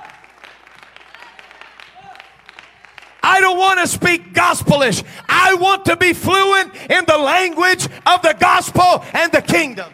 I 3.22 3.41
don't 3.41 3.57
want 3.57 3.80
to 3.80 3.88
speak 3.88 4.34
gospelish. 4.34 5.03
I 5.28 5.55
want 5.55 5.86
to 5.86 5.97
be 5.97 6.13
fluent 6.13 6.74
in 6.89 7.05
the 7.05 7.18
language 7.18 7.86
of 8.05 8.22
the 8.22 8.36
gospel 8.39 9.03
and 9.13 9.32
the 9.32 9.41
kingdom. 9.41 9.93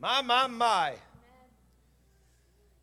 My, 0.00 0.20
my, 0.22 0.46
my. 0.46 0.94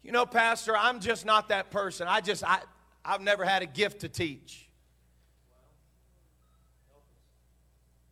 You 0.01 0.11
know, 0.11 0.25
Pastor, 0.25 0.75
I'm 0.75 0.99
just 0.99 1.25
not 1.25 1.49
that 1.49 1.69
person. 1.69 2.07
I 2.07 2.21
just, 2.21 2.43
I, 2.43 2.59
I've 3.05 3.21
never 3.21 3.45
had 3.45 3.61
a 3.61 3.67
gift 3.67 4.01
to 4.01 4.09
teach. 4.09 4.67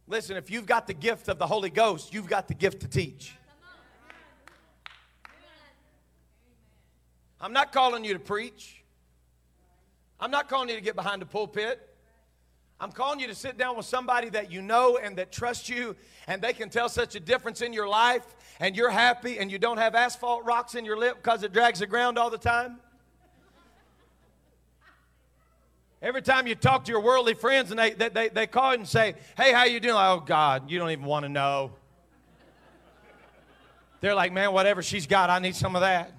Listen, 0.08 0.38
if 0.38 0.50
you've 0.52 0.66
got 0.66 0.88
the 0.88 0.94
gift 0.94 1.28
of 1.28 1.38
the 1.40 1.48
Holy 1.48 1.70
Ghost, 1.70 2.14
you've 2.14 2.28
got 2.28 2.48
the 2.48 2.54
gift 2.54 2.82
to 2.82 2.88
teach. 2.88 3.34
I'm 7.42 7.54
not 7.54 7.72
calling 7.72 8.04
you 8.04 8.14
to 8.14 8.20
preach. 8.20 8.84
I'm 10.20 10.32
not 10.32 10.50
calling 10.50 10.70
you 10.70 10.76
to 10.76 10.82
get 10.82 10.96
behind 10.96 11.22
the 11.22 11.26
pulpit. 11.26 11.86
I'm 12.82 12.92
calling 12.92 13.20
you 13.20 13.28
to 13.28 13.36
sit 13.36 13.58
down 13.58 13.76
with 13.76 13.86
somebody 13.86 14.30
that 14.30 14.52
you 14.52 14.62
know 14.62 14.98
and 14.98 15.18
that 15.18 15.32
trusts 15.32 15.68
you, 15.68 15.96
and 16.28 16.42
they 16.42 16.54
can 16.54 16.70
tell 16.70 16.88
such 16.88 17.16
a 17.16 17.20
difference 17.20 17.62
in 17.62 17.74
your 17.74 17.90
life, 17.90 18.26
and 18.60 18.76
you're 18.76 18.90
happy, 18.90 19.38
and 19.38 19.52
you 19.52 19.60
don't 19.60 19.78
have 19.78 19.96
asphalt 19.96 20.46
rocks 20.46 20.76
in 20.76 20.86
your 20.86 20.98
lip 20.98 21.18
because 21.18 21.44
it 21.44 21.52
drags 21.52 21.80
the 21.80 21.88
ground 21.88 22.18
all 22.18 22.30
the 22.30 22.38
time. 22.38 22.80
Every 26.02 26.22
time 26.22 26.48
you 26.48 26.56
talk 26.56 26.86
to 26.86 26.92
your 26.92 27.02
worldly 27.02 27.34
friends 27.34 27.72
and 27.72 27.80
they, 27.80 27.92
they, 27.92 28.08
they, 28.08 28.30
they 28.30 28.48
call 28.48 28.72
and 28.72 28.88
say, 28.88 29.16
hey, 29.36 29.52
how 29.52 29.66
you 29.66 29.82
doing? 29.82 29.96
Like, 29.96 30.18
oh, 30.18 30.24
God, 30.26 30.72
you 30.72 30.80
don't 30.80 30.92
even 30.92 31.04
want 31.04 31.24
to 31.24 31.30
know. 31.30 31.74
They're 34.00 34.16
like, 34.16 34.32
man, 34.32 34.54
whatever 34.54 34.82
she's 34.82 35.08
got, 35.08 35.30
I 35.30 35.40
need 35.40 35.58
some 35.58 35.76
of 35.76 35.82
that. 35.82 36.14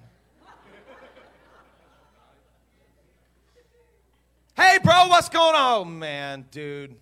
Hey, 4.61 4.77
bro, 4.83 5.07
what's 5.07 5.29
going 5.29 5.55
on? 5.55 5.81
Oh, 5.81 5.85
man, 5.85 6.45
dude. 6.51 6.95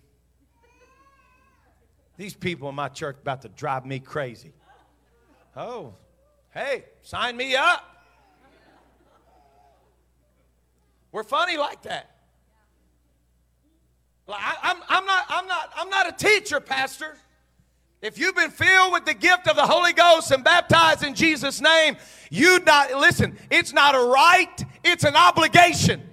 These 2.18 2.34
people 2.34 2.70
in 2.70 2.76
my 2.76 2.90
church 2.90 3.18
about 3.22 3.42
to 3.44 3.50
drive 3.50 3.86
me 3.86 4.00
crazy. 4.00 4.54
Oh, 5.56 5.94
hey, 6.52 6.86
sign 7.02 7.36
me 7.38 7.56
up. 7.56 7.84
We're 11.12 11.24
funny 11.24 11.58
like 11.58 11.82
that. 11.84 12.16
I, 14.28 14.56
I'm, 14.62 14.78
I'm, 14.88 15.06
not, 15.06 15.26
I'm, 15.30 15.48
not, 15.48 15.72
I'm 15.76 15.90
not 15.90 16.08
a 16.08 16.12
teacher, 16.12 16.60
Pastor. 16.60 17.18
If 18.02 18.18
you've 18.18 18.36
been 18.36 18.52
filled 18.52 18.94
with 18.94 19.06
the 19.06 19.14
gift 19.14 19.48
of 19.48 19.56
the 19.56 19.66
Holy 19.66 19.92
Ghost 19.92 20.32
and 20.32 20.44
baptized 20.44 21.04
in 21.04 21.16
Jesus' 21.16 21.60
name, 21.60 21.98
you'd 22.30 22.66
not 22.66 22.94
listen, 22.94 23.38
it's 23.50 23.74
not 23.74 23.96
a 23.96 24.00
right, 24.00 24.64
it's 24.84 25.04
an 25.04 25.16
obligation. 25.16 26.09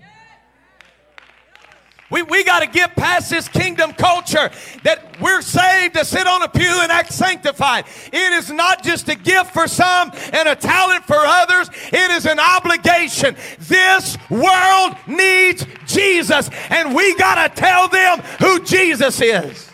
We, 2.11 2.23
we 2.23 2.45
got 2.45 2.61
to 2.61 2.67
get 2.67 2.95
past 2.95 3.31
this 3.31 3.49
kingdom 3.49 3.93
culture 3.93 4.51
that 4.85 5.21
we're 5.21 5.43
saved 5.43 5.95
to 5.95 6.05
sit 6.05 6.27
on 6.27 6.43
a 6.43 6.49
pew 6.49 6.81
and 6.83 6.93
act 6.93 7.13
sanctified. 7.13 7.85
It 8.13 8.33
is 8.33 8.51
not 8.51 8.85
just 8.85 9.09
a 9.09 9.17
gift 9.17 9.53
for 9.53 9.67
some 9.67 10.13
and 10.33 10.49
a 10.49 10.55
talent 10.55 11.05
for 11.05 11.17
others, 11.17 11.69
it 11.93 12.11
is 12.13 12.27
an 12.27 12.39
obligation. 12.39 13.37
This 13.61 14.17
world 14.31 14.97
needs 15.07 15.67
Jesus, 15.87 16.49
and 16.71 16.95
we 16.95 17.17
got 17.17 17.49
to 17.49 17.61
tell 17.61 17.89
them 17.89 18.21
who 18.39 18.63
Jesus 18.65 19.21
is. 19.21 19.71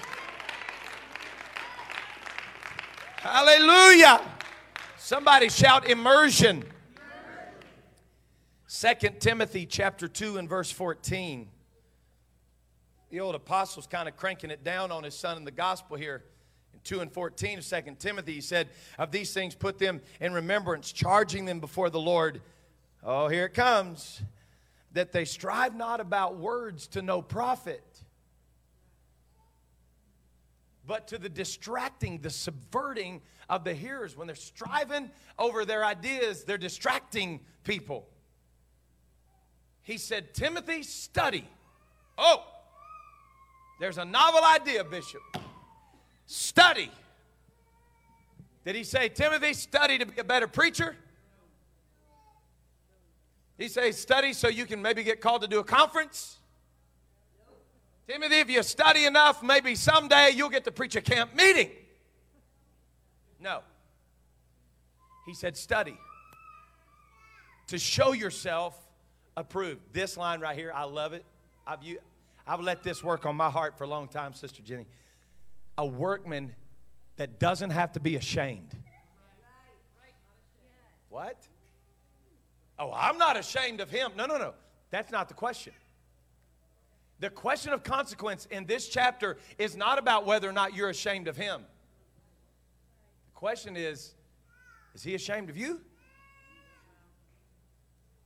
Hallelujah. 3.16 4.20
Somebody 4.96 5.50
shout 5.50 5.88
immersion. 5.88 6.64
Second 8.66 9.20
Timothy 9.20 9.66
chapter 9.66 10.08
2 10.08 10.38
and 10.38 10.48
verse 10.48 10.70
14 10.70 11.48
the 13.12 13.20
old 13.20 13.34
apostle's 13.34 13.86
kind 13.86 14.08
of 14.08 14.16
cranking 14.16 14.50
it 14.50 14.64
down 14.64 14.90
on 14.90 15.04
his 15.04 15.14
son 15.14 15.36
in 15.36 15.44
the 15.44 15.50
gospel 15.50 15.98
here. 15.98 16.24
In 16.72 16.80
2 16.82 17.00
and 17.00 17.12
14 17.12 17.58
of 17.58 17.68
2 17.68 17.96
Timothy, 17.98 18.32
he 18.32 18.40
said, 18.40 18.70
Of 18.98 19.10
these 19.10 19.34
things 19.34 19.54
put 19.54 19.78
them 19.78 20.00
in 20.18 20.32
remembrance, 20.32 20.90
charging 20.90 21.44
them 21.44 21.60
before 21.60 21.90
the 21.90 22.00
Lord. 22.00 22.40
Oh, 23.04 23.28
here 23.28 23.44
it 23.44 23.52
comes. 23.52 24.22
That 24.92 25.12
they 25.12 25.26
strive 25.26 25.76
not 25.76 26.00
about 26.00 26.38
words 26.38 26.86
to 26.88 27.02
no 27.02 27.20
profit, 27.20 27.84
but 30.86 31.08
to 31.08 31.18
the 31.18 31.28
distracting, 31.28 32.18
the 32.18 32.30
subverting 32.30 33.20
of 33.50 33.62
the 33.62 33.74
hearers. 33.74 34.16
When 34.16 34.26
they're 34.26 34.36
striving 34.36 35.10
over 35.38 35.66
their 35.66 35.84
ideas, 35.84 36.44
they're 36.44 36.56
distracting 36.56 37.40
people. 37.62 38.08
He 39.82 39.98
said, 39.98 40.32
Timothy, 40.32 40.82
study. 40.82 41.46
Oh, 42.16 42.44
there's 43.82 43.98
a 43.98 44.04
novel 44.04 44.44
idea, 44.44 44.84
Bishop. 44.84 45.22
Study. 46.26 46.88
Did 48.64 48.76
he 48.76 48.84
say, 48.84 49.08
Timothy, 49.08 49.54
study 49.54 49.98
to 49.98 50.06
be 50.06 50.20
a 50.20 50.24
better 50.24 50.46
preacher? 50.46 50.94
He 53.58 53.66
says, 53.66 53.98
study 53.98 54.34
so 54.34 54.46
you 54.46 54.66
can 54.66 54.82
maybe 54.82 55.02
get 55.02 55.20
called 55.20 55.42
to 55.42 55.48
do 55.48 55.58
a 55.58 55.64
conference? 55.64 56.36
Timothy, 58.06 58.36
if 58.36 58.48
you 58.48 58.62
study 58.62 59.04
enough, 59.04 59.42
maybe 59.42 59.74
someday 59.74 60.30
you'll 60.32 60.48
get 60.48 60.62
to 60.62 60.70
preach 60.70 60.94
a 60.94 61.00
camp 61.00 61.34
meeting. 61.34 61.70
No. 63.40 63.62
He 65.26 65.34
said, 65.34 65.56
study 65.56 65.98
to 67.66 67.78
show 67.78 68.12
yourself 68.12 68.78
approved. 69.36 69.80
This 69.92 70.16
line 70.16 70.38
right 70.38 70.56
here, 70.56 70.70
I 70.72 70.84
love 70.84 71.14
it. 71.14 71.24
I've, 71.66 71.80
I've 72.46 72.60
let 72.60 72.82
this 72.82 73.02
work 73.04 73.26
on 73.26 73.36
my 73.36 73.50
heart 73.50 73.78
for 73.78 73.84
a 73.84 73.88
long 73.88 74.08
time, 74.08 74.34
Sister 74.34 74.62
Jenny. 74.62 74.86
A 75.78 75.86
workman 75.86 76.54
that 77.16 77.38
doesn't 77.38 77.70
have 77.70 77.92
to 77.92 78.00
be 78.00 78.16
ashamed. 78.16 78.76
What? 81.08 81.36
Oh, 82.78 82.92
I'm 82.92 83.18
not 83.18 83.36
ashamed 83.36 83.80
of 83.80 83.90
him. 83.90 84.12
No, 84.16 84.26
no, 84.26 84.38
no. 84.38 84.54
That's 84.90 85.12
not 85.12 85.28
the 85.28 85.34
question. 85.34 85.72
The 87.20 87.30
question 87.30 87.72
of 87.72 87.84
consequence 87.84 88.46
in 88.50 88.66
this 88.66 88.88
chapter 88.88 89.36
is 89.56 89.76
not 89.76 89.98
about 89.98 90.26
whether 90.26 90.48
or 90.48 90.52
not 90.52 90.74
you're 90.74 90.88
ashamed 90.88 91.28
of 91.28 91.36
him. 91.36 91.62
The 93.32 93.38
question 93.38 93.76
is 93.76 94.14
is 94.94 95.02
he 95.02 95.14
ashamed 95.14 95.48
of 95.48 95.56
you? 95.56 95.80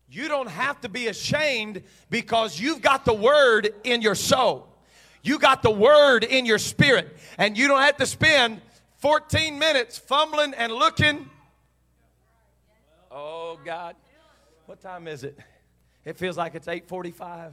You 0.08 0.28
don't 0.28 0.48
have 0.48 0.80
to 0.82 0.88
be 0.88 1.08
ashamed 1.08 1.82
because 2.10 2.60
you've 2.60 2.80
got 2.80 3.04
the 3.04 3.14
word 3.14 3.74
in 3.84 4.02
your 4.02 4.14
soul. 4.14 4.68
You 5.22 5.38
got 5.38 5.62
the 5.62 5.70
word 5.70 6.22
in 6.22 6.46
your 6.46 6.58
spirit, 6.58 7.16
and 7.36 7.58
you 7.58 7.66
don't 7.66 7.82
have 7.82 7.96
to 7.96 8.06
spend 8.06 8.60
14 8.98 9.58
minutes 9.58 9.98
fumbling 9.98 10.54
and 10.54 10.72
looking. 10.72 11.28
Oh 13.10 13.58
God. 13.64 13.96
What 14.66 14.80
time 14.80 15.08
is 15.08 15.24
it? 15.24 15.38
It 16.04 16.16
feels 16.16 16.36
like 16.36 16.54
it's 16.54 16.68
8:45. 16.68 17.52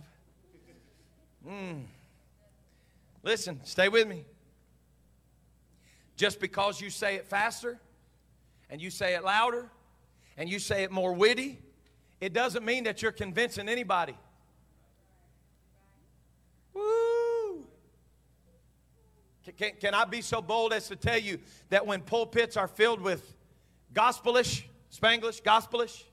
Mm. 1.47 1.83
Listen, 3.23 3.59
stay 3.63 3.89
with 3.89 4.07
me. 4.07 4.25
Just 6.15 6.39
because 6.39 6.79
you 6.79 6.89
say 6.89 7.15
it 7.15 7.25
faster 7.25 7.79
and 8.69 8.81
you 8.81 8.89
say 8.89 9.15
it 9.15 9.23
louder 9.23 9.69
and 10.37 10.49
you 10.49 10.59
say 10.59 10.83
it 10.83 10.91
more 10.91 11.13
witty, 11.13 11.59
it 12.23 12.31
doesn't 12.31 12.63
mean 12.63 12.85
that 12.85 13.01
you're 13.01 13.11
convincing 13.11 13.67
anybody. 13.67 14.15
Woo! 16.73 17.65
Can, 19.43 19.53
can, 19.57 19.71
can 19.81 19.93
I 19.93 20.05
be 20.05 20.21
so 20.21 20.41
bold 20.41 20.71
as 20.71 20.87
to 20.87 20.95
tell 20.95 21.17
you 21.17 21.39
that 21.67 21.85
when 21.85 21.99
pulpits 21.99 22.55
are 22.55 22.69
filled 22.69 23.01
with 23.01 23.35
gospelish, 23.93 24.65
Spanglish, 24.89 25.43
gospelish, 25.43 26.05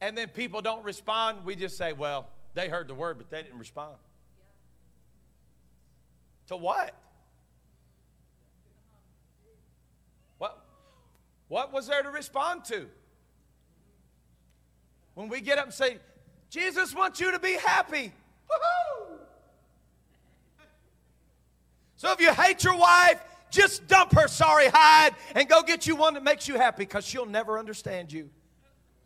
and 0.00 0.16
then 0.16 0.28
people 0.28 0.62
don't 0.62 0.84
respond, 0.84 1.44
we 1.44 1.56
just 1.56 1.76
say, 1.76 1.92
well, 1.92 2.28
they 2.54 2.68
heard 2.68 2.86
the 2.86 2.94
word, 2.94 3.18
but 3.18 3.28
they 3.30 3.42
didn't 3.42 3.58
respond. 3.58 3.96
To 6.46 6.56
what? 6.56 6.94
What, 10.38 10.64
what 11.48 11.72
was 11.72 11.88
there 11.88 12.04
to 12.04 12.10
respond 12.10 12.64
to? 12.66 12.86
When 15.14 15.28
we 15.28 15.40
get 15.40 15.58
up 15.58 15.66
and 15.66 15.74
say, 15.74 15.98
Jesus 16.50 16.94
wants 16.94 17.20
you 17.20 17.32
to 17.32 17.38
be 17.38 17.54
happy. 17.54 18.12
Woo-hoo! 18.50 19.18
So 21.96 22.12
if 22.12 22.20
you 22.20 22.32
hate 22.32 22.62
your 22.64 22.76
wife, 22.76 23.22
just 23.50 23.86
dump 23.86 24.12
her 24.12 24.28
sorry 24.28 24.66
hide 24.68 25.14
and 25.34 25.48
go 25.48 25.62
get 25.62 25.86
you 25.86 25.96
one 25.96 26.14
that 26.14 26.24
makes 26.24 26.48
you 26.48 26.56
happy 26.56 26.82
because 26.84 27.06
she'll 27.06 27.26
never 27.26 27.58
understand 27.58 28.12
you. 28.12 28.28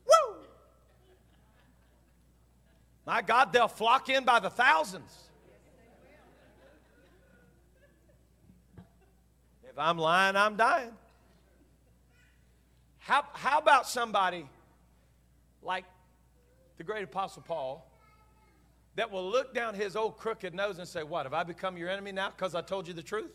Woo! 0.07 0.37
My 3.07 3.23
God, 3.23 3.53
they'll 3.53 3.69
flock 3.69 4.09
in 4.09 4.25
by 4.25 4.41
the 4.41 4.51
thousands. 4.51 5.11
If 9.65 9.79
I'm 9.79 9.99
lying, 9.99 10.35
I'm 10.35 10.57
dying. 10.57 10.93
How, 12.99 13.25
how 13.33 13.59
about 13.59 13.87
somebody 13.87 14.47
like 15.63 15.85
the 16.79 16.85
great 16.85 17.03
apostle 17.03 17.43
Paul 17.43 17.85
that 18.95 19.11
will 19.11 19.29
look 19.29 19.53
down 19.53 19.75
his 19.75 19.97
old 19.97 20.17
crooked 20.17 20.55
nose 20.55 20.79
and 20.79 20.89
say, 20.89 21.03
What, 21.03 21.27
have 21.27 21.35
I 21.35 21.43
become 21.43 21.77
your 21.77 21.91
enemy 21.91 22.13
now 22.13 22.31
because 22.31 22.55
I 22.55 22.63
told 22.63 22.89
you 22.89 22.95
the 22.95 23.03
truth? 23.03 23.31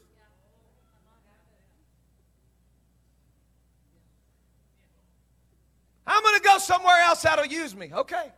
I'm 6.06 6.22
going 6.22 6.38
to 6.38 6.44
go 6.44 6.58
somewhere 6.58 7.00
else 7.02 7.22
that'll 7.22 7.46
use 7.46 7.76
me. 7.76 7.92
Okay. 7.94 8.32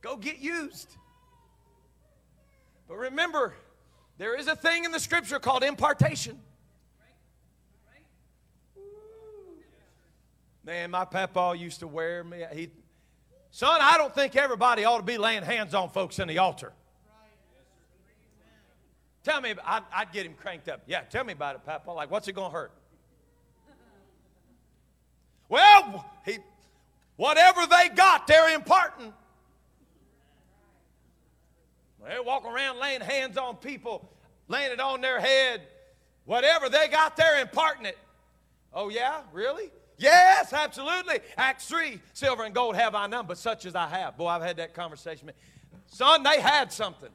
Go 0.00 0.16
get 0.16 0.38
used. 0.38 0.96
But 2.88 2.96
remember, 2.96 3.54
there 4.16 4.34
is 4.34 4.46
a 4.46 4.56
thing 4.56 4.84
in 4.84 4.92
the 4.92 5.00
scripture 5.00 5.38
called 5.38 5.62
impartation. 5.62 6.40
Man, 10.64 10.90
my 10.90 11.04
papa 11.04 11.54
used 11.56 11.80
to 11.80 11.86
wear 11.86 12.24
me. 12.24 12.44
He, 12.52 12.70
son, 13.56 13.78
I 13.80 13.96
don't 13.96 14.14
think 14.14 14.36
everybody 14.36 14.84
ought 14.84 14.98
to 14.98 15.02
be 15.02 15.16
laying 15.16 15.42
hands 15.42 15.72
on 15.72 15.88
folks 15.88 16.18
in 16.18 16.28
the 16.28 16.36
altar. 16.36 16.74
Tell 19.24 19.40
me, 19.40 19.54
I'd, 19.64 19.82
I'd 19.92 20.12
get 20.12 20.26
him 20.26 20.34
cranked 20.34 20.68
up. 20.68 20.82
Yeah, 20.86 21.00
tell 21.00 21.24
me 21.24 21.32
about 21.32 21.56
it, 21.56 21.64
Papa. 21.64 21.90
Like, 21.90 22.10
what's 22.10 22.28
it 22.28 22.34
going 22.34 22.50
to 22.50 22.54
hurt? 22.54 22.72
Well, 25.48 26.04
he, 26.26 26.36
whatever 27.16 27.62
they 27.66 27.88
got, 27.94 28.26
they're 28.26 28.54
imparting. 28.54 29.14
They 32.06 32.20
walk 32.20 32.44
around 32.44 32.78
laying 32.78 33.00
hands 33.00 33.38
on 33.38 33.56
people, 33.56 34.06
laying 34.48 34.70
it 34.70 34.80
on 34.80 35.00
their 35.00 35.18
head. 35.18 35.62
Whatever 36.26 36.68
they 36.68 36.88
got, 36.88 37.16
they're 37.16 37.40
imparting 37.40 37.86
it. 37.86 37.98
Oh, 38.72 38.90
yeah? 38.90 39.22
Really? 39.32 39.70
Yes, 39.98 40.52
absolutely. 40.52 41.20
Acts 41.36 41.66
3 41.68 42.00
Silver 42.12 42.44
and 42.44 42.54
gold 42.54 42.76
have 42.76 42.94
I 42.94 43.06
none, 43.06 43.26
but 43.26 43.38
such 43.38 43.64
as 43.64 43.74
I 43.74 43.86
have. 43.88 44.16
Boy, 44.16 44.28
I've 44.28 44.42
had 44.42 44.58
that 44.58 44.74
conversation. 44.74 45.30
Son, 45.86 46.22
they 46.22 46.40
had 46.40 46.72
something. 46.72 47.10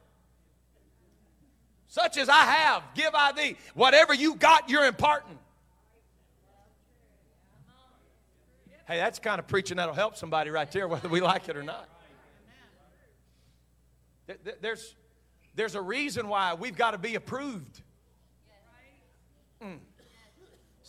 Such 1.86 2.16
as 2.16 2.28
I 2.28 2.40
have, 2.40 2.82
give 2.94 3.14
I 3.14 3.32
thee. 3.32 3.56
Whatever 3.74 4.14
you 4.14 4.34
got, 4.34 4.70
you're 4.70 4.86
imparting. 4.86 5.38
Hey, 8.88 8.96
that's 8.96 9.18
kind 9.18 9.38
of 9.38 9.46
preaching 9.46 9.76
that'll 9.76 9.94
help 9.94 10.16
somebody 10.16 10.50
right 10.50 10.70
there, 10.72 10.88
whether 10.88 11.08
we 11.08 11.20
like 11.20 11.48
it 11.48 11.56
or 11.56 11.62
not. 11.62 11.88
There's, 14.60 14.94
there's 15.54 15.74
a 15.74 15.82
reason 15.82 16.28
why 16.28 16.54
we've 16.54 16.76
got 16.76 16.92
to 16.92 16.98
be 16.98 17.14
approved. 17.14 17.82
Mm. 19.62 19.78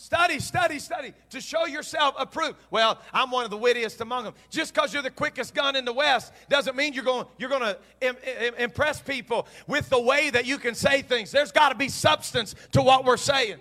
Study, 0.04 0.40
study, 0.40 0.80
study 0.80 1.14
to 1.30 1.40
show 1.40 1.66
yourself 1.66 2.14
approved. 2.20 2.58
Well, 2.70 3.00
I'm 3.14 3.32
one 3.32 3.46
of 3.46 3.52
the 3.52 3.58
wittiest 3.58 4.02
among 4.02 4.26
them. 4.26 4.34
Just 4.50 4.74
because 4.74 4.94
you're 4.94 5.02
the 5.02 5.10
quickest 5.10 5.56
gun 5.56 5.78
in 5.78 5.86
the 5.86 5.94
West 5.94 6.34
doesn't 6.50 6.76
mean 6.76 6.92
you're 6.92 7.06
going, 7.06 7.26
you're 7.38 7.50
going 7.50 7.62
to 7.62 7.78
Im- 8.02 8.18
Im- 8.42 8.56
impress 8.56 9.00
people 9.00 9.48
with 9.66 9.90
the 9.90 10.02
way 10.02 10.30
that 10.30 10.46
you 10.46 10.58
can 10.58 10.76
say 10.76 11.04
things. 11.04 11.32
There's 11.32 11.54
got 11.54 11.70
to 11.70 11.76
be 11.76 11.88
substance 11.88 12.54
to 12.74 12.82
what 12.82 13.06
we're 13.06 13.16
saying. 13.16 13.60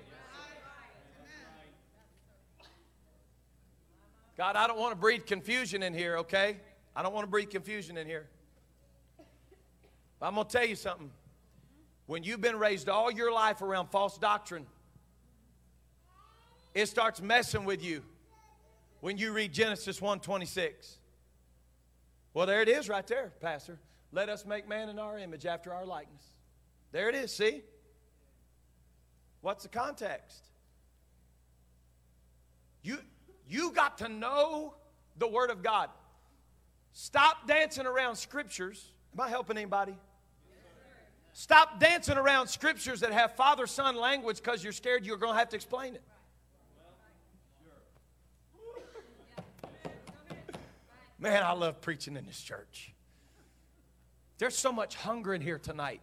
God, 4.36 4.56
I 4.56 4.66
don't 4.66 4.80
want 4.80 4.90
to 4.90 4.98
breed 4.98 5.26
confusion 5.26 5.84
in 5.84 5.94
here, 5.94 6.16
okay? 6.16 6.56
I 6.96 7.04
don't 7.04 7.14
want 7.14 7.22
to 7.22 7.30
breed 7.30 7.50
confusion 7.50 7.96
in 7.96 8.04
here. 8.08 8.26
But 10.18 10.26
I'm 10.26 10.34
going 10.34 10.48
to 10.48 10.52
tell 10.52 10.66
you 10.66 10.74
something. 10.74 11.12
When 12.06 12.24
you've 12.24 12.40
been 12.40 12.58
raised 12.58 12.88
all 12.88 13.12
your 13.12 13.32
life 13.32 13.62
around 13.62 13.92
false 13.92 14.18
doctrine, 14.18 14.66
it 16.74 16.86
starts 16.86 17.20
messing 17.20 17.64
with 17.64 17.82
you 17.82 18.02
when 19.00 19.18
you 19.18 19.32
read 19.32 19.52
Genesis 19.52 20.00
1:26. 20.00 20.98
Well, 22.34 22.46
there 22.46 22.62
it 22.62 22.68
is 22.68 22.88
right 22.88 23.06
there, 23.06 23.32
Pastor. 23.40 23.78
Let 24.10 24.28
us 24.28 24.44
make 24.46 24.68
man 24.68 24.88
in 24.88 24.98
our 24.98 25.18
image 25.18 25.46
after 25.46 25.72
our 25.72 25.84
likeness. 25.84 26.22
There 26.92 27.08
it 27.08 27.14
is, 27.14 27.34
see? 27.34 27.62
What's 29.40 29.64
the 29.64 29.68
context? 29.68 30.44
You, 32.82 32.98
you 33.46 33.72
got 33.72 33.98
to 33.98 34.08
know 34.08 34.74
the 35.16 35.28
Word 35.28 35.50
of 35.50 35.62
God. 35.62 35.90
Stop 36.92 37.46
dancing 37.48 37.86
around 37.86 38.16
scriptures. 38.16 38.92
Am 39.14 39.20
I 39.20 39.28
helping 39.28 39.56
anybody? 39.56 39.96
Stop 41.32 41.80
dancing 41.80 42.18
around 42.18 42.48
scriptures 42.48 43.00
that 43.00 43.12
have 43.12 43.34
father 43.34 43.66
son 43.66 43.96
language 43.96 44.36
because 44.36 44.62
you're 44.62 44.72
scared 44.72 45.06
you're 45.06 45.16
going 45.16 45.32
to 45.32 45.38
have 45.38 45.48
to 45.50 45.56
explain 45.56 45.94
it. 45.94 46.02
Man, 51.22 51.44
I 51.44 51.52
love 51.52 51.80
preaching 51.80 52.16
in 52.16 52.26
this 52.26 52.40
church. 52.40 52.92
There's 54.38 54.58
so 54.58 54.72
much 54.72 54.96
hunger 54.96 55.32
in 55.32 55.40
here 55.40 55.56
tonight. 55.56 56.02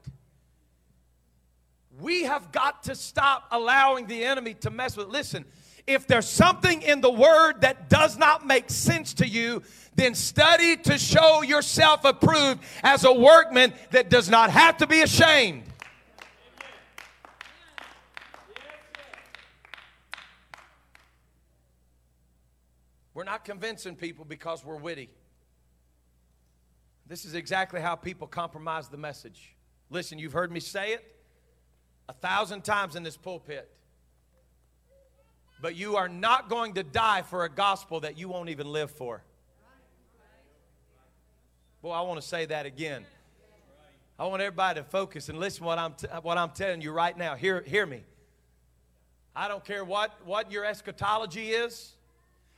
We 2.00 2.24
have 2.24 2.54
got 2.54 2.84
to 2.84 2.96
stop 2.96 3.44
allowing 3.52 4.08
the 4.08 4.24
enemy 4.24 4.54
to 4.62 4.70
mess 4.70 4.96
with. 4.96 5.10
Listen, 5.10 5.44
if 5.86 6.08
there's 6.08 6.30
something 6.30 6.82
in 6.84 7.02
the 7.02 7.12
word 7.12 7.60
that 7.62 7.90
does 7.90 8.18
not 8.18 8.48
make 8.48 8.70
sense 8.70 9.14
to 9.16 9.28
you, 9.28 9.62
then 9.96 10.16
study 10.16 10.78
to 10.78 10.98
show 10.98 11.42
yourself 11.42 12.06
approved 12.06 12.64
as 12.82 13.04
a 13.04 13.12
workman 13.12 13.74
that 13.92 14.10
does 14.10 14.30
not 14.30 14.50
have 14.52 14.78
to 14.78 14.88
be 14.88 15.02
ashamed. 15.02 15.64
Not 23.30 23.46
convincing 23.46 23.96
people 23.96 24.26
because 24.26 24.66
we're 24.66 24.76
witty. 24.76 25.08
This 27.06 27.26
is 27.26 27.36
exactly 27.36 27.80
how 27.80 27.96
people 27.96 28.26
compromise 28.26 28.90
the 28.90 28.98
message. 28.98 29.54
Listen, 29.92 30.18
you've 30.18 30.34
heard 30.34 30.52
me 30.52 30.60
say 30.60 30.94
it 30.94 31.16
a 32.08 32.14
thousand 32.14 32.64
times 32.64 32.96
in 32.96 33.04
this 33.04 33.18
pulpit. 33.18 33.70
But 35.62 35.76
you 35.76 35.96
are 35.96 36.10
not 36.10 36.50
going 36.50 36.74
to 36.74 36.84
die 36.84 37.22
for 37.22 37.44
a 37.44 37.50
gospel 37.50 38.00
that 38.00 38.18
you 38.18 38.30
won't 38.30 38.50
even 38.50 38.66
live 38.72 38.90
for. 38.90 39.22
Boy, 41.84 41.92
I 41.92 42.02
want 42.02 42.20
to 42.20 42.28
say 42.28 42.48
that 42.48 42.66
again. 42.66 43.06
I 44.18 44.26
want 44.26 44.42
everybody 44.42 44.80
to 44.80 44.84
focus 44.84 45.30
and 45.30 45.40
listen 45.40 45.66
what 45.66 45.78
I'm 45.78 45.94
t- 45.94 46.08
what 46.24 46.40
I'm 46.40 46.50
telling 46.50 46.82
you 46.82 46.92
right 46.92 47.16
now. 47.16 47.36
Hear 47.36 47.62
hear 47.62 47.86
me. 47.86 48.04
I 49.36 49.48
don't 49.48 49.64
care 49.64 49.86
what 49.86 50.26
what 50.26 50.52
your 50.52 50.66
eschatology 50.66 51.52
is. 51.52 51.94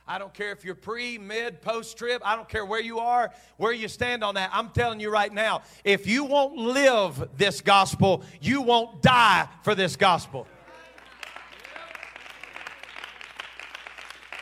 I 0.06 0.18
don't 0.18 0.34
care 0.34 0.50
if 0.50 0.64
you're 0.64 0.74
pre, 0.74 1.16
mid, 1.16 1.62
post 1.62 1.96
trib. 1.96 2.22
I 2.24 2.34
don't 2.34 2.48
care 2.48 2.66
where 2.66 2.80
you 2.80 2.98
are, 2.98 3.32
where 3.56 3.72
you 3.72 3.86
stand 3.86 4.24
on 4.24 4.34
that. 4.34 4.50
I'm 4.52 4.70
telling 4.70 4.98
you 4.98 5.10
right 5.10 5.32
now, 5.32 5.62
if 5.84 6.06
you 6.06 6.24
won't 6.24 6.56
live 6.56 7.28
this 7.36 7.60
gospel, 7.60 8.24
you 8.40 8.62
won't 8.62 9.00
die 9.00 9.48
for 9.62 9.74
this 9.74 9.94
gospel. 9.94 10.46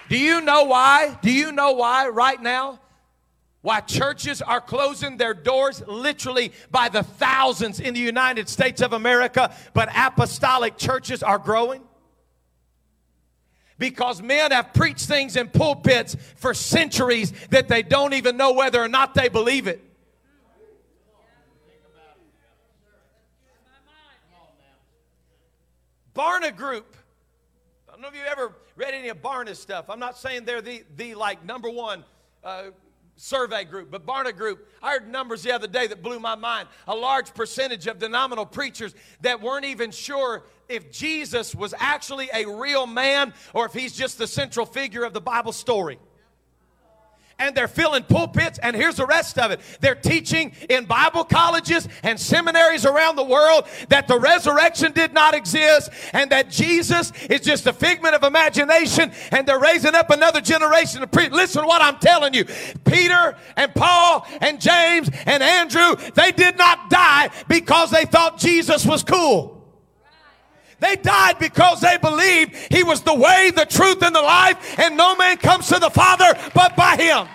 Do 0.08 0.18
you 0.18 0.40
know 0.40 0.64
why? 0.64 1.16
Do 1.22 1.30
you 1.30 1.52
know 1.52 1.72
why 1.72 2.08
right 2.08 2.40
now? 2.42 2.80
Why 3.62 3.80
churches 3.80 4.40
are 4.40 4.61
closing 4.61 5.18
their 5.18 5.34
doors 5.34 5.82
literally 5.86 6.52
by 6.70 6.88
the 6.88 7.02
thousands 7.02 7.78
in 7.78 7.92
the 7.92 8.00
United 8.00 8.48
States 8.48 8.80
of 8.80 8.94
America, 8.94 9.54
but 9.74 9.90
apostolic 9.94 10.78
churches 10.78 11.22
are 11.22 11.38
growing? 11.38 11.82
Because 13.81 14.22
men 14.22 14.53
have 14.53 14.72
preached 14.74 15.07
things 15.07 15.35
in 15.35 15.49
pulpits 15.49 16.14
for 16.37 16.55
centuries 16.55 17.33
that 17.49 17.66
they 17.66 17.83
don't 17.83 18.12
even 18.12 18.37
know 18.37 18.53
whether 18.53 18.81
or 18.81 18.89
not 18.89 19.14
they 19.14 19.28
believe 19.28 19.66
it. 19.66 19.83
Barna 26.14 26.55
Group. 26.55 26.97
I 27.89 27.93
don't 27.93 28.03
know 28.03 28.09
if 28.09 28.14
you 28.14 28.20
ever 28.31 28.55
read 28.76 28.93
any 28.93 29.09
of 29.09 29.22
Barna's 29.22 29.59
stuff. 29.59 29.89
I'm 29.89 29.99
not 29.99 30.18
saying 30.18 30.45
they're 30.45 30.61
the, 30.61 30.85
the 30.97 31.14
like 31.14 31.43
number 31.45 31.70
one 31.70 32.05
uh, 32.45 32.64
survey 33.21 33.64
group, 33.64 33.91
but 33.91 34.07
Barna 34.07 34.35
Group, 34.35 34.66
I 34.83 34.93
heard 34.93 35.09
numbers 35.09 35.43
the 35.43 35.53
other 35.53 35.66
day 35.66 35.87
that 35.87 36.03
blew 36.03 36.18
my 36.18 36.35
mind. 36.35 36.68
A 36.89 36.95
large 36.95 37.35
percentage 37.35 37.87
of 37.87 37.99
denominational 37.99 38.47
preachers 38.47 38.95
that 39.21 39.43
weren't 39.43 39.66
even 39.66 39.91
sure 39.91 40.45
if 40.68 40.91
Jesus 40.91 41.55
was 41.55 41.75
actually 41.79 42.31
a 42.33 42.47
real 42.47 42.87
man 42.87 43.35
or 43.53 43.66
if 43.66 43.73
he's 43.73 43.93
just 43.93 44.16
the 44.16 44.27
central 44.27 44.64
figure 44.64 45.05
of 45.05 45.12
the 45.12 45.21
Bible 45.21 45.53
story 45.53 45.99
and 47.41 47.55
they're 47.55 47.66
filling 47.66 48.05
pulpits. 48.05 48.59
And 48.59 48.76
here's 48.76 48.97
the 48.97 49.07
rest 49.07 49.38
of 49.38 49.51
it 49.51 49.61
they're 49.80 49.95
teaching 49.95 50.53
in 50.68 50.84
Bible 50.84 51.24
colleges 51.24 51.88
and 52.03 52.20
seminaries 52.20 52.86
around 52.86 53.16
the 53.16 53.24
world 53.24 53.66
that 53.88 54.07
the 54.07 54.18
resurrection 54.18 54.93
did 54.93 55.12
not 55.12 55.34
exist 55.34 55.91
and 56.12 56.30
that 56.30 56.51
Jesus 56.51 57.12
is 57.28 57.41
just 57.41 57.66
a 57.66 57.72
figment 57.72 58.14
of 58.14 58.22
imagination. 58.22 59.11
And 59.32 59.47
they're 59.47 59.59
raising 59.59 59.95
up 59.95 60.11
another 60.11 60.41
generation 60.41 61.01
to 61.01 61.07
preach. 61.07 61.32
Listen 61.32 61.62
to 61.62 61.68
what 61.68 61.82
I'm 61.82 61.99
telling 61.99 62.34
you 62.34 62.45
Peter 62.84 63.36
and 63.57 63.74
Paul 63.74 64.26
and 64.41 64.61
James 64.61 65.11
and 65.26 65.43
Andrew, 65.43 65.97
they 66.14 66.32
did 66.32 66.59
not 66.59 66.91
die 66.91 67.30
because 67.49 67.91
they 67.91 68.05
thought 68.05 68.38
Jesus 68.38 68.84
was 68.86 69.03
cool. 69.03 69.59
They 70.81 70.97
died 70.97 71.39
because 71.39 71.81
they 71.81 71.99
believed 71.99 72.57
he 72.70 72.83
was 72.83 73.03
the 73.03 73.14
way, 73.14 73.53
the 73.55 73.66
truth, 73.66 74.03
and 74.03 74.14
the 74.14 74.22
life, 74.22 74.78
and 74.78 74.97
no 74.97 75.14
man 75.14 75.37
comes 75.37 75.68
to 75.68 75.78
the 75.78 75.91
Father 75.91 76.35
but 76.55 76.74
by 76.76 76.97
him. 76.97 77.28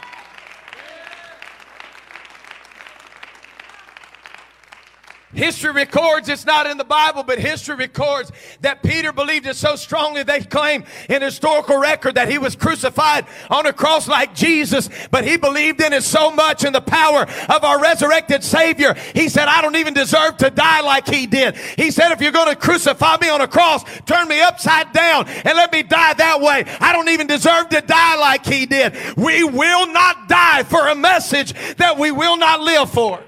History 5.35 5.71
records, 5.71 6.29
it's 6.29 6.45
not 6.45 6.65
in 6.67 6.77
the 6.77 6.83
Bible, 6.83 7.23
but 7.23 7.39
history 7.39 7.75
records 7.75 8.31
that 8.61 8.81
Peter 8.81 9.11
believed 9.11 9.45
it 9.45 9.55
so 9.55 9.75
strongly 9.75 10.23
they 10.23 10.41
claim 10.41 10.85
in 11.09 11.21
historical 11.21 11.77
record 11.77 12.15
that 12.15 12.29
he 12.29 12.37
was 12.37 12.55
crucified 12.55 13.25
on 13.49 13.65
a 13.65 13.73
cross 13.73 14.07
like 14.07 14.33
Jesus, 14.33 14.89
but 15.11 15.25
he 15.25 15.37
believed 15.37 15.81
in 15.81 15.93
it 15.93 16.03
so 16.03 16.31
much 16.31 16.63
in 16.63 16.73
the 16.73 16.81
power 16.81 17.27
of 17.49 17.63
our 17.63 17.81
resurrected 17.81 18.43
Savior. 18.43 18.93
He 19.13 19.29
said, 19.29 19.47
I 19.47 19.61
don't 19.61 19.75
even 19.75 19.93
deserve 19.93 20.37
to 20.37 20.49
die 20.49 20.81
like 20.81 21.07
he 21.07 21.27
did. 21.27 21.57
He 21.57 21.91
said, 21.91 22.11
if 22.11 22.21
you're 22.21 22.31
going 22.31 22.49
to 22.49 22.55
crucify 22.55 23.17
me 23.21 23.29
on 23.29 23.41
a 23.41 23.47
cross, 23.47 23.83
turn 24.05 24.27
me 24.27 24.41
upside 24.41 24.93
down 24.93 25.27
and 25.27 25.55
let 25.55 25.71
me 25.71 25.83
die 25.83 26.13
that 26.13 26.41
way. 26.41 26.63
I 26.79 26.93
don't 26.93 27.09
even 27.09 27.27
deserve 27.27 27.69
to 27.69 27.81
die 27.81 28.15
like 28.17 28.45
he 28.45 28.65
did. 28.65 28.95
We 29.17 29.43
will 29.43 29.91
not 29.91 30.27
die 30.27 30.63
for 30.63 30.87
a 30.87 30.95
message 30.95 31.53
that 31.75 31.97
we 31.97 32.11
will 32.11 32.37
not 32.37 32.61
live 32.61 32.89
for. 32.89 33.21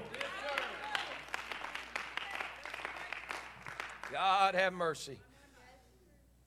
God 4.28 4.54
have 4.54 4.74
mercy. 4.74 5.18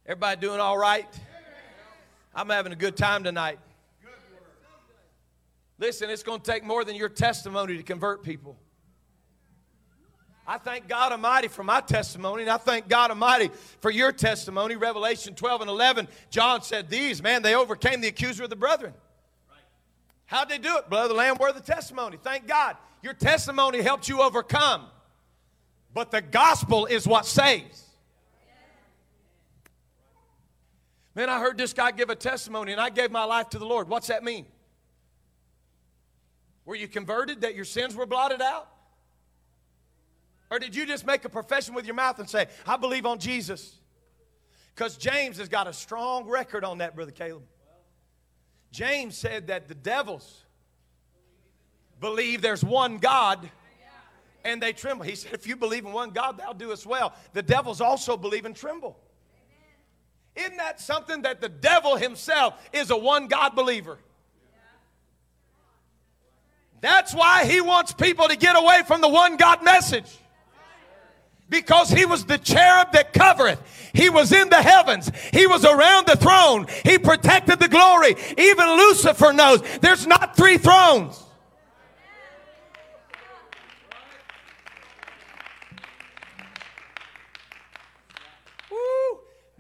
Everybody 0.06 0.40
doing 0.40 0.60
all 0.60 0.78
right? 0.78 1.08
I'm 2.36 2.48
having 2.48 2.72
a 2.72 2.76
good 2.76 2.96
time 2.96 3.24
tonight. 3.24 3.58
Listen, 5.80 6.12
it's 6.12 6.22
going 6.22 6.42
to 6.42 6.46
take 6.46 6.64
more 6.64 6.84
than 6.86 6.96
your 6.96 7.10
testimony 7.10 7.78
to 7.78 7.82
convert 7.82 8.22
people. 8.22 8.56
I 10.46 10.60
thank 10.60 10.88
God 10.88 11.12
Almighty 11.12 11.48
for 11.48 11.64
my 11.64 11.82
testimony, 11.82 12.44
and 12.44 12.52
I 12.52 12.58
thank 12.58 12.88
God 12.88 13.10
Almighty 13.10 13.50
for 13.80 13.90
your 13.90 14.12
testimony. 14.12 14.76
Revelation 14.76 15.34
12 15.34 15.62
and 15.62 15.70
11, 15.72 16.08
John 16.30 16.62
said, 16.62 16.88
These, 16.88 17.24
man, 17.24 17.42
they 17.42 17.56
overcame 17.56 18.00
the 18.00 18.10
accuser 18.10 18.44
of 18.44 18.52
the 18.52 18.56
brethren. 18.56 18.94
How'd 20.28 20.50
they 20.50 20.60
do 20.60 20.78
it? 20.78 20.84
Of 20.94 21.10
the 21.10 21.16
Lamb, 21.16 21.38
word 21.40 21.50
of 21.50 21.56
the 21.56 21.74
testimony. 21.74 22.20
Thank 22.22 22.46
God. 22.46 22.78
Your 23.02 23.14
testimony 23.14 23.82
helped 23.82 24.08
you 24.08 24.22
overcome. 24.22 24.86
But 25.94 26.12
the 26.12 26.22
gospel 26.22 26.86
is 26.86 27.06
what 27.06 27.26
saves. 27.26 27.86
Man, 31.14 31.30
I 31.30 31.40
heard 31.40 31.58
this 31.58 31.74
guy 31.74 31.92
give 31.92 32.10
a 32.10 32.16
testimony 32.16 32.72
and 32.72 32.80
I 32.80 32.90
gave 32.90 33.12
my 33.12 33.26
life 33.26 33.50
to 33.50 33.60
the 33.60 33.66
Lord. 33.66 33.90
What's 33.90 34.08
that 34.08 34.24
mean? 34.24 34.46
Were 36.64 36.76
you 36.76 36.88
converted 36.88 37.42
that 37.42 37.56
your 37.56 37.66
sins 37.66 37.96
were 37.96 38.06
blotted 38.06 38.42
out? 38.42 38.70
Or 40.50 40.60
did 40.60 40.76
you 40.76 40.86
just 40.86 41.06
make 41.06 41.26
a 41.26 41.30
profession 41.30 41.74
with 41.74 41.86
your 41.86 41.96
mouth 41.96 42.20
and 42.20 42.30
say, 42.30 42.48
I 42.66 42.78
believe 42.78 43.06
on 43.06 43.20
Jesus? 43.20 43.78
Because 44.74 44.96
James 44.98 45.38
has 45.38 45.50
got 45.50 45.68
a 45.68 45.74
strong 45.74 46.28
record 46.28 46.64
on 46.64 46.78
that, 46.78 46.96
Brother 46.96 47.12
Caleb. 47.12 47.44
James 48.72 49.18
said 49.18 49.48
that 49.48 49.68
the 49.68 49.76
devils 49.76 50.46
believe 52.00 52.42
there's 52.42 52.64
one 52.64 52.98
God 52.98 53.50
and 54.44 54.62
they 54.62 54.74
tremble. 54.74 55.06
He 55.06 55.16
said, 55.16 55.34
If 55.34 55.48
you 55.48 55.56
believe 55.56 55.86
in 55.86 55.94
one 55.94 56.12
God, 56.12 56.38
thou 56.38 56.54
doest 56.54 56.86
well. 56.86 57.14
The 57.34 57.42
devils 57.42 57.82
also 57.82 58.18
believe 58.18 58.46
and 58.46 58.56
tremble. 58.56 58.98
Isn't 60.36 60.58
that 60.58 60.80
something 60.80 61.24
that 61.24 61.42
the 61.42 61.50
devil 61.50 61.98
himself 61.98 62.54
is 62.72 62.90
a 62.90 62.98
one 62.98 63.28
God 63.28 63.56
believer? 63.56 63.98
That's 66.80 67.14
why 67.14 67.46
he 67.46 67.62
wants 67.62 67.94
people 67.94 68.28
to 68.28 68.36
get 68.36 68.56
away 68.56 68.82
from 68.88 69.02
the 69.02 69.08
one 69.08 69.38
God 69.38 69.64
message. 69.64 70.18
Because 71.48 71.90
he 71.90 72.06
was 72.06 72.26
the 72.26 72.38
cherub 72.38 72.94
that 72.94 73.14
covereth. 73.14 73.60
He 73.94 74.10
was 74.10 74.32
in 74.32 74.50
the 74.50 74.62
heavens. 74.62 75.12
He 75.34 75.48
was 75.48 75.66
around 75.66 76.08
the 76.08 76.16
throne. 76.16 76.66
He 76.86 76.98
protected 76.98 77.60
the 77.60 77.68
glory. 77.68 78.16
Even 78.38 78.70
Lucifer 78.78 79.34
knows 79.34 79.62
there's 79.82 80.08
not 80.08 80.36
three 80.38 80.58
thrones. 80.58 81.22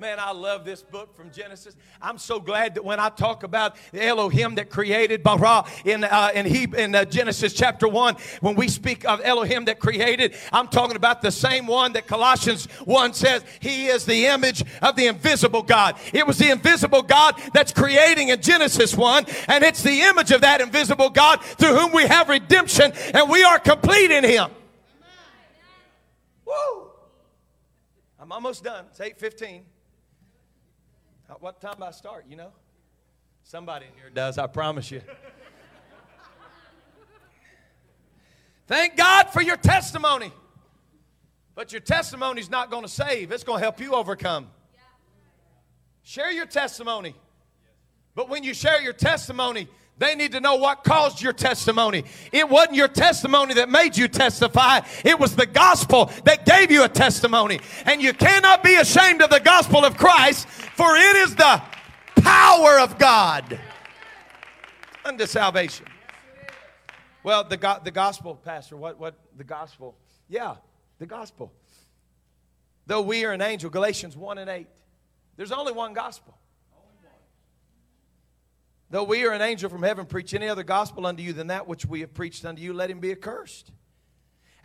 Man, 0.02 0.18
I 0.20 0.32
love 0.32 0.66
this 0.66 0.82
book 0.82 1.16
from 1.16 1.30
Genesis. 1.30 1.76
I'm 2.02 2.18
so 2.18 2.40
glad 2.40 2.74
that 2.74 2.84
when 2.84 3.00
I 3.00 3.10
talk 3.10 3.44
about 3.44 3.76
the 3.92 4.04
Elohim 4.04 4.56
that 4.56 4.72
created 4.72 5.22
Bara 5.22 5.64
in, 5.86 6.04
uh, 6.04 6.32
in, 6.34 6.48
he, 6.48 6.64
in 6.76 6.96
uh, 6.96 7.06
Genesis 7.06 7.54
chapter 7.54 7.88
1, 7.88 8.16
when 8.40 8.56
we 8.56 8.68
speak 8.68 9.06
of 9.06 9.22
Elohim 9.24 9.66
that 9.66 9.78
created, 9.78 10.34
I'm 10.52 10.70
talking 10.70 10.96
about 10.96 11.22
the 11.22 11.30
same 11.30 11.68
one 11.68 11.94
that 11.94 12.08
Colossians 12.08 12.66
1 12.86 13.14
says, 13.14 13.46
He 13.60 13.86
is 13.86 14.04
the 14.06 14.26
image 14.26 14.64
of 14.82 14.96
the 14.96 15.06
invisible 15.06 15.62
God. 15.62 16.00
It 16.14 16.26
was 16.26 16.40
the 16.40 16.50
invisible 16.50 17.04
God 17.04 17.40
that's 17.54 17.72
creating 17.72 18.30
in 18.30 18.42
Genesis 18.42 18.98
1, 18.98 19.28
and 19.50 19.64
it's 19.64 19.84
the 19.84 20.02
image 20.02 20.32
of 20.32 20.42
that 20.42 20.62
invisible 20.62 21.12
God 21.12 21.44
through 21.44 21.78
whom 21.78 21.92
we 21.92 22.08
have 22.08 22.28
redemption, 22.28 22.92
and 23.14 23.30
we 23.30 23.44
are 23.44 23.60
complete 23.60 24.10
in 24.10 24.24
Him. 24.24 24.50
Woo! 26.44 26.88
I'm 28.20 28.32
almost 28.32 28.64
done. 28.64 28.86
It's 28.90 29.00
815. 31.32 31.38
What 31.40 31.62
time 31.62 31.76
do 31.78 31.84
I 31.84 31.92
start, 31.92 32.26
you 32.28 32.36
know? 32.36 32.52
Somebody 33.44 33.86
in 33.86 33.94
here 34.00 34.10
does, 34.10 34.38
I 34.38 34.48
promise 34.48 34.92
you. 34.92 35.02
Thank 38.68 38.96
God 38.96 39.30
for 39.30 39.42
your 39.42 39.58
testimony. 39.58 40.32
But 41.56 41.72
your 41.72 41.82
testimony 41.82 42.40
is 42.42 42.50
not 42.50 42.72
going 42.72 42.84
to 42.84 42.90
save, 42.90 43.32
it's 43.32 43.44
going 43.44 43.60
to 43.60 43.64
help 43.64 43.80
you 43.80 43.94
overcome. 43.94 44.48
Share 46.04 46.32
your 46.32 46.46
testimony. 46.46 47.16
But 48.16 48.30
when 48.30 48.44
you 48.44 48.54
share 48.54 48.82
your 48.82 48.94
testimony, 48.94 49.68
they 50.02 50.16
need 50.16 50.32
to 50.32 50.42
know 50.42 50.56
what 50.56 50.84
caused 50.84 51.22
your 51.22 51.32
testimony. 51.32 52.04
It 52.32 52.50
wasn't 52.50 52.76
your 52.76 52.88
testimony 52.88 53.54
that 53.54 53.70
made 53.70 53.96
you 53.96 54.08
testify, 54.08 54.82
it 55.06 55.20
was 55.20 55.36
the 55.36 55.46
gospel 55.46 56.12
that 56.26 56.44
gave 56.44 56.72
you 56.72 56.84
a 56.84 56.90
testimony. 56.90 57.60
And 57.86 58.02
you 58.02 58.12
cannot 58.12 58.64
be 58.64 58.76
ashamed 58.76 59.22
of 59.22 59.30
the 59.30 59.40
gospel 59.40 59.86
of 59.86 59.98
Christ, 59.98 60.48
for 60.48 60.96
it 60.96 61.16
is 61.18 61.36
the 61.36 61.62
power 62.16 62.80
of 62.80 62.98
God 62.98 63.60
unto 65.06 65.28
salvation. 65.28 65.86
Well, 67.24 67.44
the, 67.44 67.58
go- 67.58 67.80
the 67.84 67.92
gospel, 67.92 68.36
Pastor, 68.36 68.76
what, 68.76 69.00
what, 69.00 69.14
the 69.38 69.44
gospel? 69.44 69.96
Yeah, 70.28 70.56
the 70.98 71.06
gospel. 71.06 71.54
Though 72.88 73.02
we 73.02 73.24
are 73.26 73.34
an 73.34 73.42
angel, 73.42 73.70
Galatians 73.70 74.18
1 74.18 74.40
and 74.40 74.50
8. 74.50 74.68
There's 75.38 75.52
only 75.52 75.74
one 75.74 75.94
gospel. 75.94 76.36
Though 78.92 79.06
we 79.06 79.26
or 79.26 79.32
an 79.32 79.42
angel 79.42 79.70
from 79.70 79.84
heaven 79.84 80.06
preach 80.06 80.34
any 80.34 80.50
other 80.50 80.64
gospel 80.64 81.08
unto 81.08 81.24
you 81.24 81.32
than 81.32 81.48
that 81.48 81.66
which 81.66 81.86
we 81.86 82.02
have 82.02 82.14
preached 82.14 82.44
unto 82.44 82.62
you, 82.62 82.74
let 82.74 82.92
him 82.92 83.00
be 83.00 83.12
accursed. 83.12 83.72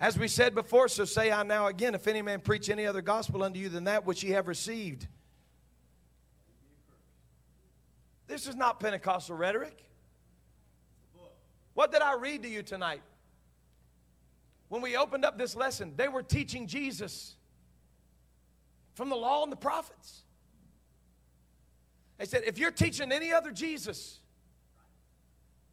As 0.00 0.18
we 0.18 0.26
said 0.26 0.52
before, 0.52 0.88
so 0.88 1.04
say 1.04 1.30
I 1.30 1.44
now 1.44 1.68
again, 1.68 1.94
if 1.94 2.08
any 2.08 2.22
man 2.22 2.40
preach 2.40 2.68
any 2.68 2.86
other 2.86 3.02
gospel 3.02 3.44
unto 3.44 3.60
you 3.60 3.68
than 3.68 3.84
that 3.84 4.04
which 4.04 4.24
ye 4.24 4.30
have 4.30 4.48
received. 4.48 5.06
This 8.26 8.48
is 8.48 8.56
not 8.56 8.80
Pentecostal 8.80 9.36
rhetoric. 9.36 9.84
What 11.74 11.92
did 11.92 12.02
I 12.02 12.14
read 12.14 12.42
to 12.42 12.48
you 12.48 12.64
tonight? 12.64 13.02
When 14.68 14.82
we 14.82 14.96
opened 14.96 15.24
up 15.24 15.38
this 15.38 15.54
lesson, 15.54 15.92
they 15.96 16.08
were 16.08 16.24
teaching 16.24 16.66
Jesus 16.66 17.36
from 18.94 19.08
the 19.08 19.16
law 19.16 19.44
and 19.44 19.52
the 19.52 19.56
prophets. 19.56 20.24
They 22.18 22.24
said, 22.24 22.42
if 22.46 22.58
you're 22.58 22.70
teaching 22.70 23.12
any 23.12 23.32
other 23.32 23.50
Jesus 23.50 24.18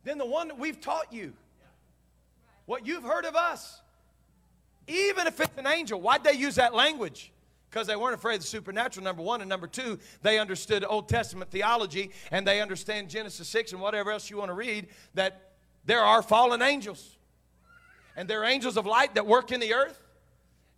than 0.03 0.17
the 0.17 0.25
one 0.25 0.49
that 0.49 0.59
we've 0.59 0.79
taught 0.79 1.11
you, 1.11 1.33
what 2.65 2.85
you've 2.85 3.03
heard 3.03 3.25
of 3.25 3.35
us, 3.35 3.81
even 4.87 5.27
if 5.27 5.39
it's 5.39 5.57
an 5.57 5.67
angel, 5.67 5.99
why'd 6.01 6.23
they 6.23 6.33
use 6.33 6.55
that 6.55 6.73
language? 6.73 7.31
Because 7.69 7.87
they 7.87 7.95
weren't 7.95 8.13
afraid 8.13 8.35
of 8.35 8.41
the 8.41 8.47
supernatural, 8.47 9.03
number 9.03 9.23
one. 9.23 9.41
And 9.41 9.49
number 9.49 9.67
two, 9.67 9.97
they 10.21 10.37
understood 10.37 10.85
Old 10.87 11.09
Testament 11.09 11.49
theology 11.49 12.11
and 12.31 12.45
they 12.45 12.61
understand 12.61 13.09
Genesis 13.09 13.47
6 13.47 13.71
and 13.71 13.81
whatever 13.81 14.11
else 14.11 14.29
you 14.29 14.37
want 14.37 14.49
to 14.49 14.53
read 14.53 14.87
that 15.15 15.53
there 15.85 16.01
are 16.01 16.21
fallen 16.21 16.61
angels. 16.61 17.17
And 18.15 18.29
they're 18.29 18.43
angels 18.43 18.77
of 18.77 18.85
light 18.85 19.15
that 19.15 19.25
work 19.25 19.51
in 19.51 19.59
the 19.59 19.73
earth. 19.73 19.99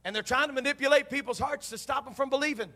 And 0.06 0.16
they're 0.16 0.24
trying 0.24 0.48
to 0.48 0.54
manipulate 0.54 1.10
people's 1.10 1.40
hearts 1.40 1.70
to 1.72 1.78
stop 1.78 2.06
them 2.06 2.14
from 2.14 2.30
believing. 2.30 2.72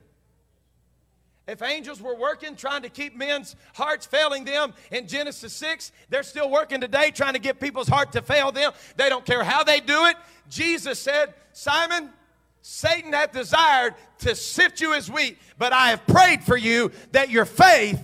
If 1.49 1.63
angels 1.63 1.99
were 1.99 2.15
working 2.15 2.55
trying 2.55 2.83
to 2.83 2.89
keep 2.89 3.15
men's 3.15 3.55
hearts 3.73 4.05
failing 4.05 4.45
them 4.45 4.73
in 4.91 5.07
Genesis 5.07 5.51
6, 5.53 5.91
they're 6.07 6.21
still 6.21 6.49
working 6.49 6.79
today 6.79 7.09
trying 7.09 7.33
to 7.33 7.39
get 7.39 7.59
people's 7.59 7.87
heart 7.87 8.11
to 8.11 8.21
fail 8.21 8.51
them. 8.51 8.71
They 8.97 9.09
don't 9.09 9.25
care 9.25 9.43
how 9.43 9.63
they 9.63 9.79
do 9.79 10.05
it. 10.05 10.15
Jesus 10.47 10.99
said, 10.99 11.33
Simon, 11.51 12.11
Satan 12.61 13.13
hath 13.13 13.31
desired 13.31 13.95
to 14.19 14.35
sift 14.35 14.79
you 14.79 14.93
as 14.93 15.09
wheat, 15.09 15.39
but 15.57 15.73
I 15.73 15.89
have 15.89 16.05
prayed 16.05 16.43
for 16.43 16.55
you 16.55 16.91
that 17.13 17.31
your 17.31 17.45
faith. 17.45 17.99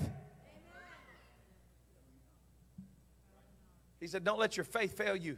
He 4.00 4.08
said, 4.08 4.24
Don't 4.24 4.40
let 4.40 4.58
your 4.58 4.64
faith 4.64 4.98
fail 4.98 5.16
you. 5.16 5.38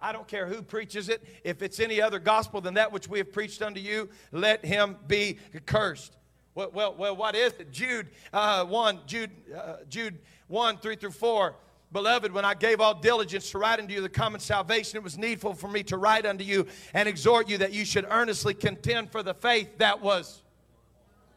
I 0.00 0.12
don't 0.12 0.26
care 0.26 0.46
who 0.46 0.62
preaches 0.62 1.08
it. 1.08 1.22
If 1.44 1.62
it's 1.62 1.78
any 1.78 2.00
other 2.02 2.18
gospel 2.18 2.60
than 2.60 2.74
that 2.74 2.90
which 2.90 3.08
we 3.08 3.18
have 3.18 3.32
preached 3.32 3.62
unto 3.62 3.80
you, 3.80 4.08
let 4.32 4.64
him 4.64 4.96
be 5.06 5.38
cursed. 5.66 6.17
Well, 6.58 6.70
well, 6.74 6.94
well 6.98 7.14
what 7.14 7.36
is 7.36 7.52
it? 7.60 7.70
Jude 7.70 8.08
uh, 8.32 8.64
1, 8.64 9.02
Jude, 9.06 9.30
uh, 9.56 9.76
Jude 9.88 10.18
1, 10.48 10.78
3 10.78 10.96
through 10.96 11.12
4. 11.12 11.54
Beloved, 11.92 12.32
when 12.32 12.44
I 12.44 12.54
gave 12.54 12.80
all 12.80 12.94
diligence 12.94 13.48
to 13.52 13.58
write 13.58 13.78
unto 13.78 13.94
you 13.94 14.00
the 14.00 14.08
common 14.08 14.40
salvation, 14.40 14.96
it 14.96 15.04
was 15.04 15.16
needful 15.16 15.54
for 15.54 15.68
me 15.68 15.84
to 15.84 15.96
write 15.96 16.26
unto 16.26 16.42
you 16.42 16.66
and 16.94 17.08
exhort 17.08 17.48
you 17.48 17.58
that 17.58 17.72
you 17.72 17.84
should 17.84 18.04
earnestly 18.10 18.54
contend 18.54 19.12
for 19.12 19.22
the 19.22 19.34
faith 19.34 19.78
that 19.78 20.02
was. 20.02 20.42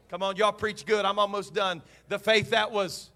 Come 0.09 0.23
on, 0.23 0.37
y'all 0.37 0.51
preach 0.51 0.87
good. 0.87 1.05
I'm 1.05 1.19
almost 1.19 1.53
done. 1.53 1.83
The 2.09 2.17
faith 2.17 2.49
that 2.49 2.71
was. 2.71 3.11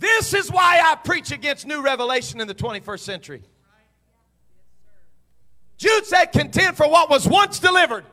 This 0.00 0.34
is 0.34 0.50
why 0.50 0.82
I 0.84 0.96
preach 0.96 1.30
against 1.30 1.64
new 1.64 1.80
revelation 1.80 2.40
in 2.40 2.48
the 2.48 2.56
21st 2.56 3.00
century. 3.00 3.42
Jude 5.76 6.06
said, 6.06 6.32
contend 6.32 6.76
for 6.76 6.90
what 6.90 7.08
was 7.08 7.28
once 7.28 7.60
delivered. 7.60 8.04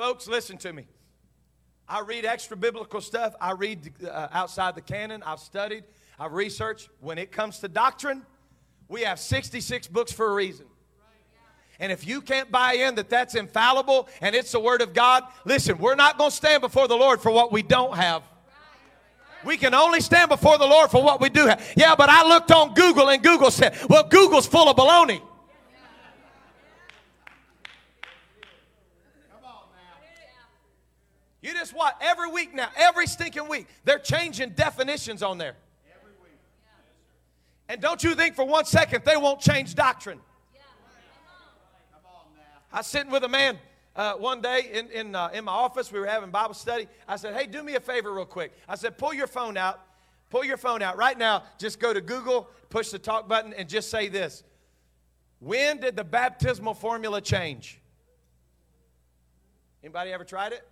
Folks, 0.00 0.26
listen 0.26 0.56
to 0.56 0.72
me. 0.72 0.86
I 1.86 2.00
read 2.00 2.24
extra 2.24 2.56
biblical 2.56 3.02
stuff. 3.02 3.34
I 3.38 3.52
read 3.52 3.92
uh, 4.02 4.28
outside 4.32 4.74
the 4.74 4.80
canon. 4.80 5.22
I've 5.22 5.40
studied. 5.40 5.84
I've 6.18 6.32
researched. 6.32 6.88
When 7.00 7.18
it 7.18 7.30
comes 7.30 7.58
to 7.58 7.68
doctrine, 7.68 8.24
we 8.88 9.02
have 9.02 9.20
66 9.20 9.88
books 9.88 10.10
for 10.10 10.30
a 10.30 10.32
reason. 10.32 10.64
And 11.78 11.92
if 11.92 12.06
you 12.06 12.22
can't 12.22 12.50
buy 12.50 12.76
in 12.76 12.94
that 12.94 13.10
that's 13.10 13.34
infallible 13.34 14.08
and 14.22 14.34
it's 14.34 14.52
the 14.52 14.58
Word 14.58 14.80
of 14.80 14.94
God, 14.94 15.24
listen, 15.44 15.76
we're 15.76 15.96
not 15.96 16.16
going 16.16 16.30
to 16.30 16.36
stand 16.36 16.62
before 16.62 16.88
the 16.88 16.96
Lord 16.96 17.20
for 17.20 17.30
what 17.30 17.52
we 17.52 17.62
don't 17.62 17.94
have. 17.94 18.22
We 19.44 19.58
can 19.58 19.74
only 19.74 20.00
stand 20.00 20.30
before 20.30 20.56
the 20.56 20.66
Lord 20.66 20.90
for 20.90 21.02
what 21.02 21.20
we 21.20 21.28
do 21.28 21.46
have. 21.46 21.74
Yeah, 21.76 21.94
but 21.94 22.08
I 22.08 22.26
looked 22.26 22.50
on 22.52 22.72
Google 22.72 23.10
and 23.10 23.22
Google 23.22 23.50
said, 23.50 23.76
well, 23.90 24.04
Google's 24.04 24.46
full 24.46 24.70
of 24.70 24.78
baloney. 24.78 25.20
You 31.42 31.52
just 31.54 31.74
what? 31.74 31.96
Every 32.00 32.30
week 32.30 32.54
now, 32.54 32.68
every 32.76 33.06
stinking 33.06 33.48
week, 33.48 33.66
they're 33.84 33.98
changing 33.98 34.50
definitions 34.50 35.22
on 35.22 35.38
there. 35.38 35.56
Every 35.96 36.12
week. 36.22 36.38
And 37.68 37.80
don't 37.80 38.02
you 38.02 38.14
think 38.14 38.34
for 38.34 38.44
one 38.44 38.66
second 38.66 39.04
they 39.04 39.16
won't 39.16 39.40
change 39.40 39.74
doctrine. 39.74 40.20
I 42.72 42.78
was 42.78 42.86
sitting 42.86 43.10
with 43.10 43.24
a 43.24 43.28
man 43.28 43.58
uh, 43.96 44.14
one 44.14 44.40
day 44.40 44.70
in, 44.72 44.88
in, 44.90 45.14
uh, 45.14 45.30
in 45.32 45.44
my 45.44 45.52
office. 45.52 45.90
We 45.90 45.98
were 45.98 46.06
having 46.06 46.30
Bible 46.30 46.54
study. 46.54 46.86
I 47.08 47.16
said, 47.16 47.34
Hey, 47.34 47.46
do 47.46 47.62
me 47.62 47.74
a 47.74 47.80
favor, 47.80 48.12
real 48.12 48.24
quick. 48.24 48.52
I 48.68 48.76
said, 48.76 48.96
Pull 48.96 49.14
your 49.14 49.26
phone 49.26 49.56
out. 49.56 49.80
Pull 50.28 50.44
your 50.44 50.56
phone 50.56 50.80
out. 50.80 50.96
Right 50.96 51.18
now, 51.18 51.42
just 51.58 51.80
go 51.80 51.92
to 51.92 52.00
Google, 52.00 52.48
push 52.68 52.90
the 52.90 52.98
talk 52.98 53.28
button, 53.28 53.52
and 53.52 53.68
just 53.68 53.90
say 53.90 54.08
this 54.08 54.44
When 55.40 55.78
did 55.78 55.96
the 55.96 56.04
baptismal 56.04 56.74
formula 56.74 57.20
change? 57.20 57.80
Anybody 59.82 60.12
ever 60.12 60.24
tried 60.24 60.52
it? 60.52 60.66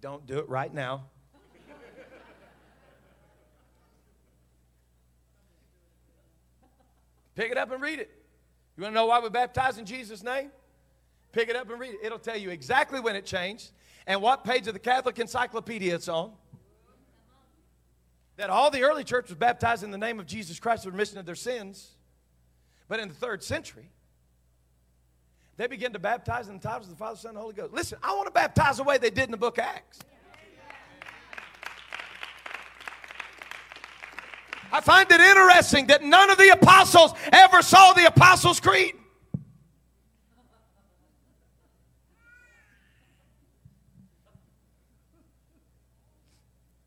Don't 0.00 0.26
do 0.26 0.38
it 0.38 0.48
right 0.48 0.72
now. 0.72 1.04
Pick 7.34 7.50
it 7.50 7.56
up 7.56 7.70
and 7.70 7.80
read 7.80 7.98
it. 7.98 8.10
You 8.76 8.82
want 8.82 8.92
to 8.92 8.94
know 8.94 9.06
why 9.06 9.20
we're 9.20 9.30
baptized 9.30 9.78
in 9.78 9.86
Jesus' 9.86 10.22
name? 10.22 10.50
Pick 11.32 11.48
it 11.48 11.56
up 11.56 11.70
and 11.70 11.78
read 11.78 11.94
it. 11.94 12.00
It'll 12.02 12.18
tell 12.18 12.36
you 12.36 12.50
exactly 12.50 13.00
when 13.00 13.14
it 13.16 13.24
changed 13.24 13.70
and 14.06 14.20
what 14.20 14.44
page 14.44 14.66
of 14.66 14.74
the 14.74 14.80
Catholic 14.80 15.18
Encyclopedia 15.18 15.94
it's 15.94 16.08
on. 16.08 16.32
That 18.36 18.50
all 18.50 18.70
the 18.70 18.82
early 18.82 19.04
church 19.04 19.28
was 19.28 19.36
baptized 19.36 19.84
in 19.84 19.90
the 19.90 19.98
name 19.98 20.18
of 20.18 20.26
Jesus 20.26 20.58
Christ 20.58 20.84
for 20.84 20.90
remission 20.90 21.18
of 21.18 21.26
their 21.26 21.34
sins. 21.34 21.90
But 22.88 23.00
in 23.00 23.08
the 23.08 23.14
third 23.14 23.42
century, 23.42 23.90
they 25.60 25.66
began 25.66 25.92
to 25.92 25.98
baptize 25.98 26.48
in 26.48 26.54
the 26.54 26.60
titles 26.60 26.86
of 26.86 26.92
the 26.92 26.96
Father, 26.96 27.18
Son, 27.18 27.32
and 27.32 27.38
Holy 27.38 27.52
Ghost. 27.52 27.74
Listen, 27.74 27.98
I 28.02 28.14
want 28.14 28.24
to 28.24 28.32
baptize 28.32 28.78
the 28.78 28.82
way 28.82 28.96
they 28.96 29.10
did 29.10 29.24
in 29.24 29.30
the 29.30 29.36
book 29.36 29.58
of 29.58 29.64
Acts. 29.64 30.00
I 34.72 34.80
find 34.80 35.12
it 35.12 35.20
interesting 35.20 35.88
that 35.88 36.02
none 36.02 36.30
of 36.30 36.38
the 36.38 36.48
apostles 36.48 37.12
ever 37.30 37.60
saw 37.60 37.92
the 37.92 38.06
Apostles' 38.06 38.58
Creed. 38.58 38.94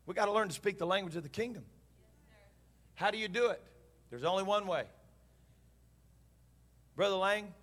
We 0.06 0.14
got 0.14 0.24
to 0.24 0.32
learn 0.32 0.48
to 0.48 0.54
speak 0.54 0.78
the 0.78 0.86
language 0.86 1.14
of 1.14 1.22
the 1.22 1.28
kingdom. 1.28 1.62
How 2.96 3.12
do 3.12 3.18
you 3.18 3.28
do 3.28 3.50
it? 3.50 3.62
There's 4.10 4.24
only 4.24 4.42
one 4.42 4.66
way. 4.66 4.82
Brother 6.96 7.14
Lang, 7.14 7.54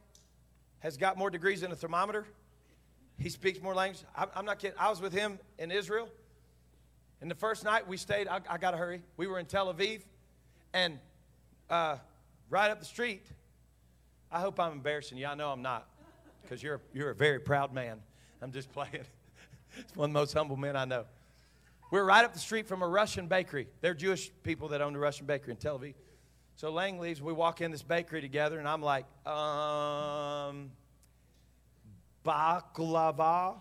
has 0.82 0.98
got 0.98 1.18
more 1.18 1.30
degrees 1.30 1.62
than 1.62 1.72
a 1.72 1.76
thermometer. 1.76 2.26
He 3.18 3.30
speaks 3.30 3.62
more 3.62 3.74
languages. 3.74 4.06
I'm 4.16 4.46
not 4.46 4.60
kidding. 4.60 4.78
I 4.80 4.90
was 4.90 5.00
with 5.00 5.14
him 5.14 5.40
in 5.58 5.72
Israel. 5.72 6.10
And 7.22 7.30
the 7.30 7.36
first 7.36 7.64
night 7.64 7.88
we 7.88 7.98
stayed, 7.98 8.28
I, 8.28 8.42
I 8.50 8.58
got 8.58 8.72
to 8.72 8.78
hurry. 8.78 9.02
We 9.16 9.28
were 9.28 9.38
in 9.38 9.46
Tel 9.46 9.72
Aviv. 9.72 10.02
And 10.74 10.98
uh, 11.70 11.98
right 12.50 12.72
up 12.72 12.80
the 12.80 12.86
street, 12.86 13.26
I 14.32 14.40
hope 14.40 14.60
I'm 14.60 14.72
embarrassing 14.72 15.18
you. 15.18 15.28
I 15.28 15.36
know 15.36 15.52
I'm 15.52 15.62
not 15.62 15.88
because 16.42 16.64
you're, 16.64 16.82
you're 16.94 17.12
a 17.12 17.16
very 17.16 17.40
proud 17.40 17.74
man. 17.74 18.00
I'm 18.42 18.52
just 18.52 18.72
playing. 18.74 19.06
it's 19.78 19.96
one 19.96 20.10
of 20.10 20.14
the 20.14 20.20
most 20.20 20.34
humble 20.34 20.58
men 20.58 20.76
I 20.76 20.86
know. 20.86 21.06
We're 21.92 22.06
right 22.06 22.26
up 22.26 22.34
the 22.34 22.40
street 22.40 22.68
from 22.68 22.82
a 22.82 22.88
Russian 22.88 23.28
bakery. 23.28 23.68
They're 23.82 23.94
Jewish 23.94 24.32
people 24.44 24.70
that 24.70 24.82
own 24.82 24.94
the 24.94 25.00
Russian 25.00 25.26
bakery 25.28 25.52
in 25.52 25.58
Tel 25.58 25.78
Aviv. 25.78 25.94
So 26.62 26.72
Lang 26.72 27.00
leaves. 27.00 27.24
We 27.24 27.34
walk 27.34 27.60
in 27.62 27.72
this 27.72 27.82
bakery 27.82 28.22
together, 28.22 28.60
and 28.60 28.68
I'm 28.68 28.84
like, 28.84 29.06
um, 29.26 30.70
baklava, 32.24 33.56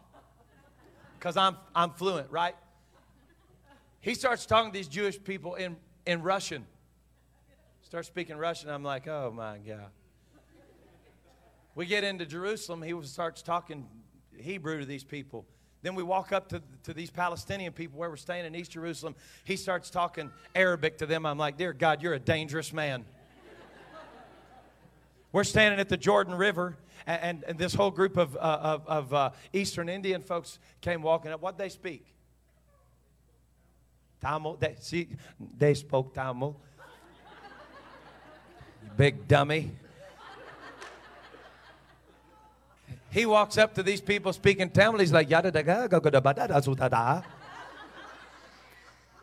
because 1.19 1.35
I'm 1.39 1.57
I'm 1.75 1.93
fluent, 1.93 2.31
right? 2.31 2.55
He 4.01 4.13
starts 4.13 4.45
talking 4.45 4.71
to 4.71 4.79
these 4.79 4.87
Jewish 4.87 5.19
people 5.25 5.55
in 5.55 5.79
in 6.05 6.21
Russian. 6.21 6.67
Starts 7.81 8.07
speaking 8.07 8.37
Russian. 8.37 8.69
I'm 8.69 8.85
like, 8.85 9.09
oh 9.09 9.33
my 9.35 9.57
god. 9.67 9.89
We 11.75 11.87
get 11.87 12.05
into 12.05 12.27
Jerusalem. 12.27 12.83
He 12.83 12.93
starts 13.05 13.41
talking 13.41 13.89
Hebrew 14.37 14.79
to 14.79 14.85
these 14.85 15.05
people. 15.05 15.47
Then 15.83 15.95
we 15.95 16.03
walk 16.03 16.33
up 16.33 16.49
to, 16.51 16.63
to 16.85 16.93
these 16.93 17.11
Palestinian 17.11 17.73
people 17.73 17.99
where 17.99 18.11
we're 18.11 18.17
staying 18.17 18.45
in 18.45 18.55
East 18.55 18.73
Jerusalem. 18.73 19.15
He 19.45 19.57
starts 19.57 19.89
talking 19.89 20.31
Arabic 20.55 20.99
to 20.99 21.07
them. 21.07 21.25
I'm 21.25 21.39
like, 21.39 21.57
Dear 21.57 21.73
God, 21.73 22.03
you're 22.03 22.15
a 22.15 22.19
dangerous 22.19 22.73
man. 22.73 23.05
we're 25.33 25.45
standing 25.45 25.81
at 25.81 25.89
the 25.89 25.97
Jordan 25.97 26.35
River, 26.35 26.77
and, 27.07 27.23
and, 27.23 27.45
and 27.49 27.59
this 27.59 27.73
whole 27.73 27.91
group 27.91 28.19
of, 28.19 28.37
uh, 28.37 28.39
of, 28.41 28.87
of 28.87 29.15
uh, 29.15 29.31
Eastern 29.53 29.89
Indian 29.89 30.21
folks 30.21 30.59
came 30.83 31.01
walking 31.01 31.33
up. 31.33 31.41
What 31.41 31.57
they 31.57 31.71
speak? 31.71 32.15
Tamil. 34.21 34.57
They, 34.57 34.77
see, 34.81 35.09
they 35.57 35.73
spoke 35.73 36.13
Tamil. 36.13 36.61
Big 38.99 39.27
dummy. 39.27 39.71
He 43.11 43.27
walks 43.27 43.59
up 43.59 43.75
to 43.75 43.83
these 43.83 44.01
people 44.01 44.33
speaking 44.33 44.71
Tamil. 44.71 45.01
He's 45.01 45.13
like, 45.13 45.29
yada 45.29 45.51
da 45.51 45.63
ga 45.63 45.89
ga 45.89 45.99
da 45.99 46.21
ba 46.21 46.33
da 46.35 46.47
da 46.47 46.61
da 46.61 46.89
da. 46.89 47.23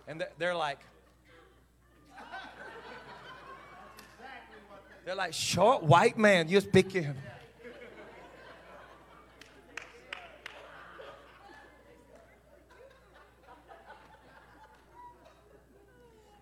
And 0.08 0.22
they're- 0.22 0.32
they're 0.38 0.56
like, 0.56 0.80
they're 5.06 5.16
like, 5.16 5.34
short 5.34 5.84
white 5.84 6.18
man, 6.18 6.50
you 6.50 6.60
speak 6.60 6.92
him. 6.92 7.16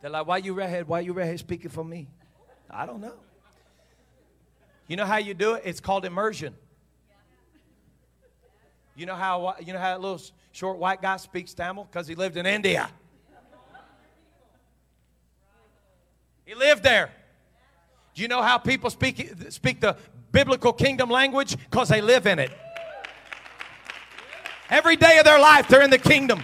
They're 0.01 0.11
like, 0.11 0.27
why 0.27 0.37
you 0.37 0.53
redhead? 0.53 0.87
Why 0.87 0.99
you 0.99 1.13
redhead 1.13 1.39
speaking 1.39 1.71
for 1.71 1.83
me? 1.83 2.07
I 2.69 2.85
don't 2.85 3.01
know. 3.01 3.15
You 4.87 4.97
know 4.97 5.05
how 5.05 5.17
you 5.17 5.33
do 5.33 5.53
it? 5.55 5.63
It's 5.65 5.79
called 5.79 6.05
immersion. 6.05 6.55
You 8.95 9.05
know 9.05 9.15
how 9.15 9.55
you 9.59 9.73
know 9.73 9.79
how 9.79 9.97
that 9.97 10.01
little 10.01 10.21
short 10.51 10.77
white 10.77 11.01
guy 11.01 11.17
speaks 11.17 11.53
Tamil 11.53 11.83
because 11.83 12.07
he 12.07 12.15
lived 12.15 12.37
in 12.37 12.45
India. 12.45 12.89
He 16.45 16.55
lived 16.55 16.83
there. 16.83 17.11
Do 18.13 18.21
you 18.21 18.27
know 18.27 18.41
how 18.41 18.57
people 18.57 18.89
speak 18.89 19.31
speak 19.49 19.81
the 19.81 19.97
biblical 20.31 20.71
kingdom 20.71 21.09
language? 21.09 21.57
Because 21.57 21.89
they 21.89 22.01
live 22.01 22.25
in 22.25 22.39
it. 22.39 22.51
Every 24.69 24.95
day 24.95 25.17
of 25.19 25.25
their 25.25 25.39
life, 25.39 25.67
they're 25.67 25.83
in 25.83 25.89
the 25.89 25.97
kingdom. 25.97 26.41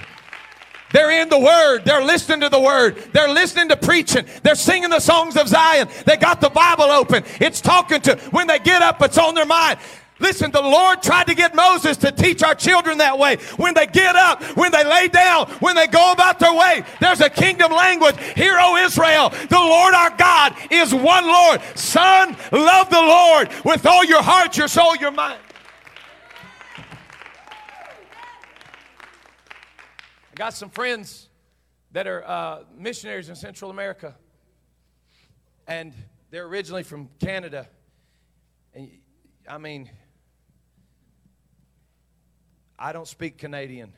They're 0.92 1.22
in 1.22 1.30
the 1.30 1.40
Word. 1.40 1.86
They're 1.86 2.04
listening 2.04 2.42
to 2.42 2.50
the 2.50 2.60
Word. 2.60 2.98
They're 3.14 3.30
listening 3.30 3.70
to 3.70 3.78
preaching. 3.78 4.26
They're 4.44 4.56
singing 4.56 4.90
the 4.90 5.00
songs 5.00 5.38
of 5.38 5.48
Zion. 5.48 5.88
They 6.06 6.18
got 6.18 6.42
the 6.42 6.50
Bible 6.50 6.86
open. 6.86 7.24
It's 7.40 7.62
talking 7.62 8.02
to, 8.02 8.18
when 8.32 8.48
they 8.48 8.60
get 8.60 8.82
up, 8.82 9.02
it's 9.02 9.18
on 9.18 9.34
their 9.34 9.46
mind. 9.46 9.80
Listen, 10.22 10.52
the 10.52 10.62
Lord 10.62 11.02
tried 11.02 11.28
to 11.28 11.36
get 11.36 11.56
Moses 11.56 11.98
to 11.98 12.12
teach 12.12 12.44
our 12.44 12.54
children 12.54 13.00
that 13.00 13.18
way. 13.18 13.38
When 13.58 13.74
they 13.74 13.88
get 13.88 14.16
up, 14.16 14.44
when 14.56 14.72
they 14.72 14.84
lay 14.84 15.08
down, 15.08 15.48
when 15.60 15.76
they 15.76 15.88
go 15.88 16.12
about 16.12 16.38
their 16.38 16.54
way, 16.54 16.84
there's 17.00 17.22
a 17.22 17.30
kingdom 17.30 17.72
language. 17.72 18.16
Hear, 18.36 18.58
O 18.60 18.78
Israel, 18.78 19.30
the 19.30 19.60
Lord 19.60 19.96
our 19.96 20.16
God 20.16 20.56
is 20.70 20.94
one 20.94 21.26
Lord. 21.26 21.62
Son, 21.76 22.38
love 22.52 22.90
the 22.90 23.02
Lord 23.02 23.50
with 23.66 23.86
all 23.88 24.06
your 24.06 24.22
heart, 24.22 24.58
your 24.58 24.68
soul, 24.68 24.96
your 24.96 25.12
mind. 25.12 25.40
I 30.32 30.36
got 30.36 30.54
some 30.54 30.70
friends 30.70 31.30
that 31.94 32.06
are 32.06 32.24
uh, 32.26 32.64
missionaries 32.78 33.28
in 33.30 33.36
Central 33.36 33.72
America, 33.72 34.16
and 35.68 35.94
they're 36.30 36.46
originally 36.46 36.84
from 36.84 37.10
Canada. 37.20 37.68
And 38.74 38.90
I 39.48 39.58
mean, 39.58 39.90
I 42.84 42.94
don't 42.94 43.08
speak 43.08 43.38
Canadian. 43.38 43.94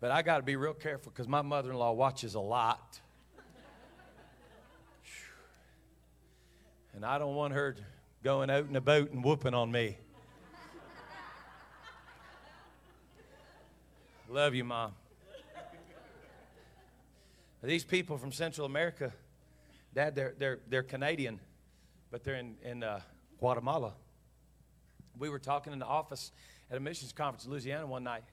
But 0.00 0.10
I 0.10 0.22
got 0.22 0.38
to 0.38 0.42
be 0.42 0.56
real 0.56 0.72
careful 0.72 1.12
because 1.12 1.28
my 1.28 1.42
mother 1.42 1.70
in 1.70 1.76
law 1.76 1.92
watches 1.92 2.34
a 2.34 2.40
lot. 2.40 2.98
And 6.94 7.04
I 7.04 7.18
don't 7.18 7.34
want 7.34 7.52
her 7.52 7.76
going 8.22 8.48
out 8.48 8.66
in 8.66 8.74
a 8.74 8.80
boat 8.80 9.10
and 9.12 9.22
whooping 9.22 9.52
on 9.52 9.70
me. 9.70 9.98
Love 14.30 14.54
you, 14.54 14.64
Mom. 14.64 14.94
These 17.62 17.84
people 17.84 18.16
from 18.16 18.32
Central 18.32 18.66
America, 18.66 19.12
Dad, 19.94 20.14
they're, 20.14 20.34
they're, 20.38 20.58
they're 20.68 20.82
Canadian, 20.82 21.38
but 22.10 22.24
they're 22.24 22.36
in, 22.36 22.56
in 22.62 22.82
uh, 22.82 23.00
Guatemala. 23.38 23.92
We 25.18 25.28
were 25.28 25.38
talking 25.38 25.72
in 25.72 25.78
the 25.78 25.86
office 25.86 26.32
at 26.70 26.76
a 26.76 26.80
missions 26.80 27.12
conference 27.12 27.44
in 27.44 27.50
Louisiana 27.50 27.86
one 27.86 28.04
night, 28.04 28.24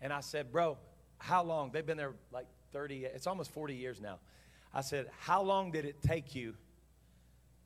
and 0.00 0.12
I 0.12 0.20
said, 0.20 0.50
Bro, 0.52 0.78
how 1.18 1.42
long? 1.42 1.70
They've 1.72 1.86
been 1.86 1.96
there 1.96 2.14
like 2.32 2.46
30, 2.72 3.04
it's 3.04 3.26
almost 3.26 3.50
40 3.52 3.74
years 3.74 4.00
now. 4.00 4.18
I 4.74 4.80
said, 4.80 5.06
How 5.20 5.42
long 5.42 5.70
did 5.70 5.84
it 5.84 6.02
take 6.02 6.34
you 6.34 6.54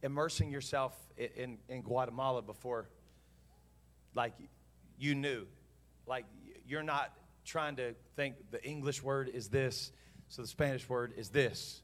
immersing 0.03 0.51
yourself 0.51 0.97
in, 1.17 1.59
in, 1.69 1.83
Guatemala 1.83 2.43
before, 2.43 2.89
like, 4.15 4.35
you 4.99 5.15
knew? 5.15 5.47
Like, 6.07 6.25
you're 6.67 6.83
not 6.83 7.13
trying 7.45 7.77
to 7.77 7.95
think 8.17 8.37
the 8.51 8.65
English 8.65 9.03
word 9.03 9.29
is 9.29 9.49
this, 9.49 9.93
so 10.29 10.43
the 10.43 10.49
Spanish 10.49 10.89
word 10.89 11.13
is 11.17 11.31
this. 11.31 11.83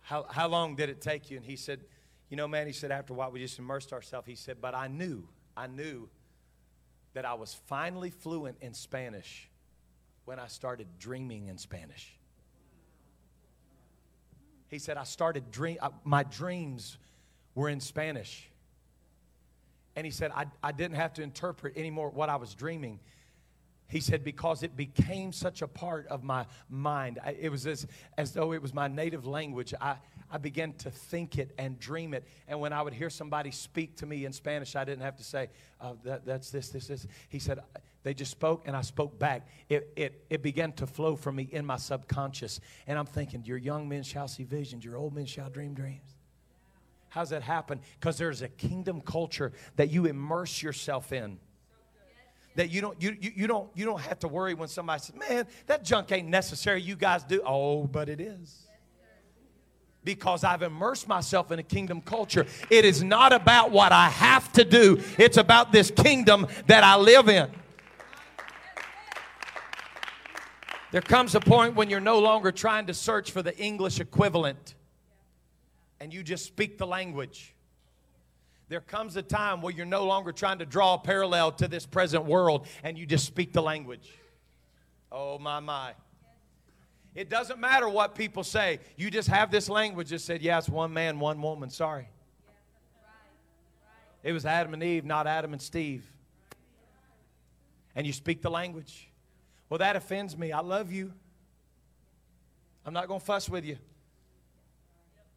How, 0.00 0.26
how 0.28 0.48
long 0.48 0.76
did 0.76 0.88
it 0.88 1.00
take 1.00 1.30
you? 1.30 1.36
And 1.36 1.46
he 1.46 1.56
said, 1.56 1.80
You 2.28 2.36
know, 2.36 2.48
man, 2.48 2.66
he 2.66 2.72
said, 2.72 2.90
after 2.90 3.12
a 3.12 3.16
while, 3.16 3.30
we 3.30 3.40
just 3.40 3.58
immersed 3.58 3.92
ourselves. 3.92 4.26
He 4.26 4.34
said, 4.34 4.58
But 4.60 4.74
I 4.74 4.88
knew, 4.88 5.26
I 5.56 5.66
knew 5.66 6.08
that 7.14 7.24
I 7.24 7.34
was 7.34 7.54
finally 7.66 8.10
fluent 8.10 8.56
in 8.60 8.74
Spanish 8.74 9.48
when 10.24 10.38
I 10.38 10.46
started 10.48 10.86
dreaming 10.98 11.46
in 11.46 11.58
Spanish. 11.58 12.18
He 14.68 14.78
said, 14.78 14.96
I 14.96 15.04
started 15.04 15.50
dream, 15.50 15.78
I, 15.80 15.90
my 16.02 16.24
dreams 16.24 16.98
were 17.54 17.68
in 17.68 17.80
Spanish. 17.80 18.48
And 19.96 20.04
he 20.04 20.10
said, 20.10 20.32
I, 20.34 20.46
I 20.62 20.72
didn't 20.72 20.96
have 20.96 21.12
to 21.14 21.22
interpret 21.22 21.76
anymore 21.76 22.10
what 22.10 22.28
I 22.28 22.36
was 22.36 22.54
dreaming. 22.54 22.98
He 23.86 24.00
said, 24.00 24.24
because 24.24 24.64
it 24.64 24.76
became 24.76 25.32
such 25.32 25.62
a 25.62 25.68
part 25.68 26.08
of 26.08 26.24
my 26.24 26.46
mind. 26.68 27.20
I, 27.24 27.36
it 27.38 27.50
was 27.50 27.66
as, 27.66 27.86
as 28.18 28.32
though 28.32 28.52
it 28.52 28.60
was 28.60 28.74
my 28.74 28.88
native 28.88 29.26
language. 29.26 29.72
I, 29.80 29.96
I 30.34 30.38
began 30.38 30.72
to 30.78 30.90
think 30.90 31.38
it 31.38 31.52
and 31.58 31.78
dream 31.78 32.12
it. 32.12 32.24
And 32.48 32.58
when 32.58 32.72
I 32.72 32.82
would 32.82 32.92
hear 32.92 33.08
somebody 33.08 33.52
speak 33.52 33.98
to 33.98 34.06
me 34.06 34.24
in 34.24 34.32
Spanish, 34.32 34.74
I 34.74 34.84
didn't 34.84 35.02
have 35.02 35.16
to 35.18 35.22
say, 35.22 35.48
oh, 35.80 35.96
that, 36.02 36.26
that's 36.26 36.50
this, 36.50 36.70
this, 36.70 36.88
this. 36.88 37.06
He 37.28 37.38
said, 37.38 37.60
they 38.02 38.14
just 38.14 38.32
spoke 38.32 38.64
and 38.66 38.74
I 38.74 38.80
spoke 38.80 39.16
back. 39.16 39.46
It, 39.68 39.92
it, 39.94 40.24
it 40.30 40.42
began 40.42 40.72
to 40.72 40.88
flow 40.88 41.14
from 41.14 41.36
me 41.36 41.48
in 41.52 41.64
my 41.64 41.76
subconscious. 41.76 42.58
And 42.88 42.98
I'm 42.98 43.06
thinking, 43.06 43.44
your 43.44 43.58
young 43.58 43.88
men 43.88 44.02
shall 44.02 44.26
see 44.26 44.42
visions, 44.42 44.84
your 44.84 44.96
old 44.96 45.14
men 45.14 45.26
shall 45.26 45.50
dream 45.50 45.72
dreams. 45.72 46.16
How's 47.10 47.30
that 47.30 47.42
happen? 47.42 47.78
Because 48.00 48.18
there's 48.18 48.42
a 48.42 48.48
kingdom 48.48 49.02
culture 49.02 49.52
that 49.76 49.90
you 49.90 50.06
immerse 50.06 50.64
yourself 50.64 51.12
in 51.12 51.38
that 52.56 52.70
you 52.70 52.80
don't 52.80 53.00
you, 53.00 53.16
you, 53.20 53.32
you 53.36 53.46
don't 53.46 53.68
you 53.76 53.84
don't 53.84 54.00
have 54.00 54.18
to 54.20 54.28
worry 54.28 54.54
when 54.54 54.68
somebody 54.68 55.00
says 55.00 55.14
man 55.16 55.44
that 55.66 55.82
junk 55.82 56.12
ain't 56.12 56.28
necessary 56.28 56.80
you 56.80 56.94
guys 56.94 57.24
do 57.24 57.42
oh 57.44 57.84
but 57.84 58.08
it 58.08 58.20
is 58.20 58.63
because 60.04 60.44
I've 60.44 60.62
immersed 60.62 61.08
myself 61.08 61.50
in 61.50 61.58
a 61.58 61.62
kingdom 61.62 62.00
culture. 62.00 62.46
It 62.70 62.84
is 62.84 63.02
not 63.02 63.32
about 63.32 63.70
what 63.70 63.92
I 63.92 64.08
have 64.08 64.52
to 64.52 64.64
do, 64.64 65.00
it's 65.18 65.36
about 65.36 65.72
this 65.72 65.90
kingdom 65.90 66.46
that 66.66 66.84
I 66.84 66.96
live 66.96 67.28
in. 67.28 67.50
There 70.92 71.02
comes 71.02 71.34
a 71.34 71.40
point 71.40 71.74
when 71.74 71.90
you're 71.90 71.98
no 71.98 72.20
longer 72.20 72.52
trying 72.52 72.86
to 72.86 72.94
search 72.94 73.32
for 73.32 73.42
the 73.42 73.56
English 73.58 73.98
equivalent 73.98 74.76
and 75.98 76.14
you 76.14 76.22
just 76.22 76.44
speak 76.44 76.78
the 76.78 76.86
language. 76.86 77.52
There 78.68 78.80
comes 78.80 79.16
a 79.16 79.22
time 79.22 79.60
where 79.60 79.74
you're 79.74 79.86
no 79.86 80.04
longer 80.04 80.30
trying 80.30 80.58
to 80.60 80.66
draw 80.66 80.94
a 80.94 80.98
parallel 80.98 81.50
to 81.52 81.66
this 81.66 81.84
present 81.84 82.26
world 82.26 82.68
and 82.84 82.96
you 82.96 83.06
just 83.06 83.26
speak 83.26 83.52
the 83.52 83.60
language. 83.60 84.08
Oh, 85.10 85.38
my, 85.38 85.58
my. 85.60 85.94
It 87.14 87.30
doesn't 87.30 87.60
matter 87.60 87.88
what 87.88 88.14
people 88.14 88.42
say. 88.42 88.80
You 88.96 89.10
just 89.10 89.28
have 89.28 89.50
this 89.50 89.68
language 89.68 90.10
that 90.10 90.18
said, 90.20 90.40
it's 90.42 90.68
one 90.68 90.92
man, 90.92 91.20
one 91.20 91.40
woman. 91.40 91.70
Sorry. 91.70 92.08
It 94.22 94.32
was 94.32 94.44
Adam 94.44 94.74
and 94.74 94.82
Eve, 94.82 95.04
not 95.04 95.26
Adam 95.26 95.52
and 95.52 95.62
Steve. 95.62 96.04
And 97.94 98.06
you 98.06 98.12
speak 98.12 98.42
the 98.42 98.50
language. 98.50 99.08
Well, 99.68 99.78
that 99.78 99.94
offends 99.94 100.36
me. 100.36 100.50
I 100.50 100.60
love 100.60 100.90
you. 100.90 101.12
I'm 102.84 102.92
not 102.92 103.06
going 103.06 103.20
to 103.20 103.26
fuss 103.26 103.48
with 103.48 103.64
you. 103.64 103.78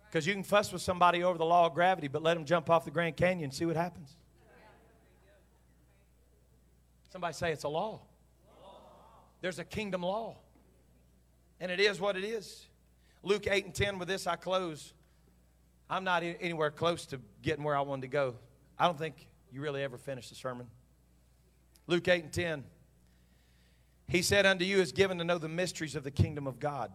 Because 0.05 0.25
you 0.25 0.33
can 0.33 0.43
fuss 0.43 0.71
with 0.71 0.81
somebody 0.81 1.23
over 1.23 1.37
the 1.37 1.45
law 1.45 1.67
of 1.67 1.73
gravity, 1.73 2.07
but 2.07 2.23
let 2.23 2.33
them 2.35 2.45
jump 2.45 2.69
off 2.69 2.85
the 2.85 2.91
Grand 2.91 3.17
Canyon 3.17 3.45
and 3.45 3.53
see 3.53 3.65
what 3.65 3.75
happens. 3.75 4.09
Somebody 7.11 7.33
say 7.33 7.51
it's 7.51 7.63
a 7.63 7.69
law. 7.69 8.01
There's 9.41 9.59
a 9.59 9.65
kingdom 9.65 10.01
law. 10.01 10.37
And 11.59 11.71
it 11.71 11.79
is 11.79 11.99
what 11.99 12.15
it 12.15 12.23
is. 12.23 12.65
Luke 13.23 13.47
8 13.49 13.65
and 13.65 13.73
10, 13.73 13.99
with 13.99 14.07
this 14.07 14.27
I 14.27 14.35
close. 14.35 14.93
I'm 15.89 16.03
not 16.03 16.23
anywhere 16.23 16.71
close 16.71 17.05
to 17.07 17.19
getting 17.41 17.63
where 17.63 17.75
I 17.75 17.81
wanted 17.81 18.03
to 18.03 18.07
go. 18.07 18.35
I 18.77 18.85
don't 18.85 18.97
think 18.97 19.27
you 19.51 19.61
really 19.61 19.83
ever 19.83 19.97
finished 19.97 20.29
the 20.29 20.35
sermon. 20.35 20.67
Luke 21.87 22.07
8 22.07 22.23
and 22.25 22.33
10. 22.33 22.63
He 24.09 24.21
said, 24.21 24.45
Unto 24.45 24.65
you 24.65 24.79
is 24.79 24.91
given 24.91 25.17
to 25.17 25.23
know 25.23 25.37
the 25.37 25.49
mysteries 25.49 25.95
of 25.95 26.03
the 26.03 26.11
kingdom 26.11 26.47
of 26.47 26.59
God. 26.59 26.91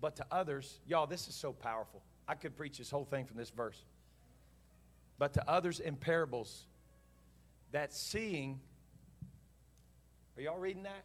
But 0.00 0.16
to 0.16 0.26
others, 0.30 0.80
y'all, 0.86 1.06
this 1.06 1.26
is 1.28 1.34
so 1.34 1.52
powerful. 1.52 2.02
I 2.28 2.34
could 2.34 2.56
preach 2.56 2.78
this 2.78 2.90
whole 2.90 3.04
thing 3.04 3.24
from 3.24 3.36
this 3.36 3.50
verse. 3.50 3.82
But 5.18 5.32
to 5.34 5.50
others 5.50 5.80
in 5.80 5.96
parables, 5.96 6.66
that 7.72 7.92
seeing 7.92 8.60
Are 10.36 10.42
y'all 10.42 10.58
reading 10.58 10.82
that? 10.82 11.04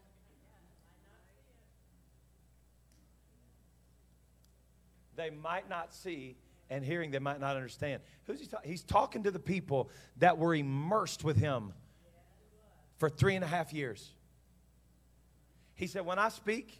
They 5.16 5.30
might 5.30 5.70
not 5.70 5.94
see, 5.94 6.38
and 6.70 6.84
hearing 6.84 7.12
they 7.12 7.20
might 7.20 7.40
not 7.40 7.56
understand. 7.56 8.02
Who's 8.26 8.40
he 8.40 8.46
talking? 8.46 8.70
He's 8.70 8.84
talking 8.84 9.24
to 9.24 9.32
the 9.32 9.40
people 9.40 9.90
that 10.18 10.38
were 10.38 10.56
immersed 10.56 11.24
with 11.24 11.38
him 11.38 11.74
for 12.98 13.10
three 13.10 13.36
and 13.36 13.44
a 13.44 13.48
half 13.48 13.74
years. 13.74 14.12
He 15.76 15.88
said, 15.88 16.06
When 16.06 16.20
I 16.20 16.30
speak, 16.30 16.80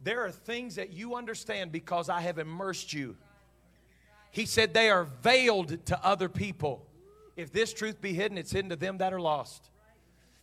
there 0.00 0.24
are 0.24 0.30
things 0.30 0.76
that 0.76 0.92
you 0.92 1.16
understand 1.16 1.72
because 1.72 2.08
I 2.08 2.20
have 2.20 2.38
immersed 2.38 2.92
you. 2.92 3.16
He 4.30 4.46
said, 4.46 4.74
They 4.74 4.90
are 4.90 5.04
veiled 5.04 5.84
to 5.86 6.04
other 6.04 6.28
people. 6.28 6.86
If 7.36 7.52
this 7.52 7.72
truth 7.72 8.00
be 8.00 8.12
hidden, 8.12 8.36
it's 8.36 8.52
hidden 8.52 8.70
to 8.70 8.76
them 8.76 8.98
that 8.98 9.12
are 9.12 9.20
lost. 9.20 9.70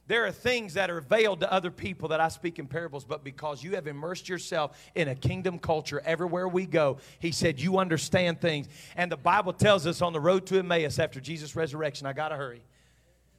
There 0.07 0.25
are 0.25 0.31
things 0.31 0.75
that 0.75 0.91
are 0.91 1.01
veiled 1.01 1.39
to 1.39 1.51
other 1.51 1.71
people 1.71 2.09
that 2.09 2.21
I 2.21 2.27
speak 2.27 2.59
in 2.59 2.67
parables, 2.67 3.03
but 3.03 3.23
because 3.23 3.63
you 3.63 3.73
have 3.73 3.87
immersed 3.87 4.29
yourself 4.29 4.77
in 4.93 5.07
a 5.07 5.15
kingdom 5.15 5.57
culture 5.57 5.99
everywhere 6.05 6.47
we 6.47 6.67
go, 6.67 6.97
he 7.17 7.31
said, 7.31 7.59
You 7.59 7.79
understand 7.79 8.39
things. 8.39 8.67
And 8.95 9.11
the 9.11 9.17
Bible 9.17 9.51
tells 9.51 9.87
us 9.87 10.03
on 10.03 10.13
the 10.13 10.19
road 10.19 10.45
to 10.47 10.59
Emmaus 10.59 10.99
after 10.99 11.19
Jesus' 11.19 11.55
resurrection, 11.55 12.05
I 12.05 12.13
got 12.13 12.29
to 12.29 12.35
hurry, 12.35 12.61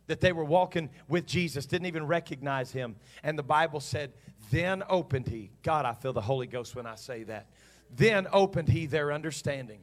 that 0.09 0.21
they 0.21 0.33
were 0.33 0.45
walking 0.45 0.91
with 1.09 1.25
Jesus, 1.25 1.67
didn't 1.67 1.87
even 1.87 2.07
recognize 2.07 2.73
him. 2.73 2.97
And 3.23 3.39
the 3.39 3.45
Bible 3.45 3.79
said, 3.79 4.13
Then 4.51 4.83
opened 4.89 5.29
he. 5.29 5.51
God, 5.63 5.85
I 5.85 5.93
feel 5.93 6.13
the 6.13 6.21
Holy 6.21 6.49
Ghost 6.49 6.75
when 6.75 6.87
I 6.87 6.97
say 6.97 7.23
that. 7.25 7.47
Then 7.95 8.27
opened 8.33 8.69
he 8.69 8.87
their 8.87 9.13
understanding. 9.13 9.79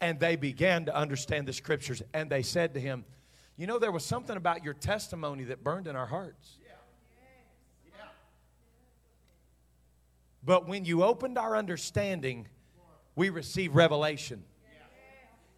And 0.00 0.18
they 0.18 0.34
began 0.34 0.86
to 0.86 0.96
understand 0.96 1.46
the 1.46 1.52
scriptures. 1.52 2.02
And 2.12 2.28
they 2.28 2.42
said 2.42 2.74
to 2.74 2.80
him, 2.80 3.04
you 3.56 3.66
know, 3.66 3.78
there 3.78 3.92
was 3.92 4.04
something 4.04 4.36
about 4.36 4.64
your 4.64 4.74
testimony 4.74 5.44
that 5.44 5.64
burned 5.64 5.86
in 5.86 5.96
our 5.96 6.06
hearts. 6.06 6.58
But 10.44 10.68
when 10.68 10.84
you 10.84 11.02
opened 11.02 11.38
our 11.38 11.56
understanding, 11.56 12.46
we 13.16 13.30
receive 13.30 13.74
revelation. 13.74 14.44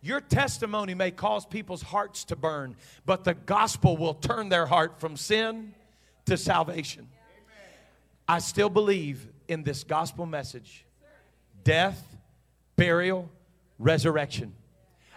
Your 0.01 0.21
testimony 0.21 0.95
may 0.95 1.11
cause 1.11 1.45
people's 1.45 1.83
hearts 1.83 2.25
to 2.27 2.37
burn, 2.37 2.77
but 3.05 3.25
the 3.25 3.35
gospel 3.35 3.97
will 3.97 4.15
turn 4.15 4.49
their 4.49 4.65
heart 4.65 5.01
from 5.01 5.17
sin 5.17 5.75
to 6.27 6.37
salvation. 6.37 7.09
I 8.27 8.39
still 8.39 8.71
believe 8.71 9.27
in 9.49 9.65
this 9.65 9.85
gospel 9.85 10.25
message 10.25 10.85
death, 11.65 12.17
burial, 12.77 13.29
resurrection. 13.79 14.55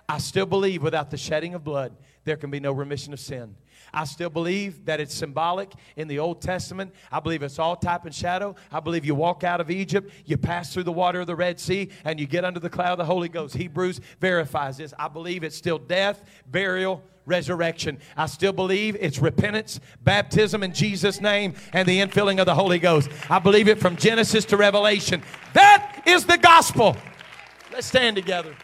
I 0.10 0.18
still 0.18 0.46
believe 0.46 0.84
without 0.84 1.12
the 1.12 1.18
shedding 1.18 1.54
of 1.54 1.64
blood, 1.64 1.96
there 2.24 2.38
can 2.38 2.52
be 2.52 2.60
no 2.60 2.72
remission 2.72 3.14
of 3.14 3.20
sin. 3.20 3.56
I 3.94 4.06
still 4.06 4.30
believe 4.30 4.86
that 4.86 5.00
it's 5.00 5.14
symbolic 5.14 5.72
in 5.96 6.08
the 6.08 6.20
Old 6.20 6.42
Testament. 6.42 6.94
I 7.12 7.20
believe 7.20 7.44
it's 7.44 7.60
all 7.60 7.76
type 7.76 8.06
and 8.06 8.14
shadow. 8.14 8.56
I 8.72 8.80
believe 8.80 9.06
you 9.06 9.16
walk 9.16 9.44
out 9.44 9.60
of 9.60 9.70
Egypt, 9.70 10.12
you 10.26 10.38
pass 10.38 10.74
through 10.74 10.84
the 10.84 10.92
water 10.92 11.22
of 11.22 11.28
the 11.28 11.36
Red 11.36 11.60
Sea, 11.60 11.90
and 12.06 12.20
you 12.20 12.28
get 12.28 12.46
under 12.46 12.60
the 12.60 12.70
cloud 12.70 12.94
of 12.94 12.98
the 13.00 13.06
Holy 13.06 13.28
Ghost. 13.28 13.56
Hebrews 13.56 14.00
verifies 14.20 14.78
this. 14.78 14.94
I 14.98 15.08
believe 15.08 15.44
it's 15.44 15.58
still 15.58 15.80
death, 15.80 16.24
burial, 16.50 17.04
resurrection. 17.26 18.00
I 18.16 18.28
still 18.28 18.54
believe 18.54 18.96
it's 19.00 19.20
repentance, 19.20 19.80
baptism 20.04 20.64
in 20.64 20.74
Jesus' 20.74 21.22
name, 21.22 21.56
and 21.74 21.88
the 21.88 22.00
infilling 22.00 22.40
of 22.40 22.46
the 22.46 22.56
Holy 22.56 22.80
Ghost. 22.80 23.10
I 23.30 23.40
believe 23.40 23.68
it 23.68 23.80
from 23.80 23.96
Genesis 23.96 24.46
to 24.46 24.58
Revelation. 24.58 25.22
That 25.54 26.04
is 26.06 26.26
the 26.26 26.38
gospel. 26.38 26.96
Let's 27.72 27.88
stand 27.88 28.16
together. 28.16 28.56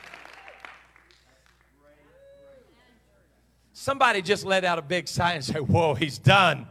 Somebody 3.87 4.21
just 4.21 4.43
let 4.43 4.65
out 4.65 4.77
a 4.77 4.81
big 4.81 5.07
sigh 5.07 5.35
and 5.35 5.45
say, 5.45 5.61
Whoa, 5.61 5.93
he's 5.93 6.17
done. 6.17 6.67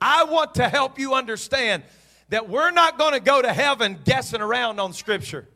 I 0.00 0.24
want 0.24 0.56
to 0.56 0.68
help 0.68 0.98
you 0.98 1.14
understand 1.14 1.84
that 2.30 2.48
we're 2.48 2.72
not 2.72 2.98
going 2.98 3.12
to 3.12 3.20
go 3.20 3.40
to 3.40 3.52
heaven 3.52 3.96
guessing 4.04 4.40
around 4.40 4.80
on 4.80 4.92
Scripture. 4.92 5.46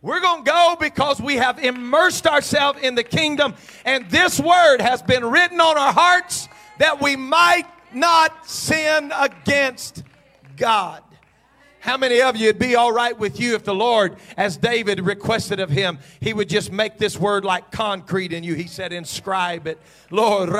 We're 0.00 0.22
going 0.22 0.44
to 0.46 0.50
go 0.50 0.76
because 0.80 1.20
we 1.20 1.36
have 1.36 1.62
immersed 1.62 2.26
ourselves 2.26 2.80
in 2.80 2.94
the 2.94 3.04
kingdom, 3.04 3.56
and 3.84 4.08
this 4.08 4.40
word 4.40 4.80
has 4.80 5.02
been 5.02 5.26
written 5.26 5.60
on 5.60 5.76
our 5.76 5.92
hearts 5.92 6.48
that 6.78 7.02
we 7.02 7.16
might 7.16 7.66
not 7.92 8.48
sin 8.48 9.12
against 9.14 10.04
God. 10.56 11.02
How 11.80 11.96
many 11.96 12.20
of 12.20 12.36
you, 12.36 12.50
it'd 12.50 12.60
be 12.60 12.76
all 12.76 12.92
right 12.92 13.18
with 13.18 13.40
you 13.40 13.54
if 13.54 13.64
the 13.64 13.74
Lord, 13.74 14.16
as 14.36 14.58
David 14.58 15.00
requested 15.00 15.60
of 15.60 15.70
him, 15.70 15.98
he 16.20 16.34
would 16.34 16.50
just 16.50 16.70
make 16.70 16.98
this 16.98 17.18
word 17.18 17.42
like 17.42 17.70
concrete 17.70 18.34
in 18.34 18.44
you? 18.44 18.54
He 18.54 18.66
said, 18.66 18.92
inscribe 18.92 19.66
it. 19.66 19.80
Lord, 20.10 20.50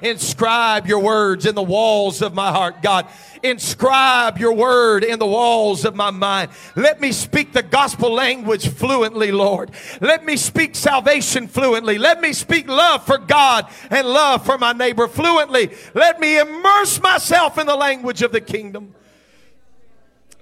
inscribe 0.00 0.86
your 0.86 1.00
words 1.00 1.44
in 1.44 1.54
the 1.54 1.62
walls 1.62 2.22
of 2.22 2.32
my 2.32 2.50
heart, 2.50 2.80
God. 2.80 3.06
Inscribe 3.42 4.38
your 4.38 4.54
word 4.54 5.04
in 5.04 5.18
the 5.18 5.26
walls 5.26 5.84
of 5.84 5.94
my 5.94 6.10
mind. 6.10 6.50
Let 6.74 7.02
me 7.02 7.12
speak 7.12 7.52
the 7.52 7.62
gospel 7.62 8.14
language 8.14 8.66
fluently, 8.68 9.30
Lord. 9.30 9.72
Let 10.00 10.24
me 10.24 10.38
speak 10.38 10.74
salvation 10.74 11.48
fluently. 11.48 11.98
Let 11.98 12.22
me 12.22 12.32
speak 12.32 12.66
love 12.66 13.04
for 13.04 13.18
God 13.18 13.66
and 13.90 14.06
love 14.08 14.46
for 14.46 14.56
my 14.56 14.72
neighbor 14.72 15.06
fluently. 15.06 15.70
Let 15.92 16.18
me 16.18 16.38
immerse 16.38 16.98
myself 17.02 17.58
in 17.58 17.66
the 17.66 17.76
language 17.76 18.22
of 18.22 18.32
the 18.32 18.40
kingdom. 18.40 18.94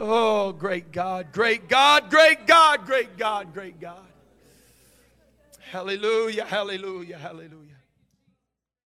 Oh, 0.01 0.53
great 0.53 0.93
God, 0.93 1.33
great 1.33 1.69
God, 1.69 2.11
great 2.11 2.47
God, 2.47 2.87
great 2.87 3.17
God, 3.17 3.53
great 3.53 3.81
God. 3.81 3.99
Hallelujah, 5.71 6.45
hallelujah, 6.45 7.19
hallelujah. 7.19 7.68